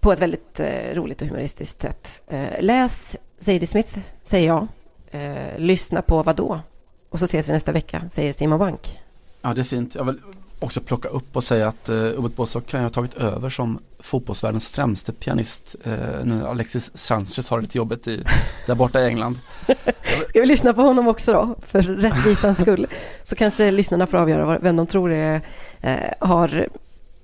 på 0.00 0.12
ett 0.12 0.20
väldigt 0.20 0.60
eh, 0.60 0.94
roligt 0.94 1.22
och 1.22 1.28
humoristiskt 1.28 1.82
sätt. 1.82 2.22
Eh, 2.28 2.60
läs 2.62 3.16
Sadie 3.40 3.66
Smith, 3.66 3.98
säger 4.24 4.46
jag. 4.46 4.66
Eh, 5.10 5.58
lyssna 5.58 6.02
på 6.02 6.22
vad 6.22 6.36
då? 6.36 6.60
Och 7.08 7.18
så 7.18 7.24
ses 7.24 7.48
vi 7.48 7.52
nästa 7.52 7.72
vecka, 7.72 8.02
säger 8.12 8.32
Simon 8.32 8.58
Bank. 8.58 8.98
Ja, 9.42 9.54
det 9.54 9.60
är 9.60 9.64
fint. 9.64 9.94
Jag 9.94 10.04
vill 10.04 10.18
också 10.60 10.80
plocka 10.80 11.08
upp 11.08 11.36
och 11.36 11.44
säga 11.44 11.68
att 11.68 11.88
Ubert 11.88 12.36
Bossok 12.36 12.66
kan 12.66 12.80
ju 12.80 12.84
ha 12.84 12.90
tagit 12.90 13.14
över 13.14 13.50
som 13.50 13.78
fotbollsvärldens 13.98 14.68
främste 14.68 15.12
pianist 15.12 15.76
uh, 15.86 15.92
när 16.24 16.46
Alexis 16.50 16.90
Sanchez 16.94 17.50
har 17.50 17.60
det 17.60 17.74
jobbet 17.74 18.08
i, 18.08 18.24
där 18.66 18.74
borta 18.74 19.00
i 19.00 19.06
England. 19.06 19.40
Ska 20.28 20.40
vi 20.40 20.46
lyssna 20.46 20.72
på 20.72 20.82
honom 20.82 21.08
också 21.08 21.32
då, 21.32 21.54
för 21.66 21.82
rättvisans 21.82 22.60
skull? 22.60 22.86
Så 23.24 23.36
kanske 23.36 23.70
lyssnarna 23.70 24.06
får 24.06 24.18
avgöra 24.18 24.58
vem 24.58 24.76
de 24.76 24.86
tror 24.86 25.12
är, 25.12 25.40
uh, 25.84 26.28
har 26.28 26.68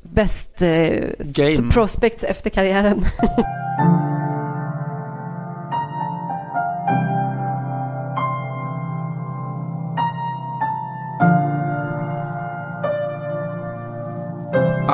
bäst 0.02 0.62
uh, 0.62 1.70
prospects 1.70 2.24
efter 2.24 2.50
karriären. 2.50 3.04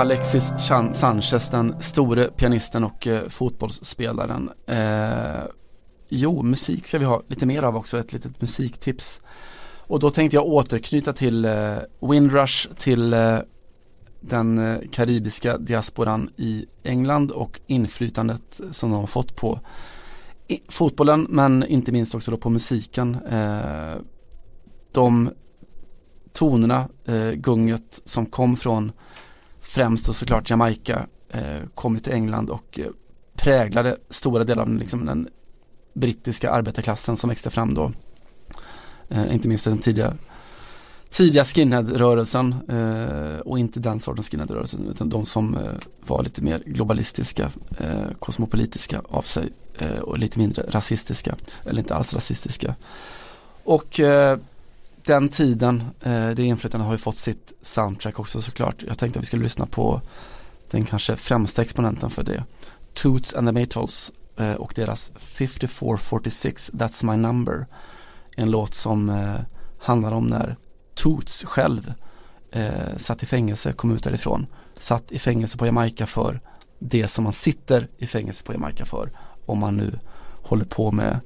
Alexis 0.01 0.53
Sanchez, 0.93 1.51
den 1.51 1.75
store 1.81 2.29
pianisten 2.29 2.85
och 2.85 3.07
eh, 3.07 3.29
fotbollsspelaren. 3.29 4.51
Eh, 4.67 5.45
jo, 6.09 6.43
musik 6.43 6.87
ska 6.87 6.99
vi 6.99 7.05
ha 7.05 7.23
lite 7.29 7.47
mer 7.47 7.63
av 7.63 7.77
också, 7.77 7.99
ett 7.99 8.13
litet 8.13 8.41
musiktips. 8.41 9.21
Och 9.87 10.01
då 10.01 10.11
tänkte 10.11 10.37
jag 10.37 10.47
återknyta 10.47 11.13
till 11.13 11.45
eh, 11.45 11.77
Windrush, 12.01 12.69
till 12.77 13.13
eh, 13.13 13.39
den 14.21 14.59
eh, 14.59 14.79
karibiska 14.93 15.59
diasporan 15.59 16.31
i 16.37 16.67
England 16.83 17.31
och 17.31 17.61
inflytandet 17.67 18.61
som 18.71 18.91
de 18.91 19.01
har 19.01 19.07
fått 19.07 19.37
på 19.37 19.61
fotbollen 20.69 21.27
men 21.29 21.67
inte 21.67 21.93
minst 21.93 22.15
också 22.15 22.31
då 22.31 22.37
på 22.37 22.51
musiken. 22.51 23.15
Eh, 23.31 23.97
de 24.93 25.31
tonerna, 26.33 26.89
eh, 27.05 27.31
gunget 27.31 28.03
som 28.05 28.27
kom 28.27 28.57
från 28.57 28.93
främst 29.61 30.09
och 30.09 30.17
såklart 30.17 30.51
Jamaica 30.51 31.07
eh, 31.29 31.67
kom 31.75 32.01
till 32.01 32.13
England 32.13 32.51
och 32.51 32.81
eh, 32.81 32.87
präglade 33.35 33.97
stora 34.11 34.45
delar 34.45 34.63
av 34.63 34.75
liksom, 34.75 35.07
den 35.07 35.29
brittiska 35.95 36.51
arbetarklassen 36.51 37.17
som 37.17 37.31
växte 37.31 37.51
fram 37.51 37.75
då. 37.75 37.93
Eh, 39.09 39.35
inte 39.35 39.49
minst 39.49 39.65
den 39.65 39.79
tidiga, 39.79 40.15
tidiga 41.11 41.45
skinhead-rörelsen 41.45 42.55
eh, 42.69 43.39
och 43.41 43.59
inte 43.59 43.81
den 43.81 44.01
sortens 44.01 44.31
skinhead-rörelsen 44.31 44.89
utan 44.89 45.09
de 45.09 45.27
som 45.27 45.55
eh, 45.55 45.73
var 46.07 46.23
lite 46.23 46.43
mer 46.43 46.63
globalistiska, 46.67 47.53
eh, 47.79 48.13
kosmopolitiska 48.19 49.03
av 49.09 49.23
sig 49.23 49.49
eh, 49.79 49.99
och 49.99 50.19
lite 50.19 50.39
mindre 50.39 50.63
rasistiska, 50.69 51.37
eller 51.65 51.79
inte 51.79 51.95
alls 51.95 52.15
rasistiska. 52.15 52.75
Och 53.65 54.01
eh, 54.01 54.39
den 55.11 55.29
tiden, 55.29 55.83
eh, 56.01 56.31
det 56.31 56.43
inflytandet 56.43 56.87
har 56.87 56.95
ju 56.95 56.99
fått 56.99 57.19
sitt 57.19 57.53
soundtrack 57.63 58.19
också 58.19 58.43
såklart. 58.43 58.83
Jag 58.87 58.99
tänkte 58.99 59.19
att 59.19 59.23
vi 59.23 59.27
skulle 59.27 59.43
lyssna 59.43 59.67
på 59.67 60.01
den 60.71 60.85
kanske 60.85 61.17
främsta 61.17 61.63
exponenten 61.63 62.11
för 62.11 62.23
det. 62.23 62.45
Toots 62.95 63.35
and 63.35 63.49
the 63.49 63.53
Maytals 63.53 64.13
eh, 64.37 64.55
och 64.55 64.73
deras 64.77 65.13
5446 65.17 66.71
That's 66.73 67.07
My 67.11 67.17
Number. 67.17 67.67
En 68.37 68.51
låt 68.51 68.75
som 68.75 69.11
eh, 69.11 69.41
handlar 69.79 70.13
om 70.13 70.27
när 70.27 70.57
Toots 70.95 71.45
själv 71.45 71.93
eh, 72.53 72.97
satt 72.97 73.23
i 73.23 73.27
fängelse, 73.27 73.73
kom 73.73 73.93
ut 73.95 74.05
därifrån. 74.05 74.47
Satt 74.75 75.13
i 75.13 75.19
fängelse 75.19 75.59
på 75.59 75.67
Jamaica 75.67 76.07
för 76.07 76.41
det 76.79 77.09
som 77.09 77.25
man 77.25 77.33
sitter 77.33 77.89
i 77.99 78.07
fängelse 78.07 78.45
på 78.45 78.53
Jamaica 78.53 78.85
för. 78.85 79.11
Om 79.47 79.59
man 79.59 79.77
nu 79.77 79.99
håller 80.43 80.65
på 80.65 80.93
med 80.93 81.21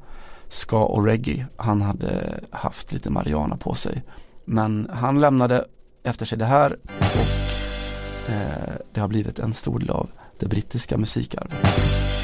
ska 0.49 0.85
och 0.85 1.05
reggae. 1.05 1.47
Han 1.57 1.83
hade 1.83 2.41
haft 2.51 2.93
lite 2.93 3.11
marijuana 3.11 3.57
på 3.57 3.75
sig. 3.75 4.03
Men 4.45 4.91
han 4.93 5.21
lämnade 5.21 5.65
efter 6.03 6.27
sig 6.27 6.39
det 6.39 6.45
här 6.45 6.77
och 6.99 8.31
eh, 8.33 8.75
det 8.93 9.01
har 9.01 9.09
blivit 9.09 9.39
en 9.39 9.53
stor 9.53 9.79
del 9.79 9.91
av 9.91 10.11
det 10.39 10.47
brittiska 10.47 10.99
musikarvet. 10.99 11.69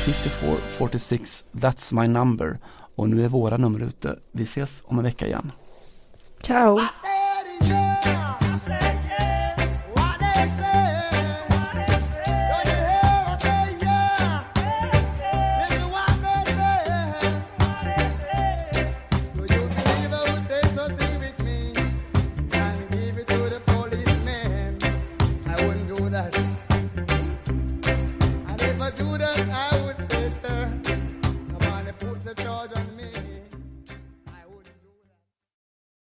5446, 0.07 1.45
that's 1.53 2.01
my 2.01 2.09
number. 2.09 2.59
Och 2.95 3.09
nu 3.09 3.25
är 3.25 3.29
våra 3.29 3.57
nummer 3.57 3.81
ute. 3.81 4.19
Vi 4.33 4.43
ses 4.43 4.83
om 4.85 4.99
en 4.99 5.05
vecka 5.05 5.27
igen. 5.27 5.53
Ciao! 6.41 6.81